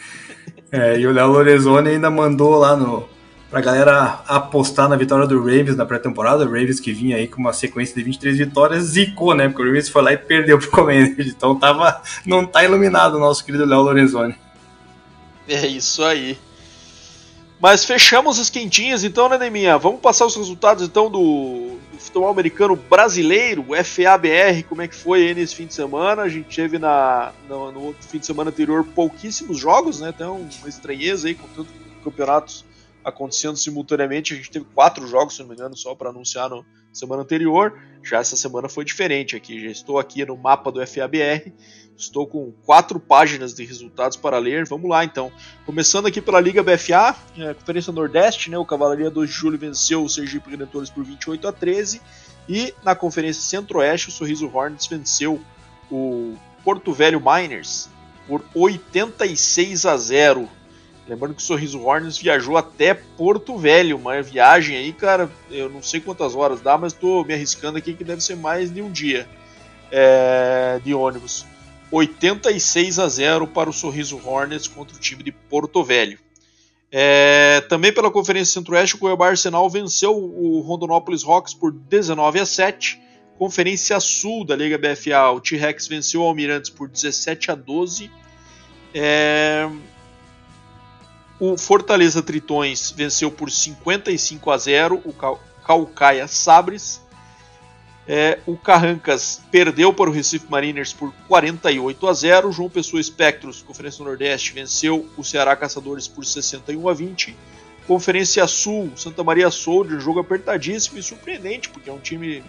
[0.70, 3.08] É, e o Léo Lorenzoni ainda mandou lá no,
[3.50, 6.44] pra galera apostar na vitória do Ravens na pré-temporada.
[6.44, 9.48] O Ravens que vinha aí com uma sequência de 23 vitórias, zicou, né?
[9.48, 11.28] Porque o Ravens foi lá e perdeu pro Commanders.
[11.28, 14.34] Então tava, não tá iluminado o nosso querido Léo Lorenzoni.
[15.48, 16.38] É isso aí.
[17.60, 19.78] Mas fechamos as quentinhas então, né, Neminha?
[19.78, 24.94] Vamos passar os resultados então do, do futebol americano brasileiro, o FABR, como é que
[24.94, 26.22] foi aí nesse fim de semana?
[26.22, 30.12] A gente teve na, no, no fim de semana anterior pouquíssimos jogos, né?
[30.14, 31.72] Então, uma estranheza aí com tantos
[32.04, 32.64] campeonatos
[33.06, 34.34] acontecendo simultaneamente.
[34.34, 36.62] A gente teve quatro jogos, se não me engano, só para anunciar na
[36.92, 37.80] semana anterior.
[38.02, 39.62] Já essa semana foi diferente aqui.
[39.62, 41.52] Já estou aqui no mapa do FABR.
[41.96, 44.66] Estou com quatro páginas de resultados para ler.
[44.66, 45.30] Vamos lá então.
[45.64, 48.58] Começando aqui pela Liga BFA, é, Conferência Nordeste, né?
[48.58, 52.02] O Cavalaria 2 de Julho venceu o Sergipe Redentores por 28 a 13.
[52.48, 55.40] E na Conferência Centro-Oeste, o Sorriso Hornets venceu
[55.90, 56.34] o
[56.64, 57.88] Porto Velho Miners
[58.26, 60.55] por 86 a 0.
[61.08, 65.80] Lembrando que o Sorriso Hornets viajou até Porto Velho, uma viagem aí, cara, eu não
[65.80, 68.90] sei quantas horas dá, mas estou me arriscando aqui que deve ser mais de um
[68.90, 69.28] dia
[69.90, 71.46] é, de ônibus.
[71.92, 76.18] 86 a 0 para o Sorriso Hornets contra o time de Porto Velho.
[76.90, 82.46] É, também pela Conferência Centro-Oeste, o Cuiabá Arsenal venceu o Rondonópolis Rocks por 19 a
[82.46, 83.00] 7.
[83.38, 88.10] Conferência Sul da Liga BFA, o T-Rex venceu o Almirantes por 17 a 12.
[88.94, 89.68] É,
[91.38, 95.12] o Fortaleza Tritões venceu por 55 a 0 o
[95.62, 97.04] Calcaia Sabres.
[98.08, 102.52] É, o Carrancas perdeu para o Recife Mariners por 48 a 0.
[102.52, 107.36] João Pessoa Espectros, Conferência Nordeste, venceu o Ceará Caçadores por 61 a 20.
[107.86, 112.42] Conferência Sul, Santa Maria Soldier, jogo apertadíssimo e surpreendente, porque é um time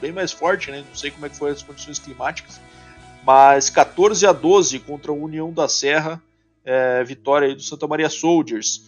[0.00, 0.84] bem mais forte, né?
[0.86, 2.60] Não sei como é que foram as condições climáticas.
[3.24, 6.20] Mas 14 a 12 contra a União da Serra
[6.64, 8.82] é, vitória aí do Santa Maria Soldiers.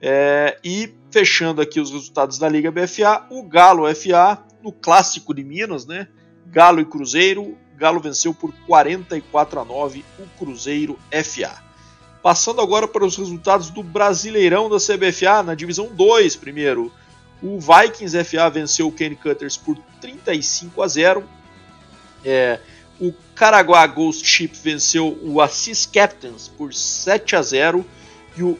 [0.00, 5.42] É, e fechando aqui os resultados da Liga BFA, o Galo FA, no clássico de
[5.42, 6.08] Minas, né?
[6.46, 11.62] Galo e Cruzeiro, Galo venceu por 44 a 9 o Cruzeiro FA.
[12.22, 16.92] Passando agora para os resultados do Brasileirão da CBFA, na divisão 2, primeiro.
[17.42, 21.24] O Vikings FA venceu o Kenny Cutters por 35 a 0.
[22.24, 22.58] É,
[23.00, 27.84] o Caraguá Ghost Ship venceu o Assis Captains por 7 a 0
[28.36, 28.58] e o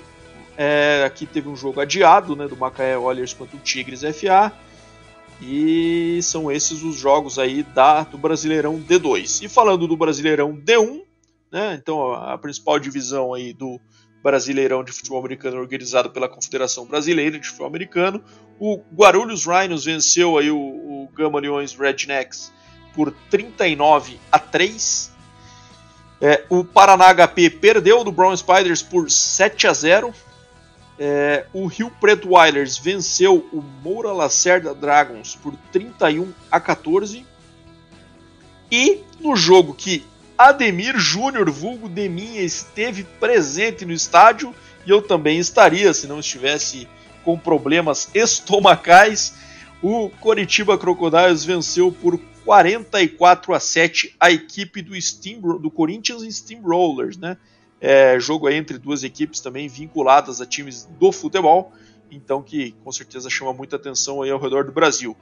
[0.56, 4.52] é, aqui teve um jogo adiado né, do Macaé Oilers contra o Tigres FA.
[5.42, 9.44] E são esses os jogos aí da, do Brasileirão D2.
[9.44, 11.02] E falando do Brasileirão D1,
[11.52, 13.78] né, então a principal divisão aí do
[14.22, 18.24] Brasileirão de Futebol Americano organizado pela Confederação Brasileira de Futebol Americano,
[18.58, 22.50] o Guarulhos Rhinos venceu aí o, o Gama Leões Rednecks
[22.96, 25.14] por 39 a 3.
[26.20, 30.14] É, o Paraná HP perdeu do Brown Spiders por 7 a 0.
[30.98, 37.24] É, o Rio Preto Wilders venceu o Moura Lacerda Dragons por 31 a 14.
[38.72, 40.02] E no jogo que
[40.38, 44.54] Ademir Júnior, vulgo Deminha, esteve presente no estádio,
[44.86, 46.88] e eu também estaria se não estivesse
[47.24, 49.34] com problemas estomacais,
[49.82, 57.18] o Coritiba Crocodiles venceu por 44 a 7 a equipe do, Steam, do Corinthians Steamrollers,
[57.18, 57.36] né?
[57.80, 61.72] É, jogo entre duas equipes também vinculadas a times do futebol,
[62.10, 65.16] então que com certeza chama muita atenção aí ao redor do Brasil.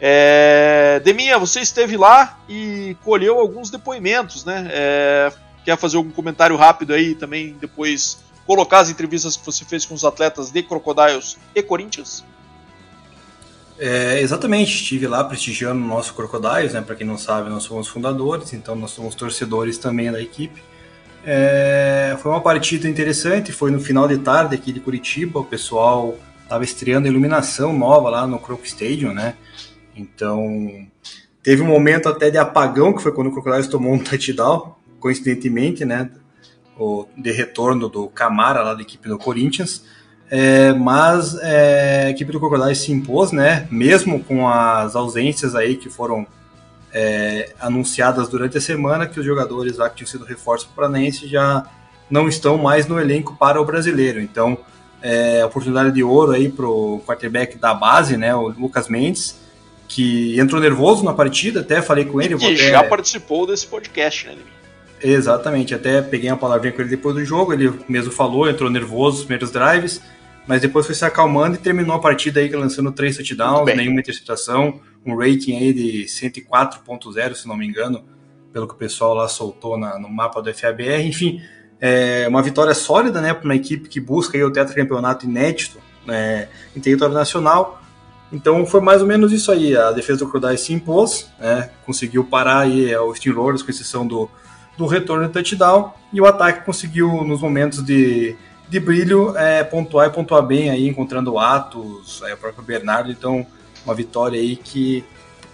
[0.00, 4.68] É, Deminha, você esteve lá e colheu alguns depoimentos, né?
[4.70, 5.32] É,
[5.64, 9.94] quer fazer algum comentário rápido aí também depois colocar as entrevistas que você fez com
[9.94, 12.24] os atletas de Crocodiles e Corinthians?
[13.82, 16.82] É, exatamente, estive lá prestigiando o nosso Crocodiles, né?
[16.82, 20.62] Para quem não sabe, nós somos fundadores, então nós somos torcedores também da equipe.
[21.24, 26.14] É, foi uma partida interessante, foi no final de tarde aqui de Curitiba, o pessoal
[26.42, 29.34] estava estreando iluminação nova lá no Croc Stadium, né?
[29.96, 30.86] Então
[31.42, 35.86] teve um momento até de apagão, que foi quando o Crocodiles tomou um touchdown, coincidentemente,
[35.86, 36.10] né?
[36.78, 39.86] O, de retorno do Camara lá da equipe do Corinthians.
[40.30, 43.66] É, mas é, a equipe do Crocodile se impôs, né?
[43.70, 46.24] Mesmo com as ausências aí que foram
[46.92, 50.90] é, anunciadas durante a semana, que os jogadores lá que tinham sido reforços para o
[50.90, 51.66] Paranense já
[52.08, 54.20] não estão mais no elenco para o brasileiro.
[54.20, 54.56] Então,
[55.02, 58.32] é, oportunidade de ouro aí para o quarterback da base, né?
[58.32, 59.36] O Lucas Mendes,
[59.88, 62.36] que entrou nervoso na partida, até falei com ele.
[62.36, 64.36] E já participou desse podcast, né,
[65.02, 69.16] Exatamente, até peguei uma palavrinha com ele depois do jogo, ele mesmo falou, entrou nervoso
[69.16, 69.98] nos primeiros drives,
[70.50, 74.80] mas depois foi se acalmando e terminou a partida aí lançando três touchdowns, nenhuma interceptação,
[75.06, 78.04] um rating aí de 104.0, se não me engano,
[78.52, 81.06] pelo que o pessoal lá soltou na, no mapa do FABR.
[81.06, 81.40] Enfim,
[81.80, 85.78] é uma vitória sólida, né, para uma equipe que busca aí o tetracampeonato inédito
[86.08, 87.80] é, em território nacional.
[88.32, 89.76] Então foi mais ou menos isso aí.
[89.76, 94.04] A defesa do Crocodiles se impôs, né, conseguiu parar aí é, os Steelers, com exceção
[94.04, 94.28] do,
[94.76, 98.36] do retorno de touchdown, e o ataque conseguiu, nos momentos de,
[98.70, 103.10] de brilho, é, pontuar e pontuar bem aí, encontrando Atos, é, o próprio Bernardo.
[103.10, 103.44] Então,
[103.84, 105.04] uma vitória aí que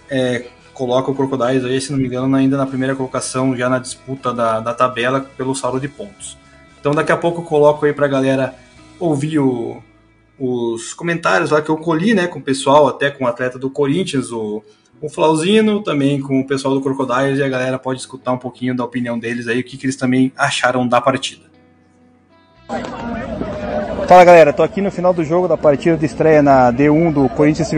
[0.09, 3.79] é, coloca o Crocodiles aí, se não me engano, ainda na primeira colocação, já na
[3.79, 6.37] disputa da, da tabela pelo saldo de pontos.
[6.79, 8.53] Então daqui a pouco eu coloco aí pra galera
[8.99, 9.81] ouvir o,
[10.39, 13.71] os comentários lá que eu colhi, né, com o pessoal, até com o atleta do
[13.71, 14.63] Corinthians, o,
[15.01, 18.75] o Flauzino, também com o pessoal do Crocodiles, e a galera pode escutar um pouquinho
[18.75, 21.47] da opinião deles aí, o que, que eles também acharam da partida.
[24.07, 27.29] Fala galera, tô aqui no final do jogo da partida de estreia na D1 do
[27.29, 27.71] Corinthians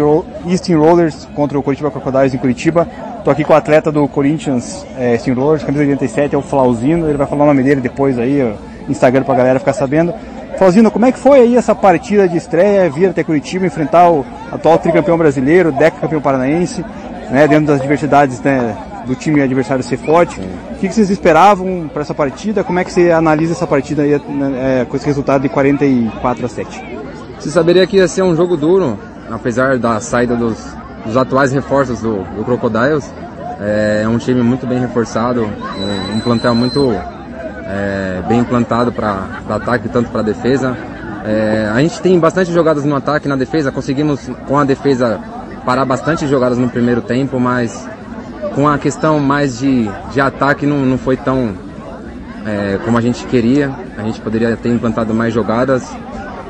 [0.58, 2.88] Steamrollers contra o Curitiba Crocodiles em Curitiba.
[3.24, 7.20] Tô aqui com o atleta do Corinthians é, Steamrollers, camisa 87, é o Flauzino, ele
[7.20, 8.56] vai falar o nome dele depois aí,
[8.88, 10.12] Instagram pra galera ficar sabendo.
[10.58, 14.26] Flauzino, como é que foi aí essa partida de estreia, vir até Curitiba, enfrentar o
[14.52, 16.84] atual tricampeão brasileiro, decacampeão paranaense,
[17.30, 20.40] né, dentro das diversidades né, do time adversário ser forte.
[20.72, 22.64] O que, vocês esperavam para essa partida?
[22.64, 26.46] Como é que você analisa essa partida aí, né, é, com esse resultado de 44
[26.46, 26.84] a 7?
[27.40, 28.98] Você saberia que ia ser um jogo duro,
[29.32, 30.58] apesar da saída dos,
[31.06, 33.12] dos atuais reforços do, do Crocodiles.
[33.62, 36.94] É, é um time muito bem reforçado, um, um plantel muito
[37.66, 40.78] é, bem implantado para ataque, tanto para defesa.
[41.26, 45.20] É, a gente tem bastante jogadas no ataque na defesa, conseguimos com a defesa
[45.66, 47.88] parar bastante jogadas no primeiro tempo, mas
[48.60, 51.54] com a questão mais de, de ataque não, não foi tão
[52.46, 53.72] é, como a gente queria.
[53.98, 55.90] A gente poderia ter implantado mais jogadas,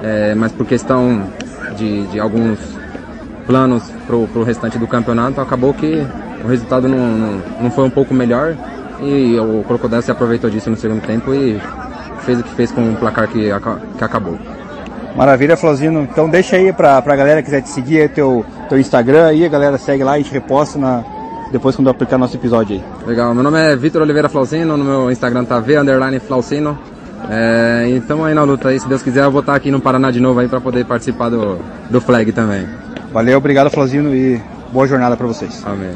[0.01, 1.21] é, mas por questão
[1.77, 2.57] de, de alguns
[3.45, 6.03] planos para o restante do campeonato, acabou que
[6.43, 8.55] o resultado não, não, não foi um pouco melhor
[9.03, 11.61] e o Crocodile se aproveitou disso no segundo tempo e
[12.21, 13.51] fez o que fez com o placar que,
[13.99, 14.35] que acabou.
[15.15, 16.01] Maravilha, Flauzino.
[16.11, 19.45] Então deixa aí para a galera que quiser te seguir aí teu, teu Instagram aí,
[19.45, 21.03] a galera segue lá, a gente reposta na,
[21.51, 23.07] depois quando eu aplicar nosso episódio aí.
[23.07, 26.77] Legal, meu nome é Vitor Oliveira Flausino, no meu Instagram tá V underline Flausino.
[27.29, 30.09] É, então aí na luta aí, se Deus quiser, eu vou estar aqui no Paraná
[30.09, 31.59] de novo aí para poder participar do,
[31.89, 32.67] do flag também.
[33.11, 35.63] Valeu, obrigado Flausino e boa jornada para vocês.
[35.65, 35.91] Amém.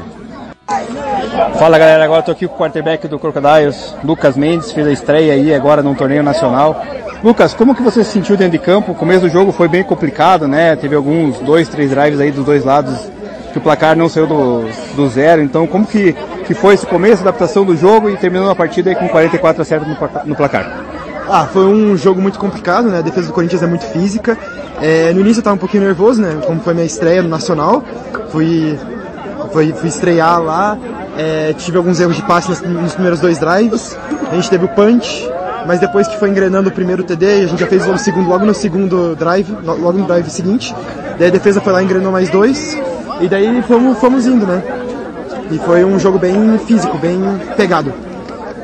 [1.58, 5.34] Fala galera, agora tô aqui com o quarterback do Crocodiles, Lucas Mendes, fez a estreia
[5.34, 6.82] aí agora num torneio nacional.
[7.22, 8.92] Lucas, como que você se sentiu dentro de campo?
[8.92, 10.76] O começo do jogo foi bem complicado, né?
[10.76, 13.13] Teve alguns dois, três drives aí dos dois lados
[13.54, 14.64] que o placar não saiu do,
[14.96, 15.40] do zero.
[15.40, 16.12] Então, como que,
[16.44, 19.84] que foi esse começo, adaptação do jogo e terminando a partida com 44 a 0
[19.86, 20.82] no, no placar?
[21.28, 22.98] Ah, foi um jogo muito complicado, né?
[22.98, 24.36] A defesa do Corinthians é muito física.
[24.82, 26.36] É, no início eu estava um pouquinho nervoso, né?
[26.44, 27.84] Como foi minha estreia no Nacional.
[28.30, 28.76] Fui,
[29.52, 30.76] fui, fui estrear lá.
[31.16, 33.96] É, tive alguns erros de passe nos, nos, primeiros dois drives.
[34.32, 35.30] A gente teve o punch,
[35.64, 38.44] mas depois que foi engrenando o primeiro TD, a gente já fez o segundo logo
[38.44, 40.74] no segundo drive, logo no drive seguinte.
[41.20, 42.76] Daí a defesa foi lá e engrenou mais dois.
[43.20, 44.62] E daí fomos, fomos indo, né?
[45.50, 47.20] E foi um jogo bem físico, bem
[47.56, 47.92] pegado.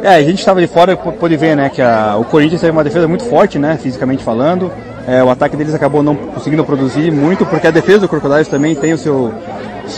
[0.02, 2.82] É, a gente estava de fora pôde ver, né, que a, o Corinthians teve uma
[2.82, 4.72] defesa muito forte, né, fisicamente falando.
[5.06, 8.74] É, o ataque deles acabou não conseguindo produzir muito, porque a defesa do Crocodiles também
[8.74, 9.32] tem o seu,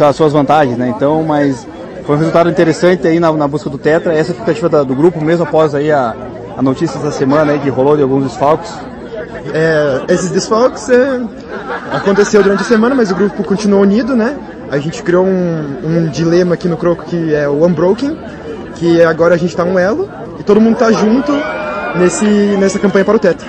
[0.01, 0.89] as suas vantagens, né?
[0.89, 1.66] Então, mas
[2.05, 4.12] foi um resultado interessante aí na, na busca do Tetra.
[4.12, 6.15] Essa é a expectativa da, do grupo, mesmo após aí a,
[6.57, 8.73] a notícia da semana aí que rolou de alguns desfalques.
[9.55, 11.20] É, esses desfalques é,
[11.93, 14.36] aconteceu durante a semana, mas o grupo continuou unido, né?
[14.70, 18.19] A gente criou um, um dilema aqui no Croco que é o Unbroken,
[18.77, 20.09] que agora a gente tá um elo
[20.39, 21.32] e todo mundo tá junto
[21.97, 23.47] nesse, nessa campanha para o Tetra.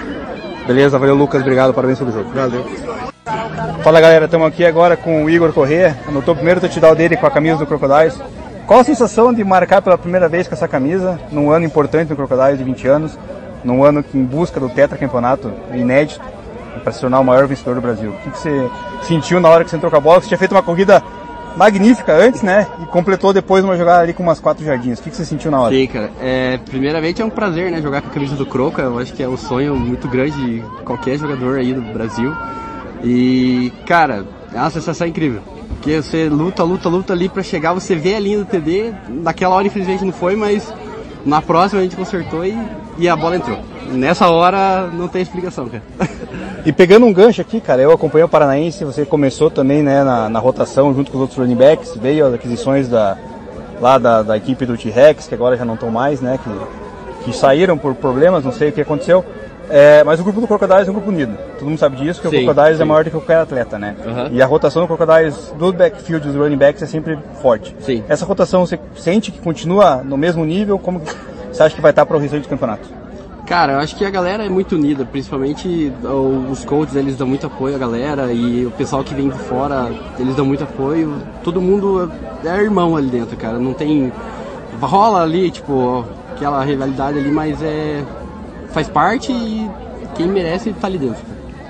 [0.67, 2.29] Beleza, valeu Lucas, obrigado, parabéns pelo jogo.
[2.33, 2.65] Valeu.
[3.83, 7.27] Fala galera, estamos aqui agora com o Igor Corrêa, anotou o primeiro touchdown dele com
[7.27, 8.17] a camisa do Crocodiles.
[8.65, 12.15] Qual a sensação de marcar pela primeira vez com essa camisa, num ano importante no
[12.15, 13.17] Crocodiles de 20 anos,
[13.63, 16.21] num ano em busca do tetracampeonato inédito,
[16.83, 18.11] para se tornar o maior vencedor do Brasil?
[18.11, 18.69] O que, que você
[19.03, 20.21] sentiu na hora que você entrou com a bola?
[20.21, 21.03] Você tinha feito uma corrida
[21.55, 22.67] magnífica antes, né?
[22.81, 24.99] E completou depois uma jogada ali com umas quatro jardinhas.
[24.99, 25.75] O que, que você sentiu na hora?
[25.75, 26.11] Sim, cara.
[26.19, 27.81] É, primeiramente é um prazer, né?
[27.81, 28.81] Jogar com a camisa do Croca.
[28.81, 32.33] Eu acho que é um sonho muito grande de qualquer jogador aí do Brasil.
[33.03, 35.41] E, cara, é uma sensação incrível.
[35.69, 38.93] Porque você luta, luta, luta ali para chegar, você vê a linha do TD.
[39.09, 40.73] Naquela hora, infelizmente, não foi, mas
[41.25, 42.57] na próxima a gente consertou e,
[42.97, 43.59] e a bola entrou.
[43.91, 45.83] Nessa hora não tem explicação, cara.
[46.65, 50.29] E pegando um gancho aqui, cara, eu acompanhei o Paranaense, você começou também né, na,
[50.29, 53.17] na rotação junto com os outros running backs, veio as aquisições da,
[53.81, 57.37] lá da, da equipe do T-Rex, que agora já não estão mais, né, que, que
[57.37, 59.25] saíram por problemas, não sei o que aconteceu.
[59.69, 61.37] É, mas o grupo do Crocodiles é um grupo unido.
[61.57, 62.81] Todo mundo sabe disso, que sim, o Crocodiles é sim.
[62.81, 63.95] é maior do que qualquer atleta, né?
[64.05, 64.29] Uhum.
[64.31, 67.75] E a rotação do Crocodiles do backfield dos running backs é sempre forte.
[67.79, 68.03] Sim.
[68.07, 70.77] Essa rotação você sente que continua no mesmo nível?
[70.77, 71.01] Como
[71.53, 72.89] você acha que vai estar para o restante do campeonato?
[73.45, 75.91] Cara, eu acho que a galera é muito unida, principalmente
[76.49, 79.91] os coaches, eles dão muito apoio à galera e o pessoal que vem de fora,
[80.17, 81.13] eles dão muito apoio.
[81.43, 82.11] Todo mundo
[82.43, 83.59] é irmão ali dentro, cara.
[83.59, 84.11] Não tem.
[84.81, 88.01] Rola ali, tipo, aquela rivalidade ali, mas é.
[88.69, 89.69] faz parte e
[90.15, 91.21] quem merece tá ali dentro.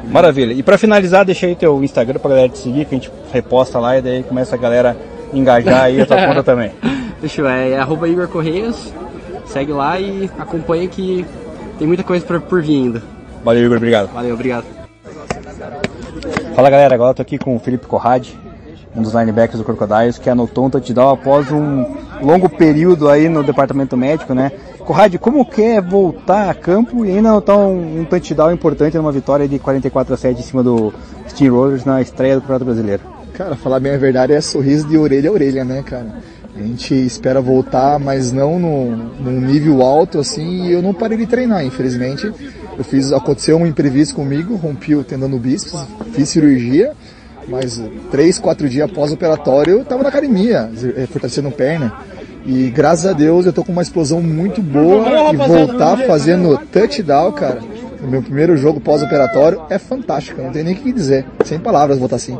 [0.10, 0.54] Maravilha.
[0.54, 3.80] E para finalizar, deixa aí teu Instagram pra galera te seguir, que a gente reposta
[3.80, 4.96] lá e daí começa a galera
[5.34, 6.72] engajar aí a tua conta também.
[7.20, 8.94] Deixa eu, é, é arroba Igor Correias,
[9.54, 11.24] segue lá e acompanha que
[11.78, 13.04] tem muita coisa por, por vir ainda.
[13.44, 14.12] Valeu, Igor, obrigado.
[14.12, 14.66] Valeu, obrigado.
[16.56, 18.30] Fala galera, agora eu tô aqui com o Felipe Corrad,
[18.96, 21.86] um dos linebackers do Crocodiles, que anotou um touchdown após um
[22.22, 24.52] longo período aí no departamento médico, né?
[24.80, 29.48] Corrad, como quer voltar a campo e ainda anotar um, um touchdown importante numa vitória
[29.48, 30.94] de 44 a 7 em cima do
[31.30, 33.04] Steamrollers na estreia do Campeonato Brasileiro?
[33.34, 36.08] Cara, falar bem a verdade é sorriso de orelha a orelha, né, cara?
[36.56, 41.18] A gente espera voltar, mas não no, num nível alto assim, e eu não parei
[41.18, 42.32] de treinar, infelizmente.
[42.78, 45.76] Eu fiz, aconteceu um imprevisto comigo, rompi o tendão do bíceps,
[46.12, 46.94] fiz cirurgia,
[47.48, 47.82] mas
[48.12, 51.94] três, quatro dias após o operatório eu tava na academia, eh, fortalecendo perna.
[52.46, 57.32] E graças a Deus eu tô com uma explosão muito boa e voltar fazendo touchdown,
[57.32, 57.60] cara.
[58.02, 61.26] No meu primeiro jogo pós-operatório é fantástico, não tem nem o que dizer.
[61.46, 62.38] Sem palavras voltar assim.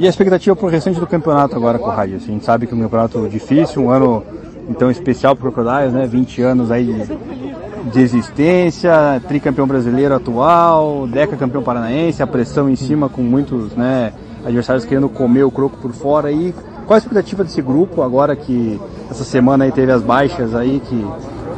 [0.00, 2.16] E a expectativa para o restante do campeonato agora o Rádio?
[2.16, 4.24] A gente sabe que é um campeonato difícil, um ano
[4.66, 6.06] então especial para o Crocodiles, né?
[6.06, 12.76] 20 anos aí de, de existência, tricampeão brasileiro atual, deca campeão paranaense, a pressão em
[12.76, 16.32] cima com muitos né, adversários querendo comer o croco por fora.
[16.32, 16.54] E
[16.86, 21.06] qual a expectativa desse grupo agora que essa semana aí teve as baixas aí, que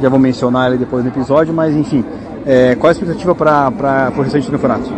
[0.01, 2.03] já vou mencionar ali depois no episódio, mas enfim,
[2.45, 4.91] é, qual a expectativa para o restante do campeonato?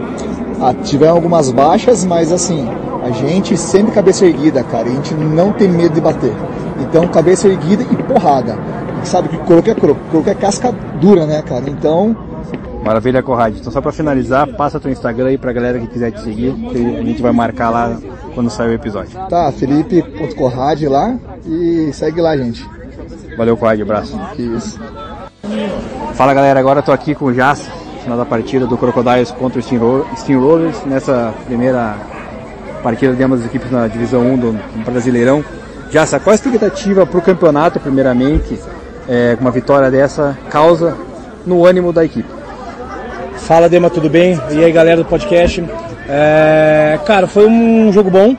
[0.60, 2.68] Ah, tiveram algumas baixas, mas assim,
[3.06, 4.88] a gente sempre cabeça erguida, cara.
[4.88, 6.34] A gente não tem medo de bater.
[6.82, 8.58] Então, cabeça erguida e porrada.
[9.04, 10.02] Sabe que croco é croco.
[10.10, 11.70] Croco é casca dura, né, cara?
[11.70, 12.18] Então.
[12.84, 13.60] Maravilha, Corrade.
[13.60, 16.98] Então, só para finalizar, passa teu Instagram aí pra galera que quiser te seguir, que
[16.98, 17.96] a gente vai marcar lá
[18.34, 19.12] quando sair o episódio.
[19.30, 21.16] Tá, felipe.corrade lá
[21.46, 22.68] e segue lá, gente.
[23.38, 23.84] Valeu, Corrade.
[23.84, 24.20] Abraço.
[24.36, 24.80] Isso.
[26.16, 26.60] Fala, galera.
[26.60, 27.70] Agora eu tô aqui com o Jace,
[28.02, 29.64] final da partida do Crocodiles contra o
[30.16, 32.15] Steamrollers, nessa primeira
[32.86, 35.44] partida de ambas as equipes na divisão 1 do Brasileirão.
[35.90, 38.60] Já qual a expectativa para o campeonato, primeiramente,
[39.10, 40.96] é, uma vitória dessa causa
[41.48, 42.30] no ânimo da equipe?
[43.38, 44.40] Fala Dema, tudo bem?
[44.52, 45.64] E aí galera do podcast?
[46.08, 48.38] É, cara, foi um jogo bom,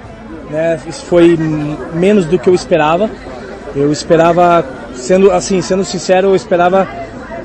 [0.48, 0.78] né?
[0.86, 1.36] Isso foi
[1.93, 3.10] menos do que eu esperava.
[3.74, 4.64] Eu esperava,
[4.94, 6.86] sendo assim, sendo sincero, eu esperava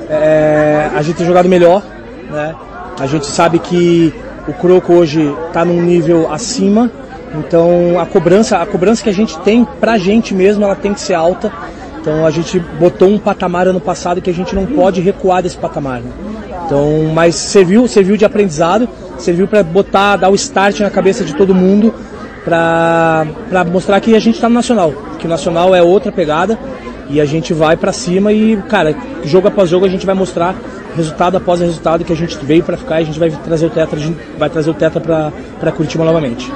[0.08, 1.82] é, a gente ter jogado melhor,
[2.30, 2.54] né?
[3.00, 4.14] A gente sabe que
[4.48, 6.90] o Croco hoje está num nível acima,
[7.38, 11.00] então a cobrança, a cobrança que a gente tem pra gente mesmo, ela tem que
[11.00, 11.52] ser alta.
[12.00, 15.58] Então a gente botou um patamar ano passado que a gente não pode recuar desse
[15.58, 16.02] patamar.
[16.02, 16.12] Né?
[16.66, 21.36] Então, mas serviu, serviu de aprendizado, serviu para botar, dar o start na cabeça de
[21.36, 21.94] todo mundo
[22.44, 23.26] para
[23.72, 26.58] mostrar que a gente está no nacional, que o nacional é outra pegada
[27.08, 30.56] e a gente vai para cima e, cara, jogo após jogo a gente vai mostrar
[30.96, 33.70] resultado após resultado que a gente veio para ficar e a gente vai trazer o
[33.70, 34.00] tetra,
[34.38, 35.02] vai trazer o tetra
[35.60, 36.52] para Curitiba novamente.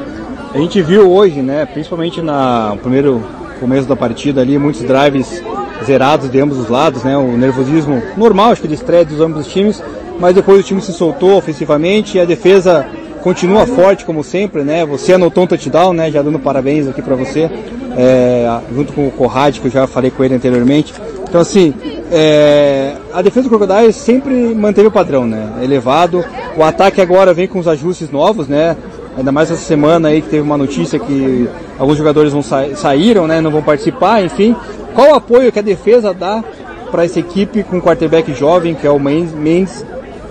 [0.54, 3.24] A gente viu hoje, né, principalmente no primeiro
[3.60, 5.44] começo da partida ali, muitos drives
[5.84, 9.46] zerados de ambos os lados, né, o nervosismo normal, acho que de estreia dos ambos
[9.46, 9.84] os times,
[10.20, 12.86] mas depois o time se soltou ofensivamente e a defesa
[13.26, 17.16] continua forte como sempre, né, você anotou um touchdown, né, já dando parabéns aqui para
[17.16, 17.50] você,
[17.98, 20.94] é, junto com o Corrad, que eu já falei com ele anteriormente,
[21.28, 21.74] então assim,
[22.12, 25.50] é, a defesa do Crocodiles sempre manteve o padrão, né?
[25.62, 26.24] Elevado.
[26.56, 28.78] O ataque agora vem com os ajustes novos, né?
[29.18, 31.50] Ainda mais essa semana aí que teve uma notícia que
[31.80, 33.42] alguns jogadores vão sa saíram, né?
[33.42, 34.56] Não vão participar, enfim.
[34.94, 36.44] Qual o apoio que a defesa dá
[36.92, 39.84] para essa equipe com um quarterback jovem, que é o Mendes,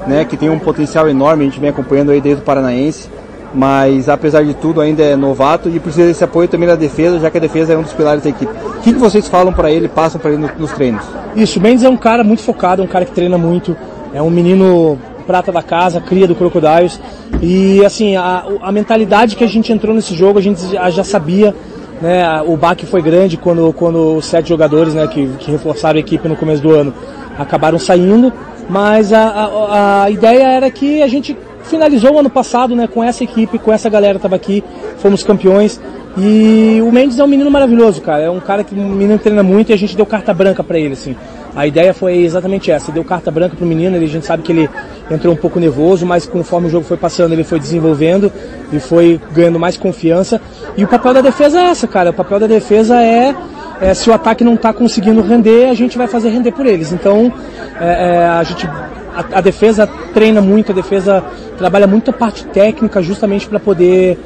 [0.06, 0.24] né?
[0.24, 3.08] Que tem um potencial enorme, a gente vem acompanhando aí desde o Paranaense
[3.54, 7.30] mas apesar de tudo ainda é novato e precisa desse apoio também da defesa, já
[7.30, 8.52] que a defesa é um dos pilares da equipe.
[8.52, 11.04] O que, que vocês falam para ele, passam para ele nos, nos treinos?
[11.36, 13.76] Isso, o Mendes é um cara muito focado, é um cara que treina muito,
[14.12, 17.00] é um menino prata da casa, cria do Crocodiles
[17.40, 21.04] e assim, a, a mentalidade que a gente entrou nesse jogo, a gente já, já
[21.04, 21.54] sabia
[22.02, 26.00] né, o baque foi grande quando, quando os sete jogadores né, que, que reforçaram a
[26.00, 26.92] equipe no começo do ano
[27.38, 28.32] acabaram saindo,
[28.68, 33.02] mas a, a, a ideia era que a gente finalizou o ano passado, né, com
[33.02, 34.62] essa equipe, com essa galera que estava aqui,
[34.98, 35.80] fomos campeões.
[36.16, 38.22] E o Mendes é um menino maravilhoso, cara.
[38.22, 40.78] É um cara que um menino treina muito e a gente deu carta branca para
[40.78, 41.16] ele, assim.
[41.56, 44.50] A ideia foi exatamente essa, deu carta branca pro menino, ele, a gente sabe que
[44.50, 44.68] ele
[45.08, 48.30] entrou um pouco nervoso, mas conforme o jogo foi passando, ele foi desenvolvendo
[48.72, 50.40] e foi ganhando mais confiança.
[50.76, 52.10] E o papel da defesa é essa, cara.
[52.10, 53.34] O papel da defesa é,
[53.80, 56.92] é se o ataque não está conseguindo render, a gente vai fazer render por eles.
[56.92, 57.32] Então,
[57.80, 61.22] é, é, a gente a, a, defesa treina muito, a defesa
[61.56, 64.18] trabalha muito a parte técnica justamente para poder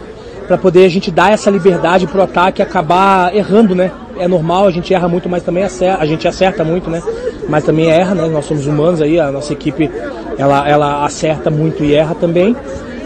[0.47, 3.91] para poder a gente dar essa liberdade para o ataque acabar errando, né?
[4.19, 7.03] É normal, a gente erra muito, mas também acerta, a gente acerta muito, né?
[7.47, 8.27] Mas também erra, né?
[8.29, 9.91] Nós somos humanos aí, a nossa equipe
[10.39, 12.57] ela, ela acerta muito e erra também.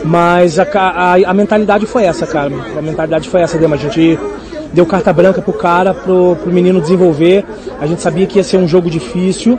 [0.05, 2.53] Mas a, a, a mentalidade foi essa, cara.
[2.77, 3.75] A mentalidade foi essa, Dema.
[3.75, 4.17] A gente
[4.73, 7.45] deu carta branca pro cara, pro, pro menino desenvolver.
[7.81, 9.59] A gente sabia que ia ser um jogo difícil,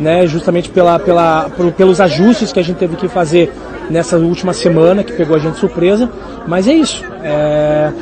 [0.00, 0.26] né?
[0.26, 3.52] Justamente pela, pela, por, pelos ajustes que a gente teve que fazer
[3.90, 6.10] nessa última semana, que pegou a gente surpresa.
[6.46, 7.04] Mas é isso.
[7.22, 7.92] É,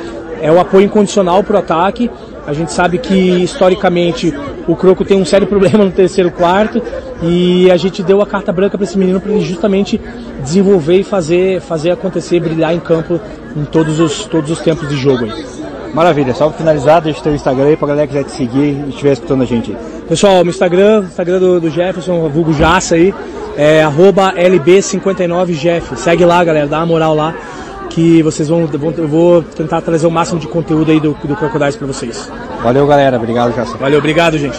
[0.41, 2.09] é o apoio incondicional pro ataque.
[2.45, 4.33] A gente sabe que historicamente
[4.67, 6.81] o Croco tem um sério problema no terceiro quarto
[7.21, 9.99] e a gente deu a carta branca para esse menino para ele justamente
[10.41, 13.19] desenvolver e fazer, fazer acontecer, brilhar em campo
[13.55, 15.62] em todos os, todos os tempos de jogo aí.
[15.93, 18.83] Maravilha, só para finalizar, deixa o teu Instagram aí pra galera que quiser te seguir
[18.85, 19.77] e estiver escutando a gente aí.
[20.07, 23.13] Pessoal, meu Instagram, Instagram do, do Jefferson, vulgo Jaça aí,
[23.55, 25.95] é LB59Jeff.
[25.95, 27.35] Segue lá, galera, dá uma moral lá
[27.91, 28.67] que vocês vão,
[28.97, 32.27] eu vou tentar trazer o máximo de conteúdo aí do, do Crocodiles para vocês.
[32.63, 33.17] Valeu, galera.
[33.17, 33.77] Obrigado, Jason.
[33.77, 34.57] Valeu, obrigado, gente.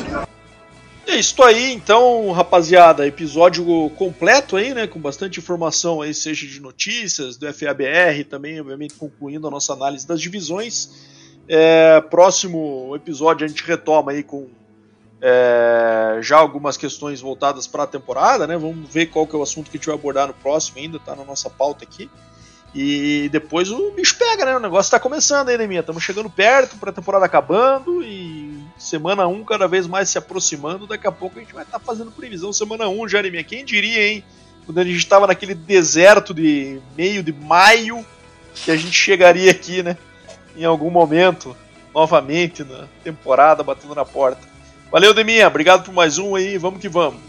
[1.06, 3.06] É isso aí, então, rapaziada.
[3.06, 4.86] Episódio completo aí, né?
[4.86, 10.06] Com bastante informação aí, seja de notícias, do FABR, também, obviamente, concluindo a nossa análise
[10.06, 11.14] das divisões.
[11.49, 14.49] É, próximo episódio a gente retoma aí com
[15.21, 18.57] é, já algumas questões voltadas para a temporada, né?
[18.57, 20.99] Vamos ver qual que é o assunto que a gente vai abordar no próximo ainda,
[20.99, 22.11] tá na nossa pauta aqui.
[22.75, 24.57] E depois o bicho pega, né?
[24.57, 25.81] O negócio tá começando aí, né, minha?
[25.81, 30.87] Estamos chegando perto, pra temporada acabando e semana 1 cada vez mais se aproximando.
[30.87, 33.45] Daqui a pouco a gente vai estar tá fazendo previsão semana 1 já, né, minha?
[33.45, 34.25] Quem diria, hein?
[34.66, 38.05] Quando a gente estava naquele deserto de meio de maio,
[38.55, 39.97] que a gente chegaria aqui, né?
[40.56, 41.56] Em algum momento,
[41.94, 44.47] novamente na temporada, batendo na porta.
[44.90, 45.48] Valeu, Deminha.
[45.48, 46.56] Obrigado por mais um aí.
[46.59, 47.20] Vamos que vamos.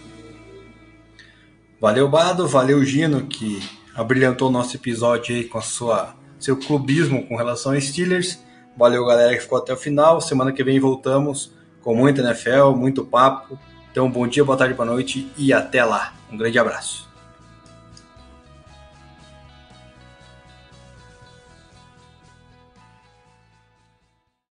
[1.80, 2.48] Valeu, Bado.
[2.48, 3.62] Valeu, Gino, que
[3.96, 8.40] abrilhantou o nosso episódio aí com a sua seu clubismo com relação a Steelers.
[8.78, 10.22] Valeu, galera, que ficou até o final.
[10.22, 13.58] Semana que vem voltamos com muito NFL, muito papo.
[13.92, 16.14] Então, bom dia, boa tarde, boa noite e até lá.
[16.32, 17.05] Um grande abraço.